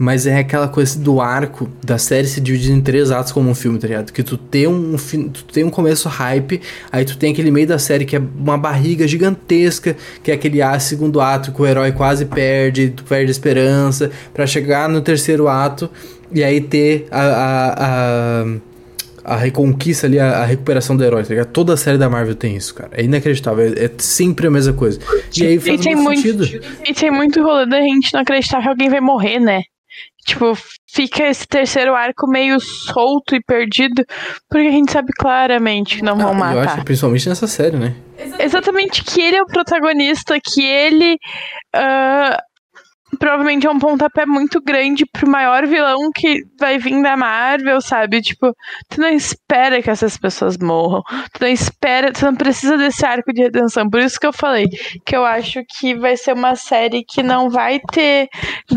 mas 0.01 0.27
é 0.27 0.39
aquela 0.39 0.67
coisa 0.67 0.99
do 0.99 1.21
arco 1.21 1.71
da 1.85 1.99
série 1.99 2.27
se 2.27 2.41
dividir 2.41 2.73
em 2.73 2.81
três 2.81 3.11
atos 3.11 3.33
como 3.33 3.51
um 3.51 3.55
filme, 3.55 3.79
tá 3.79 3.87
ligado? 3.87 4.11
Que 4.11 4.23
tu 4.23 4.39
tem 4.39 4.67
um, 4.67 4.97
tu 4.97 5.45
tem 5.45 5.63
um 5.63 5.69
começo 5.69 6.09
hype, 6.09 6.59
aí 6.91 7.05
tu 7.05 7.19
tem 7.19 7.35
aquele 7.35 7.51
meio 7.51 7.67
da 7.67 7.79
série 7.79 8.07
que 8.07 8.17
é 8.17 8.19
uma 8.19 8.57
barriga 8.57 9.07
gigantesca, 9.07 9.95
que 10.23 10.31
é 10.31 10.35
aquele 10.35 10.63
a, 10.63 10.81
segundo 10.81 11.21
ato 11.21 11.53
que 11.53 11.61
o 11.61 11.67
herói 11.67 11.93
quase 11.93 12.25
perde, 12.25 12.89
tu 12.97 13.05
perde 13.05 13.29
a 13.29 13.31
esperança, 13.31 14.11
para 14.33 14.47
chegar 14.47 14.89
no 14.89 15.03
terceiro 15.03 15.49
ato 15.49 15.91
e 16.33 16.43
aí 16.43 16.63
ter 16.63 17.07
a, 17.11 17.21
a, 17.21 18.43
a 18.43 18.45
a 19.23 19.37
reconquista 19.37 20.07
ali, 20.07 20.19
a, 20.19 20.39
a, 20.39 20.45
recuperação 20.47 20.97
do 20.97 21.05
herói, 21.05 21.23
tá 21.25 21.29
ligado? 21.29 21.49
Toda 21.49 21.75
a 21.75 21.77
série 21.77 21.99
da 21.99 22.09
Marvel 22.09 22.35
tem 22.35 22.57
isso, 22.57 22.75
cara. 22.75 22.91
É 22.95 23.05
inacreditável. 23.05 23.75
É, 23.77 23.85
é 23.85 23.91
sempre 23.99 24.47
a 24.47 24.51
mesma 24.51 24.73
coisa. 24.73 24.99
E 25.37 25.47
aí 25.47 25.61
faz 25.61 25.79
e 25.79 25.85
tem 25.85 25.95
muito 25.95 26.23
sentido. 26.23 26.45
E 26.89 26.95
tem 26.95 27.11
muito 27.11 27.43
rolê 27.43 27.67
da 27.67 27.83
gente 27.83 28.15
não 28.15 28.23
acreditar 28.23 28.63
que 28.63 28.69
alguém 28.69 28.89
vai 28.89 29.01
morrer, 29.03 29.39
né? 29.39 29.61
Tipo, 30.31 30.57
fica 30.89 31.25
esse 31.25 31.45
terceiro 31.47 31.93
arco 31.93 32.29
meio 32.29 32.61
solto 32.61 33.35
e 33.35 33.43
perdido, 33.43 34.05
porque 34.49 34.69
a 34.69 34.71
gente 34.71 34.93
sabe 34.93 35.13
claramente 35.19 35.97
que 35.97 36.05
não 36.05 36.17
vão 36.17 36.31
ah, 36.31 36.35
matar. 36.35 36.55
Eu 36.55 36.61
acho, 36.61 36.85
principalmente 36.85 37.29
nessa 37.29 37.49
série, 37.49 37.77
né? 37.77 37.97
Exatamente, 38.39 39.03
que 39.03 39.21
ele 39.21 39.37
é 39.37 39.43
o 39.43 39.47
protagonista, 39.47 40.39
que 40.41 40.63
ele 40.63 41.15
uh, 41.75 42.37
provavelmente 43.21 43.67
é 43.67 43.71
um 43.71 43.79
pontapé 43.79 44.25
muito 44.25 44.63
grande 44.63 45.05
pro 45.05 45.31
maior 45.31 45.67
vilão 45.67 46.11
que 46.13 46.43
vai 46.59 46.79
vir 46.79 47.01
da 47.03 47.19
Marvel, 47.19 47.79
sabe? 47.83 48.23
Tipo, 48.23 48.53
tu 48.89 48.99
não 48.99 49.11
espera 49.11 49.83
que 49.83 49.91
essas 49.91 50.17
pessoas 50.17 50.57
morram. 50.57 51.03
Tu 51.35 51.43
não 51.43 51.49
espera, 51.49 52.13
tu 52.13 52.25
não 52.25 52.35
precisa 52.35 52.79
desse 52.79 53.05
arco 53.05 53.31
de 53.31 53.43
redenção. 53.43 53.89
Por 53.91 54.01
isso 54.01 54.19
que 54.19 54.27
eu 54.27 54.33
falei 54.33 54.69
que 55.05 55.15
eu 55.15 55.25
acho 55.25 55.61
que 55.79 55.95
vai 55.95 56.17
ser 56.17 56.33
uma 56.33 56.57
série 56.57 57.05
que 57.05 57.23
não 57.23 57.51
vai 57.51 57.79
ter 57.93 58.27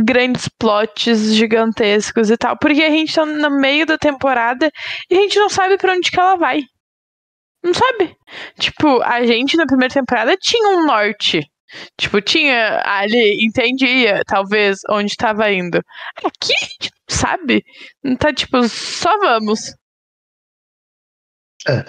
grandes 0.04 0.50
plots 0.60 1.34
gigantescos 1.34 2.30
e 2.30 2.36
tal. 2.36 2.58
Porque 2.58 2.84
a 2.84 2.90
gente 2.90 3.16
tá 3.16 3.26
no 3.26 3.50
meio 3.50 3.86
da 3.86 3.98
temporada 3.98 4.70
e 5.10 5.18
a 5.18 5.22
gente 5.22 5.40
não 5.40 5.50
sabe 5.50 5.78
para 5.78 5.94
onde 5.94 6.12
que 6.12 6.20
ela 6.20 6.36
vai. 6.36 6.60
Não 7.64 7.74
sabe? 7.74 8.14
Tipo, 8.60 9.02
a 9.04 9.26
gente 9.26 9.56
na 9.56 9.66
primeira 9.66 9.94
temporada 9.94 10.36
tinha 10.36 10.78
um 10.78 10.86
norte 10.86 11.48
Tipo, 12.00 12.22
tinha 12.22 12.82
ali, 12.86 13.44
entendia, 13.44 14.22
talvez, 14.26 14.80
onde 14.90 15.12
estava 15.12 15.52
indo. 15.52 15.82
Aqui 16.18 16.54
sabe. 17.10 17.64
Não 18.04 18.16
tá 18.16 18.34
tipo, 18.34 18.68
só 18.68 19.18
vamos. 19.20 19.74
É. 21.68 21.86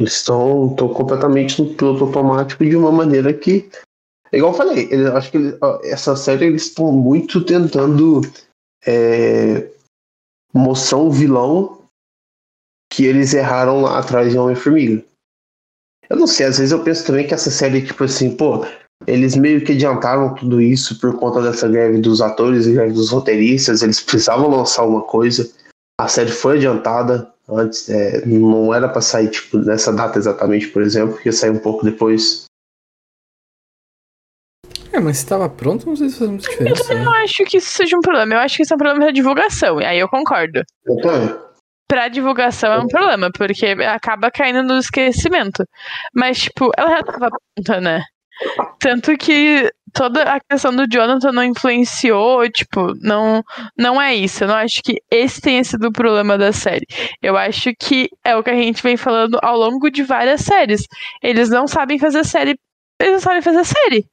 Eles 0.00 0.14
estão, 0.14 0.76
completamente 0.76 1.60
no 1.60 1.74
piloto 1.74 2.04
automático 2.04 2.64
de 2.64 2.76
uma 2.76 2.92
maneira 2.92 3.34
que. 3.34 3.68
Igual 4.32 4.52
eu 4.52 4.56
falei, 4.56 4.88
eu 4.92 5.16
acho 5.16 5.30
que 5.32 5.38
essa 5.84 6.14
série 6.14 6.46
eles 6.46 6.66
estão 6.66 6.92
muito 6.92 7.44
tentando 7.44 8.20
é, 8.86 9.68
mostrar 10.52 10.98
um 10.98 11.10
vilão 11.10 11.88
que 12.92 13.06
eles 13.06 13.34
erraram 13.34 13.80
lá 13.80 13.98
atrás 13.98 14.30
de 14.30 14.38
Homem-Formiga. 14.38 15.04
Eu 16.08 16.16
não 16.16 16.26
sei, 16.26 16.46
às 16.46 16.58
vezes 16.58 16.72
eu 16.72 16.84
penso 16.84 17.06
também 17.06 17.26
que 17.26 17.34
essa 17.34 17.50
série, 17.50 17.84
tipo 17.84 18.04
assim, 18.04 18.36
pô, 18.36 18.64
eles 19.06 19.36
meio 19.36 19.64
que 19.64 19.72
adiantaram 19.72 20.34
tudo 20.34 20.60
isso 20.60 20.98
por 20.98 21.16
conta 21.18 21.40
dessa 21.40 21.68
greve 21.68 21.98
dos 22.00 22.20
atores 22.20 22.66
e 22.66 22.72
greve 22.72 22.92
dos 22.92 23.10
roteiristas. 23.10 23.82
Eles 23.82 24.00
precisavam 24.00 24.50
lançar 24.50 24.84
uma 24.84 25.02
coisa. 25.02 25.50
A 26.00 26.08
série 26.08 26.30
foi 26.30 26.56
adiantada 26.56 27.32
antes, 27.48 27.88
é, 27.88 28.24
não 28.26 28.74
era 28.74 28.88
para 28.88 29.00
sair 29.00 29.30
tipo 29.30 29.58
nessa 29.58 29.92
data 29.92 30.18
exatamente, 30.18 30.68
por 30.68 30.82
exemplo, 30.82 31.18
ia 31.24 31.32
sair 31.32 31.50
um 31.50 31.58
pouco 31.58 31.84
depois. 31.84 32.44
É, 34.92 35.00
mas 35.00 35.18
se 35.18 35.24
estava 35.24 35.48
pronto, 35.48 35.86
não 35.86 35.96
sei 35.96 36.08
se 36.08 36.18
faz 36.18 36.30
muita 36.30 36.48
diferença. 36.48 36.92
Eu 36.92 37.04
não 37.04 37.12
né? 37.12 37.18
acho 37.22 37.44
que 37.44 37.58
isso 37.58 37.70
seja 37.70 37.96
um 37.96 38.00
problema. 38.00 38.34
Eu 38.34 38.38
acho 38.38 38.56
que 38.56 38.62
isso 38.62 38.72
é 38.72 38.76
um 38.76 38.78
problema 38.78 39.06
da 39.06 39.12
divulgação. 39.12 39.80
E 39.80 39.84
aí 39.84 39.98
eu 39.98 40.08
concordo. 40.08 40.62
Eu 40.86 40.96
também. 40.96 41.36
Pra 41.88 42.08
divulgação 42.08 42.72
é 42.72 42.78
um 42.78 42.86
problema, 42.86 43.30
porque 43.32 43.66
acaba 43.66 44.30
caindo 44.30 44.62
no 44.62 44.78
esquecimento. 44.78 45.64
Mas, 46.14 46.40
tipo, 46.40 46.70
ela 46.76 46.90
já 46.90 47.02
tava 47.02 47.30
pronta, 47.30 47.80
né? 47.80 48.02
Tanto 48.78 49.16
que 49.16 49.70
toda 49.92 50.22
a 50.22 50.40
questão 50.40 50.74
do 50.74 50.86
Jonathan 50.86 51.32
não 51.32 51.44
influenciou, 51.44 52.48
tipo, 52.50 52.94
não, 53.00 53.42
não 53.76 54.00
é 54.00 54.14
isso. 54.14 54.44
Eu 54.44 54.48
não 54.48 54.54
acho 54.54 54.82
que 54.82 55.02
esse 55.10 55.40
tenha 55.40 55.64
sido 55.64 55.88
o 55.88 55.92
problema 55.92 56.38
da 56.38 56.52
série. 56.52 56.86
Eu 57.22 57.36
acho 57.36 57.72
que 57.78 58.08
é 58.24 58.36
o 58.36 58.42
que 58.42 58.50
a 58.50 58.56
gente 58.56 58.82
vem 58.82 58.96
falando 58.96 59.38
ao 59.42 59.56
longo 59.56 59.90
de 59.90 60.02
várias 60.02 60.42
séries. 60.42 60.82
Eles 61.22 61.48
não 61.48 61.66
sabem 61.66 61.98
fazer 61.98 62.24
série. 62.24 62.58
Eles 63.00 63.14
não 63.14 63.20
sabem 63.20 63.42
fazer 63.42 63.64
série. 63.64 64.06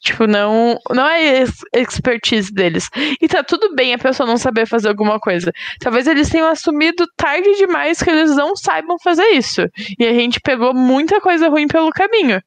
Tipo, 0.00 0.26
não, 0.26 0.78
não 0.90 1.06
é 1.06 1.44
expertise 1.74 2.52
deles. 2.52 2.88
E 3.20 3.28
tá 3.28 3.42
tudo 3.44 3.74
bem 3.74 3.92
a 3.92 3.98
pessoa 3.98 4.26
não 4.26 4.38
saber 4.38 4.66
fazer 4.66 4.88
alguma 4.88 5.20
coisa. 5.20 5.52
Talvez 5.78 6.06
eles 6.06 6.30
tenham 6.30 6.48
assumido 6.48 7.06
tarde 7.16 7.54
demais 7.56 8.02
que 8.02 8.08
eles 8.08 8.34
não 8.34 8.56
saibam 8.56 8.98
fazer 8.98 9.26
isso. 9.32 9.62
E 9.98 10.06
a 10.06 10.12
gente 10.14 10.40
pegou 10.40 10.72
muita 10.72 11.20
coisa 11.20 11.48
ruim 11.48 11.68
pelo 11.68 11.90
caminho. 11.90 12.42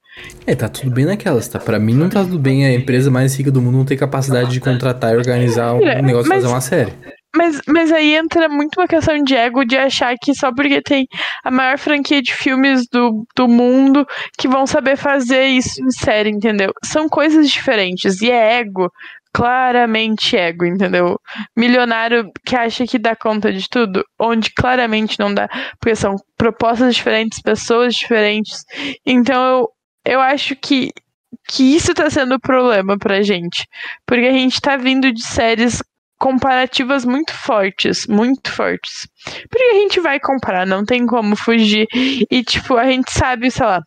É, 0.47 0.55
tá 0.55 0.67
tudo 0.67 0.89
bem 0.89 1.05
naquelas, 1.05 1.47
tá? 1.47 1.59
Pra 1.59 1.79
mim 1.79 1.93
não 1.93 2.09
tá 2.09 2.23
tudo 2.23 2.39
bem 2.39 2.65
a 2.65 2.73
empresa 2.73 3.11
mais 3.11 3.35
rica 3.35 3.51
do 3.51 3.61
mundo 3.61 3.77
não 3.77 3.85
ter 3.85 3.97
capacidade 3.97 4.51
de 4.51 4.59
contratar 4.59 5.13
e 5.13 5.17
organizar 5.17 5.73
um 5.73 5.79
negócio 5.79 6.29
Mas... 6.29 6.41
fazer 6.41 6.53
uma 6.53 6.61
série. 6.61 6.93
Mas, 7.35 7.61
mas 7.67 7.91
aí 7.91 8.15
entra 8.15 8.47
muito 8.47 8.79
uma 8.79 8.87
questão 8.87 9.21
de 9.23 9.35
ego 9.35 9.65
de 9.65 9.75
achar 9.75 10.15
que 10.21 10.35
só 10.35 10.53
porque 10.53 10.81
tem 10.81 11.07
a 11.43 11.49
maior 11.49 11.79
franquia 11.79 12.21
de 12.21 12.33
filmes 12.33 12.87
do, 12.87 13.25
do 13.35 13.47
mundo 13.47 14.05
que 14.37 14.47
vão 14.47 14.67
saber 14.67 14.95
fazer 14.95 15.45
isso 15.47 15.83
em 15.83 15.89
série, 15.89 16.29
entendeu? 16.29 16.71
São 16.83 17.09
coisas 17.09 17.49
diferentes. 17.49 18.21
E 18.21 18.29
é 18.29 18.59
ego, 18.59 18.91
claramente 19.33 20.37
ego, 20.37 20.63
entendeu? 20.63 21.19
Milionário 21.57 22.31
que 22.45 22.55
acha 22.55 22.85
que 22.85 22.99
dá 22.99 23.15
conta 23.15 23.51
de 23.51 23.67
tudo, 23.67 24.05
onde 24.19 24.51
claramente 24.51 25.19
não 25.19 25.33
dá, 25.33 25.49
porque 25.79 25.95
são 25.95 26.15
propostas 26.37 26.95
diferentes, 26.95 27.41
pessoas 27.41 27.95
diferentes. 27.95 28.63
Então 29.03 29.43
eu, 30.05 30.13
eu 30.13 30.21
acho 30.21 30.55
que 30.55 30.91
que 31.47 31.75
isso 31.75 31.93
tá 31.93 32.09
sendo 32.09 32.35
o 32.35 32.39
problema 32.39 32.97
pra 32.97 33.21
gente. 33.21 33.67
Porque 34.05 34.25
a 34.25 34.31
gente 34.31 34.61
tá 34.61 34.77
vindo 34.77 35.11
de 35.11 35.21
séries 35.23 35.81
comparativas 36.23 37.03
muito 37.03 37.33
fortes, 37.33 38.07
muito 38.07 38.49
fortes. 38.49 39.05
Porque 39.49 39.61
a 39.61 39.73
gente 39.73 39.99
vai 39.99 40.21
comparar, 40.21 40.65
não 40.65 40.85
tem 40.85 41.05
como 41.05 41.35
fugir. 41.35 41.85
E, 42.31 42.41
tipo, 42.45 42.77
a 42.77 42.85
gente 42.85 43.11
sabe, 43.11 43.51
sei 43.51 43.65
lá. 43.65 43.81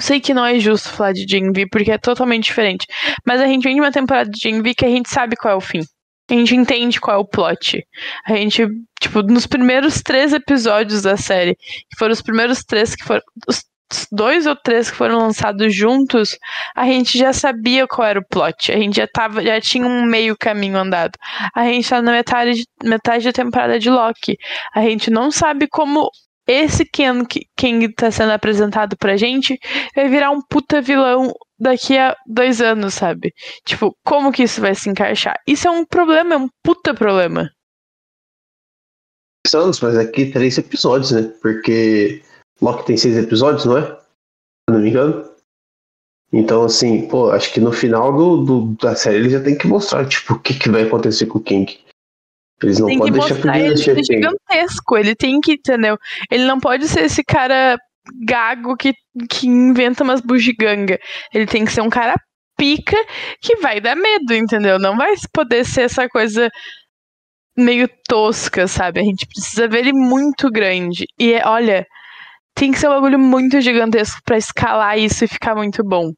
Sei 0.00 0.18
que 0.18 0.32
não 0.32 0.46
é 0.46 0.58
justo 0.58 0.88
falar 0.88 1.12
de 1.12 1.26
V, 1.26 1.66
porque 1.70 1.92
é 1.92 1.98
totalmente 1.98 2.44
diferente. 2.44 2.86
Mas 3.26 3.38
a 3.42 3.46
gente 3.46 3.64
vem 3.64 3.74
de 3.74 3.82
uma 3.82 3.92
temporada 3.92 4.30
de 4.30 4.62
V 4.62 4.74
que 4.74 4.86
a 4.86 4.88
gente 4.88 5.10
sabe 5.10 5.36
qual 5.36 5.52
é 5.52 5.56
o 5.56 5.60
fim. 5.60 5.82
A 6.30 6.32
gente 6.32 6.56
entende 6.56 6.98
qual 6.98 7.18
é 7.18 7.20
o 7.20 7.28
plot. 7.28 7.86
A 8.26 8.34
gente, 8.34 8.66
tipo, 8.98 9.22
nos 9.22 9.46
primeiros 9.46 10.00
três 10.00 10.32
episódios 10.32 11.02
da 11.02 11.18
série, 11.18 11.54
que 11.54 11.98
foram 11.98 12.14
os 12.14 12.22
primeiros 12.22 12.64
três 12.64 12.96
que 12.96 13.04
foram. 13.04 13.22
Os 13.46 13.62
dois 14.10 14.46
ou 14.46 14.56
três 14.56 14.90
que 14.90 14.96
foram 14.96 15.18
lançados 15.18 15.74
juntos, 15.74 16.38
a 16.74 16.84
gente 16.84 17.18
já 17.18 17.32
sabia 17.32 17.86
qual 17.86 18.06
era 18.06 18.20
o 18.20 18.26
plot. 18.26 18.72
A 18.72 18.76
gente 18.76 18.96
já 18.96 19.06
tava, 19.06 19.42
já 19.42 19.60
tinha 19.60 19.86
um 19.86 20.04
meio 20.04 20.36
caminho 20.36 20.76
andado. 20.76 21.12
A 21.54 21.64
gente 21.64 21.88
tá 21.88 22.02
na 22.02 22.12
metade, 22.12 22.64
metade 22.82 23.24
da 23.24 23.32
temporada 23.32 23.78
de 23.78 23.90
Loki. 23.90 24.36
A 24.74 24.82
gente 24.82 25.10
não 25.10 25.30
sabe 25.30 25.68
como 25.68 26.10
esse 26.46 26.84
Ken, 26.84 27.24
King 27.56 27.92
tá 27.92 28.10
sendo 28.10 28.30
apresentado 28.30 28.96
pra 28.96 29.16
gente 29.16 29.58
vai 29.94 30.08
virar 30.08 30.30
um 30.30 30.40
puta 30.40 30.80
vilão 30.80 31.32
daqui 31.58 31.98
a 31.98 32.16
dois 32.26 32.60
anos, 32.60 32.94
sabe? 32.94 33.32
Tipo, 33.64 33.96
como 34.04 34.30
que 34.30 34.44
isso 34.44 34.60
vai 34.60 34.74
se 34.74 34.88
encaixar? 34.88 35.36
Isso 35.46 35.66
é 35.66 35.70
um 35.70 35.84
problema, 35.84 36.34
é 36.34 36.38
um 36.38 36.48
puta 36.62 36.94
problema. 36.94 37.50
Anos, 39.54 39.80
mas 39.80 39.96
aqui 39.96 40.26
três 40.26 40.58
episódios, 40.58 41.12
né? 41.12 41.32
Porque 41.40 42.20
Loki 42.60 42.86
tem 42.86 42.96
seis 42.96 43.16
episódios, 43.16 43.64
não 43.64 43.78
é? 43.78 43.82
Se 43.82 44.70
não 44.70 44.80
me 44.80 44.90
engano. 44.90 45.28
Então, 46.32 46.64
assim, 46.64 47.06
pô, 47.08 47.30
acho 47.30 47.52
que 47.52 47.60
no 47.60 47.72
final 47.72 48.12
do, 48.12 48.44
do, 48.44 48.76
da 48.76 48.94
série 48.96 49.16
eles 49.16 49.32
já 49.32 49.40
tem 49.40 49.56
que 49.56 49.66
mostrar, 49.66 50.06
tipo, 50.06 50.34
o 50.34 50.38
que, 50.38 50.54
que 50.54 50.68
vai 50.68 50.82
acontecer 50.82 51.26
com 51.26 51.38
o 51.38 51.42
King. 51.42 51.78
Eles 52.62 52.78
não 52.78 52.88
podem 52.96 53.12
deixar 53.12 53.34
perder 53.36 53.72
ele 53.72 54.00
é 54.00 54.02
gigantesco, 54.02 54.96
ele 54.96 55.14
tem 55.14 55.40
que, 55.40 55.52
entendeu? 55.52 55.98
Ele 56.30 56.46
não 56.46 56.58
pode 56.58 56.88
ser 56.88 57.04
esse 57.04 57.22
cara 57.22 57.78
gago 58.24 58.76
que, 58.76 58.94
que 59.28 59.46
inventa 59.46 60.02
umas 60.02 60.20
bugiganga. 60.20 60.98
Ele 61.34 61.46
tem 61.46 61.64
que 61.64 61.72
ser 61.72 61.82
um 61.82 61.90
cara 61.90 62.14
pica 62.56 62.96
que 63.42 63.56
vai 63.56 63.80
dar 63.80 63.94
medo, 63.94 64.34
entendeu? 64.34 64.78
Não 64.78 64.96
vai 64.96 65.14
poder 65.32 65.64
ser 65.64 65.82
essa 65.82 66.08
coisa 66.08 66.50
meio 67.56 67.88
tosca, 68.08 68.66
sabe? 68.66 69.00
A 69.00 69.04
gente 69.04 69.26
precisa 69.26 69.68
ver 69.68 69.80
ele 69.80 69.92
muito 69.92 70.50
grande. 70.50 71.06
E 71.18 71.34
olha, 71.44 71.86
tem 72.56 72.72
que 72.72 72.78
ser 72.78 72.88
um 72.88 72.94
bagulho 72.94 73.18
muito 73.18 73.60
gigantesco 73.60 74.20
para 74.24 74.38
escalar 74.38 74.98
isso 74.98 75.24
e 75.24 75.28
ficar 75.28 75.54
muito 75.54 75.84
bom. 75.84 76.10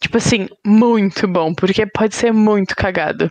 Tipo 0.00 0.16
assim, 0.16 0.48
muito 0.66 1.28
bom, 1.28 1.54
porque 1.54 1.86
pode 1.86 2.16
ser 2.16 2.32
muito 2.32 2.74
cagado. 2.74 3.28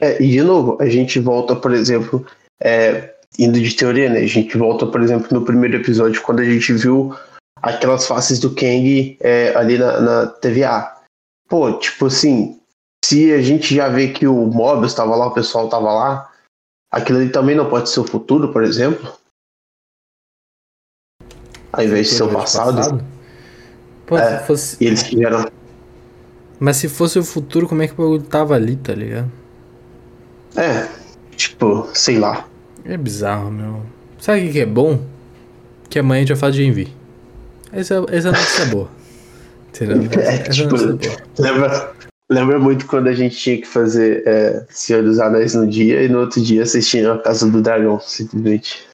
É, 0.00 0.20
e 0.20 0.28
de 0.28 0.42
novo, 0.42 0.76
a 0.80 0.86
gente 0.86 1.20
volta, 1.20 1.54
por 1.54 1.72
exemplo, 1.72 2.26
é, 2.60 3.14
indo 3.38 3.60
de 3.60 3.74
teoria, 3.74 4.10
né? 4.10 4.20
A 4.20 4.26
gente 4.26 4.58
volta, 4.58 4.84
por 4.84 5.00
exemplo, 5.00 5.28
no 5.30 5.44
primeiro 5.44 5.76
episódio, 5.76 6.20
quando 6.22 6.40
a 6.40 6.44
gente 6.44 6.72
viu 6.72 7.14
aquelas 7.62 8.06
faces 8.06 8.40
do 8.40 8.50
Kang 8.50 9.16
é, 9.20 9.54
ali 9.54 9.78
na, 9.78 10.00
na 10.00 10.26
TVA. 10.26 10.96
Pô, 11.48 11.72
tipo 11.74 12.06
assim, 12.06 12.60
se 13.04 13.32
a 13.32 13.40
gente 13.40 13.74
já 13.74 13.88
vê 13.88 14.08
que 14.08 14.26
o 14.26 14.46
Mobius 14.46 14.92
estava 14.92 15.14
lá, 15.14 15.26
o 15.26 15.34
pessoal 15.34 15.66
estava 15.66 15.92
lá, 15.92 16.32
aquilo 16.90 17.18
ali 17.18 17.30
também 17.30 17.54
não 17.54 17.70
pode 17.70 17.90
ser 17.90 18.00
o 18.00 18.06
futuro, 18.06 18.52
por 18.52 18.64
exemplo 18.64 19.19
ao 21.72 21.84
invés 21.84 22.08
de 22.08 22.14
ser 22.14 22.22
o 22.24 22.28
passado. 22.28 22.76
passado? 22.76 23.04
Pô, 24.06 24.18
é, 24.18 24.38
fosse... 24.40 24.76
E 24.80 24.86
eles 24.86 25.02
tiveram. 25.02 25.46
Mas 26.58 26.76
se 26.76 26.88
fosse 26.88 27.18
o 27.18 27.24
futuro, 27.24 27.68
como 27.68 27.82
é 27.82 27.88
que 27.88 27.94
o 27.94 27.96
bagulho 27.96 28.22
tava 28.22 28.54
ali, 28.54 28.76
tá 28.76 28.94
ligado? 28.94 29.30
É, 30.56 30.88
tipo, 31.36 31.88
sei 31.94 32.18
lá. 32.18 32.46
É 32.84 32.96
bizarro, 32.96 33.50
meu. 33.50 33.82
Sabe 34.18 34.48
o 34.48 34.52
que 34.52 34.60
é 34.60 34.66
bom? 34.66 35.00
Que 35.88 35.98
amanhã 35.98 36.18
a 36.18 36.20
gente 36.20 36.28
vai 36.28 36.36
falar 36.36 36.52
de 36.52 36.64
Envy. 36.64 36.94
Essa, 37.72 38.04
essa 38.10 38.32
notícia 38.32 38.62
é 38.64 38.66
boa. 38.66 38.88
É, 40.18 40.38
tipo, 40.50 40.74
lembra, 41.38 41.92
lembra 42.28 42.58
muito 42.58 42.86
quando 42.86 43.06
a 43.06 43.12
gente 43.12 43.36
tinha 43.36 43.56
que 43.58 43.66
fazer 43.66 44.24
é, 44.26 44.66
Senhor 44.68 45.02
dos 45.02 45.20
Anéis 45.20 45.54
no 45.54 45.66
dia 45.66 46.02
e 46.02 46.08
no 46.08 46.20
outro 46.20 46.42
dia 46.42 46.64
assistindo 46.64 47.12
a 47.12 47.18
Casa 47.18 47.48
do 47.48 47.62
Dragão, 47.62 48.00
simplesmente 48.00 48.89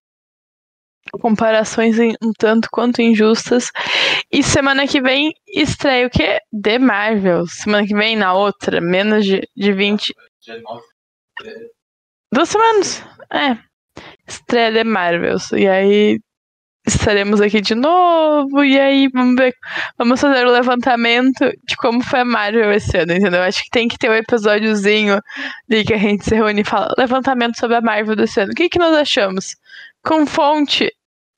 comparações 1.12 1.98
um 1.98 2.32
tanto 2.38 2.68
quanto 2.70 3.02
injustas. 3.02 3.70
E 4.30 4.42
semana 4.42 4.86
que 4.86 5.00
vem 5.00 5.32
estreia 5.48 6.06
o 6.06 6.10
quê? 6.10 6.40
The 6.62 6.78
Marvel. 6.78 7.46
Semana 7.46 7.86
que 7.86 7.94
vem, 7.94 8.16
na 8.16 8.34
outra, 8.34 8.80
menos 8.80 9.24
de, 9.24 9.40
de 9.56 9.72
20. 9.72 10.14
Duas 12.32 12.48
semanas. 12.48 13.04
É. 13.32 13.56
Estreia 14.26 14.72
The 14.72 14.84
Marvel. 14.84 15.36
E 15.52 15.66
aí 15.66 16.20
estaremos 16.86 17.40
aqui 17.40 17.60
de 17.60 17.74
novo. 17.74 18.64
E 18.64 18.78
aí 18.78 19.08
vamos 19.08 19.36
ver. 19.36 19.54
Vamos 19.98 20.20
fazer 20.20 20.46
o 20.46 20.52
levantamento 20.52 21.50
de 21.66 21.76
como 21.76 22.02
foi 22.02 22.20
a 22.20 22.24
Marvel 22.24 22.72
esse 22.72 22.96
ano, 22.96 23.12
entendeu? 23.12 23.42
Acho 23.42 23.62
que 23.64 23.70
tem 23.70 23.88
que 23.88 23.98
ter 23.98 24.10
um 24.10 24.14
episódiozinho 24.14 25.20
de 25.68 25.84
que 25.84 25.94
a 25.94 25.98
gente 25.98 26.24
se 26.24 26.34
reúne 26.34 26.62
e 26.62 26.64
fala 26.64 26.94
levantamento 26.96 27.58
sobre 27.58 27.76
a 27.76 27.80
Marvel 27.80 28.16
desse 28.16 28.40
ano. 28.40 28.52
O 28.52 28.54
que, 28.54 28.68
que 28.68 28.78
nós 28.78 28.94
achamos? 28.94 29.56
Com 30.06 30.24
fonte 30.26 30.88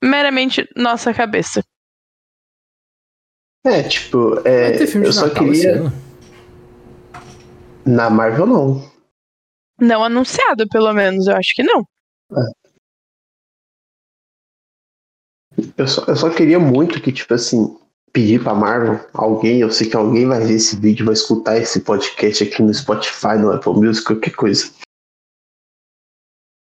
meramente 0.03 0.67
nossa 0.75 1.13
cabeça. 1.13 1.63
É, 3.65 3.83
tipo, 3.83 4.39
é, 4.47 4.81
eu 4.81 5.11
só 5.11 5.29
queria. 5.33 5.91
Na 7.85 8.09
Marvel, 8.09 8.45
não. 8.45 8.91
Não 9.81 10.03
anunciado, 10.03 10.67
pelo 10.69 10.93
menos, 10.93 11.27
eu 11.27 11.35
acho 11.35 11.55
que 11.55 11.63
não. 11.63 11.83
É. 12.31 12.59
Eu, 15.77 15.87
só, 15.87 16.05
eu 16.05 16.15
só 16.15 16.29
queria 16.29 16.59
muito 16.59 17.01
que, 17.01 17.11
tipo 17.11 17.33
assim, 17.33 17.77
pedir 18.13 18.41
pra 18.41 18.53
Marvel, 18.53 19.09
alguém, 19.13 19.61
eu 19.61 19.71
sei 19.71 19.89
que 19.89 19.95
alguém 19.95 20.27
vai 20.27 20.39
ver 20.45 20.53
esse 20.53 20.79
vídeo, 20.79 21.05
vai 21.05 21.13
escutar 21.13 21.57
esse 21.57 21.81
podcast 21.81 22.43
aqui 22.43 22.61
no 22.61 22.73
Spotify, 22.73 23.37
no 23.39 23.51
Apple 23.51 23.73
Music, 23.73 24.05
qualquer 24.05 24.35
coisa. 24.35 24.71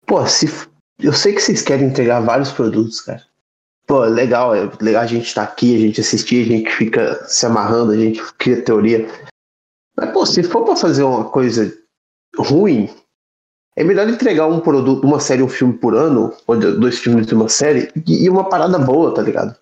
Pô, 0.06 0.26
se. 0.26 0.46
Eu 1.00 1.12
sei 1.12 1.32
que 1.32 1.40
vocês 1.40 1.62
querem 1.62 1.88
entregar 1.88 2.20
vários 2.20 2.50
produtos, 2.50 3.00
cara 3.00 3.28
pô, 3.88 4.04
legal, 4.04 4.54
é 4.54 4.70
legal 4.80 5.02
a 5.02 5.06
gente 5.06 5.34
tá 5.34 5.42
aqui, 5.42 5.74
a 5.74 5.78
gente 5.78 6.00
assistir, 6.00 6.44
a 6.44 6.46
gente 6.46 6.70
fica 6.70 7.24
se 7.26 7.46
amarrando, 7.46 7.92
a 7.92 7.96
gente 7.96 8.22
cria 8.34 8.62
teoria. 8.62 9.08
Mas, 9.96 10.12
pô, 10.12 10.26
se 10.26 10.42
for 10.44 10.64
pra 10.64 10.76
fazer 10.76 11.02
uma 11.02 11.24
coisa 11.24 11.74
ruim, 12.36 12.90
é 13.74 13.82
melhor 13.82 14.08
entregar 14.08 14.46
um 14.46 14.60
produto, 14.60 15.04
uma 15.04 15.18
série, 15.18 15.42
um 15.42 15.48
filme 15.48 15.72
por 15.72 15.94
ano, 15.94 16.32
ou 16.46 16.56
dois 16.56 16.98
filmes 16.98 17.26
de 17.26 17.34
uma 17.34 17.48
série, 17.48 17.90
e 18.06 18.28
uma 18.28 18.48
parada 18.48 18.78
boa, 18.78 19.14
tá 19.14 19.22
ligado? 19.22 19.56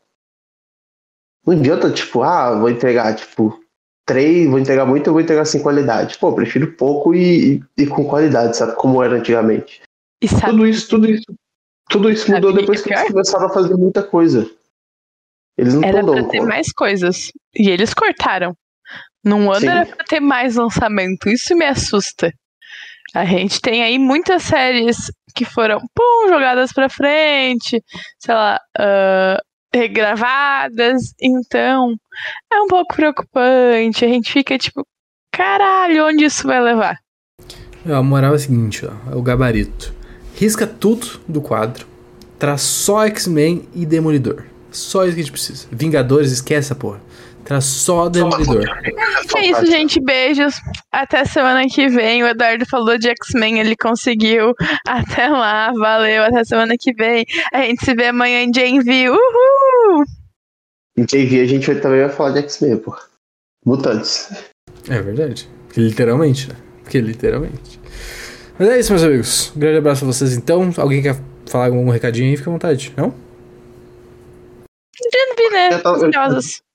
Não 1.47 1.55
adianta, 1.55 1.91
tipo, 1.91 2.22
ah, 2.24 2.59
vou 2.59 2.68
entregar, 2.68 3.14
tipo, 3.14 3.57
três, 4.05 4.51
vou 4.51 4.59
entregar 4.59 4.84
muito, 4.84 5.07
eu 5.07 5.12
vou 5.12 5.22
entregar 5.22 5.45
sem 5.45 5.62
qualidade. 5.62 6.18
Pô, 6.18 6.34
prefiro 6.34 6.72
pouco 6.72 7.14
e, 7.14 7.62
e 7.78 7.87
com 7.87 8.05
qualidade, 8.05 8.57
sabe? 8.57 8.74
Como 8.74 9.01
era 9.01 9.14
antigamente. 9.14 9.86
Tudo 10.21 10.67
isso, 10.67 10.89
tudo 10.89 11.11
isso 11.11 11.25
tudo 11.89 12.11
isso 12.11 12.31
mudou 12.31 12.53
depois 12.53 12.83
que, 12.83 12.93
eles 12.93 13.09
começaram 13.09 13.47
a 13.47 13.53
fazer 13.53 13.75
muita 13.75 14.03
coisa. 14.03 14.49
Eles 15.57 15.75
não 15.75 15.85
Era 15.85 16.05
pra 16.05 16.25
ter 16.25 16.41
mais 16.41 16.73
coisas. 16.73 17.31
E 17.55 17.71
eles 17.71 17.95
cortaram. 17.95 18.57
Num 19.25 19.51
ano 19.51 19.61
Sim. 19.61 19.69
era 19.69 19.87
pra 19.87 20.05
ter 20.05 20.21
mais 20.21 20.57
lançamento. 20.57 21.29
Isso 21.29 21.57
me 21.57 21.64
assusta. 21.64 22.33
A 23.14 23.25
gente 23.25 23.61
tem 23.61 23.83
aí 23.83 23.99
muitas 23.99 24.43
séries 24.43 25.11
que 25.35 25.45
foram 25.45 25.81
pum, 25.95 26.29
jogadas 26.29 26.73
pra 26.73 26.89
frente. 26.89 27.83
Sei 28.19 28.35
lá. 28.35 28.61
Uh, 28.79 29.41
regravadas. 29.75 31.14
Então, 31.21 31.97
é 32.53 32.61
um 32.61 32.67
pouco 32.67 32.95
preocupante. 32.95 34.05
A 34.05 34.09
gente 34.09 34.33
fica 34.33 34.59
tipo, 34.59 34.87
caralho, 35.33 36.07
onde 36.07 36.25
isso 36.25 36.47
vai 36.47 36.61
levar? 36.61 36.99
A 37.89 38.03
moral 38.03 38.33
é 38.33 38.37
a 38.37 38.39
seguinte, 38.39 38.85
ó, 38.85 39.12
é 39.12 39.14
o 39.14 39.23
gabarito. 39.23 39.95
Risca 40.37 40.66
tudo 40.66 41.18
do 41.26 41.41
quadro, 41.41 41.87
traz 42.39 42.61
só 42.61 43.07
X-Men 43.07 43.66
e 43.74 43.87
Demolidor. 43.87 44.45
Só 44.70 45.05
isso 45.05 45.14
que 45.14 45.20
a 45.20 45.24
gente 45.24 45.32
precisa. 45.32 45.66
Vingadores, 45.72 46.30
esquece 46.30 46.66
essa 46.66 46.74
porra. 46.74 47.01
Traz 47.43 47.64
só 47.64 48.11
Demolidor. 48.11 48.66
É 49.34 49.47
isso, 49.47 49.64
gente. 49.64 49.99
Beijos. 49.99 50.57
Até 50.93 51.24
semana 51.24 51.64
que 51.66 51.89
vem. 51.89 52.22
O 52.22 52.26
Eduardo 52.26 52.66
falou 52.66 52.99
de 52.99 53.09
X-Men, 53.09 53.61
ele 53.61 53.74
conseguiu. 53.76 54.53
Até 54.87 55.26
lá, 55.28 55.72
valeu. 55.72 56.24
Até 56.24 56.45
semana 56.45 56.74
que 56.78 56.93
vem. 56.93 57.24
A 57.55 57.62
gente 57.62 57.82
se 57.82 57.95
vê 57.95 58.09
amanhã 58.09 58.43
em 58.43 58.51
JV. 58.51 59.09
Uhul! 59.09 60.05
Em 60.99 61.05
JV 61.05 61.41
a 61.41 61.47
gente 61.47 61.66
vai, 61.66 61.80
também 61.80 62.01
vai 62.01 62.11
falar 62.11 62.32
de 62.32 62.41
X-Men, 62.41 62.76
pô. 62.76 62.95
Mutantes. 63.64 64.28
É 64.89 65.01
verdade. 65.01 65.49
Literalmente, 65.76 66.49
né? 66.49 66.57
Porque 66.82 67.01
literalmente. 67.01 67.80
Mas 68.59 68.69
é 68.69 68.79
isso, 68.81 68.93
meus 68.93 69.05
amigos. 69.05 69.53
Um 69.57 69.61
grande 69.61 69.79
abraço 69.79 70.05
a 70.05 70.07
vocês 70.07 70.35
então. 70.37 70.71
Alguém 70.79 71.03
quer 71.03 71.17
falar 71.47 71.67
algum 71.67 71.89
recadinho 71.91 72.31
aí? 72.31 72.37
Fica 72.37 72.51
à 72.51 72.53
vontade, 72.53 72.93
não? 72.97 73.09
Né? 75.53 75.69
Eu 75.75 75.83
tava- 75.83 75.99
eu- 76.07 76.11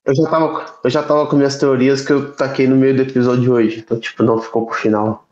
Eu 0.04 0.14
já, 0.16 0.28
tava, 0.30 0.66
eu 0.84 0.90
já 0.90 1.02
tava 1.02 1.26
com 1.26 1.36
minhas 1.36 1.56
teorias 1.56 2.00
que 2.02 2.12
eu 2.12 2.32
taquei 2.32 2.66
no 2.66 2.74
meio 2.76 2.96
do 2.96 3.02
episódio 3.02 3.42
de 3.42 3.50
hoje. 3.50 3.78
Então, 3.80 3.98
tipo, 4.00 4.22
não 4.22 4.40
ficou 4.40 4.66
pro 4.66 4.74
final. 4.74 5.26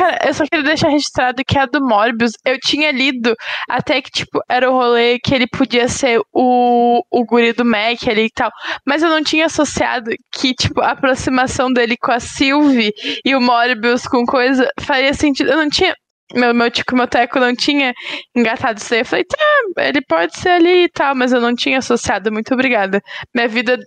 Cara, 0.00 0.18
eu 0.26 0.32
só 0.32 0.44
queria 0.46 0.64
deixar 0.64 0.88
registrado 0.88 1.44
que 1.46 1.58
a 1.58 1.66
do 1.66 1.78
Morbius, 1.78 2.32
eu 2.46 2.58
tinha 2.58 2.90
lido 2.90 3.36
até 3.68 4.00
que, 4.00 4.10
tipo, 4.10 4.40
era 4.48 4.70
o 4.70 4.72
rolê 4.72 5.18
que 5.18 5.34
ele 5.34 5.46
podia 5.46 5.88
ser 5.88 6.18
o, 6.32 7.02
o 7.10 7.24
guri 7.26 7.52
do 7.52 7.66
Mac 7.66 8.08
ali 8.08 8.24
e 8.24 8.30
tal. 8.30 8.50
Mas 8.86 9.02
eu 9.02 9.10
não 9.10 9.22
tinha 9.22 9.44
associado 9.44 10.10
que, 10.32 10.54
tipo, 10.54 10.80
a 10.80 10.92
aproximação 10.92 11.70
dele 11.70 11.98
com 11.98 12.12
a 12.12 12.18
Sylvie 12.18 12.94
e 13.22 13.34
o 13.36 13.42
Morbius 13.42 14.06
com 14.06 14.24
coisa 14.24 14.70
faria 14.80 15.12
sentido. 15.12 15.50
Eu 15.50 15.58
não 15.58 15.68
tinha. 15.68 15.94
Meu, 16.32 16.54
meu 16.54 16.70
tico, 16.70 16.96
meu 16.96 17.06
teco 17.06 17.38
não 17.38 17.54
tinha 17.54 17.92
engatado 18.34 18.78
isso 18.78 18.94
aí. 18.94 19.00
Eu 19.00 19.04
falei, 19.04 19.24
tá, 19.26 19.36
ele 19.84 20.00
pode 20.00 20.34
ser 20.38 20.48
ali 20.50 20.84
e 20.84 20.88
tal, 20.88 21.14
mas 21.14 21.30
eu 21.30 21.42
não 21.42 21.54
tinha 21.54 21.76
associado. 21.76 22.32
Muito 22.32 22.54
obrigada. 22.54 23.02
Minha 23.34 23.48
vida 23.48 23.78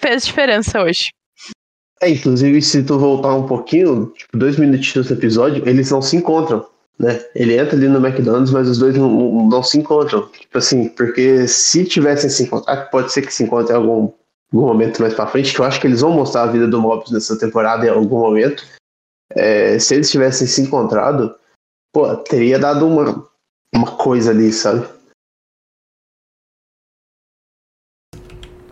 fez 0.00 0.24
diferença 0.24 0.80
hoje. 0.82 1.10
É, 2.02 2.10
inclusive, 2.10 2.60
se 2.60 2.82
tu 2.82 2.98
voltar 2.98 3.32
um 3.32 3.46
pouquinho, 3.46 4.06
tipo, 4.06 4.36
dois 4.36 4.56
minutinhos 4.58 5.06
do 5.06 5.14
episódio, 5.14 5.66
eles 5.68 5.88
não 5.88 6.02
se 6.02 6.16
encontram, 6.16 6.66
né? 6.98 7.24
Ele 7.32 7.56
entra 7.56 7.76
ali 7.76 7.86
no 7.86 8.04
McDonald's, 8.04 8.50
mas 8.50 8.68
os 8.68 8.78
dois 8.78 8.96
não, 8.96 9.48
não- 9.48 9.62
se 9.62 9.78
encontram. 9.78 10.28
Tipo 10.30 10.58
assim, 10.58 10.88
porque 10.88 11.46
se 11.46 11.84
tivessem 11.84 12.28
se 12.28 12.42
encontrado, 12.42 12.90
pode 12.90 13.12
ser 13.12 13.22
que 13.22 13.32
se 13.32 13.44
encontrem 13.44 13.76
em 13.76 13.80
algum, 13.80 14.12
algum 14.52 14.66
momento 14.66 15.00
mais 15.00 15.14
pra 15.14 15.28
frente, 15.28 15.54
que 15.54 15.60
eu 15.60 15.64
acho 15.64 15.80
que 15.80 15.86
eles 15.86 16.00
vão 16.00 16.10
mostrar 16.10 16.42
a 16.42 16.50
vida 16.50 16.66
do 16.66 16.80
Mobius 16.80 17.12
nessa 17.12 17.38
temporada 17.38 17.86
em 17.86 17.90
algum 17.90 18.18
momento. 18.18 18.66
É, 19.36 19.78
se 19.78 19.94
eles 19.94 20.10
tivessem 20.10 20.48
se 20.48 20.60
encontrado, 20.60 21.32
pô, 21.94 22.16
teria 22.16 22.58
dado 22.58 22.84
uma, 22.84 23.24
uma 23.72 23.96
coisa 23.96 24.32
ali, 24.32 24.52
sabe? 24.52 24.84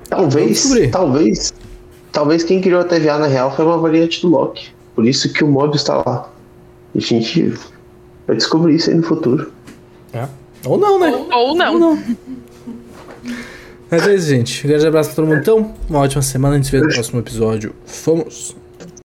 Talvez, 0.08 0.68
talvez, 0.90 1.52
talvez 2.12 2.42
quem 2.42 2.60
criou 2.60 2.80
a 2.80 2.84
TVA 2.84 3.18
na 3.18 3.26
real 3.26 3.54
foi 3.54 3.64
uma 3.64 3.78
variante 3.78 4.22
do 4.22 4.28
Loki. 4.28 4.68
Por 4.94 5.06
isso 5.06 5.32
que 5.32 5.44
o 5.44 5.48
Mobius 5.48 5.84
tá 5.84 6.02
lá. 6.06 6.30
E 6.94 6.98
a 6.98 7.00
gente 7.00 7.54
vai 8.26 8.36
descobrir 8.36 8.74
isso 8.74 8.90
aí 8.90 8.96
no 8.96 9.02
futuro. 9.02 9.50
Ou 10.64 10.78
não, 10.78 10.98
né? 10.98 11.10
Ou 11.32 11.54
não. 11.54 11.72
Ou 11.72 11.78
não. 11.78 12.02
Mas 13.90 14.06
é 14.06 14.14
isso, 14.14 14.28
gente. 14.28 14.66
Um 14.66 14.70
grande 14.70 14.86
abraço 14.86 15.10
pra 15.10 15.16
todo 15.16 15.28
mundo 15.28 15.40
então. 15.40 15.74
Uma 15.88 16.00
ótima 16.00 16.22
semana. 16.22 16.54
A 16.54 16.56
gente 16.58 16.66
se 16.66 16.72
vê 16.72 16.80
no 16.80 16.92
próximo 16.92 17.20
episódio. 17.20 17.74
Fomos! 17.86 18.56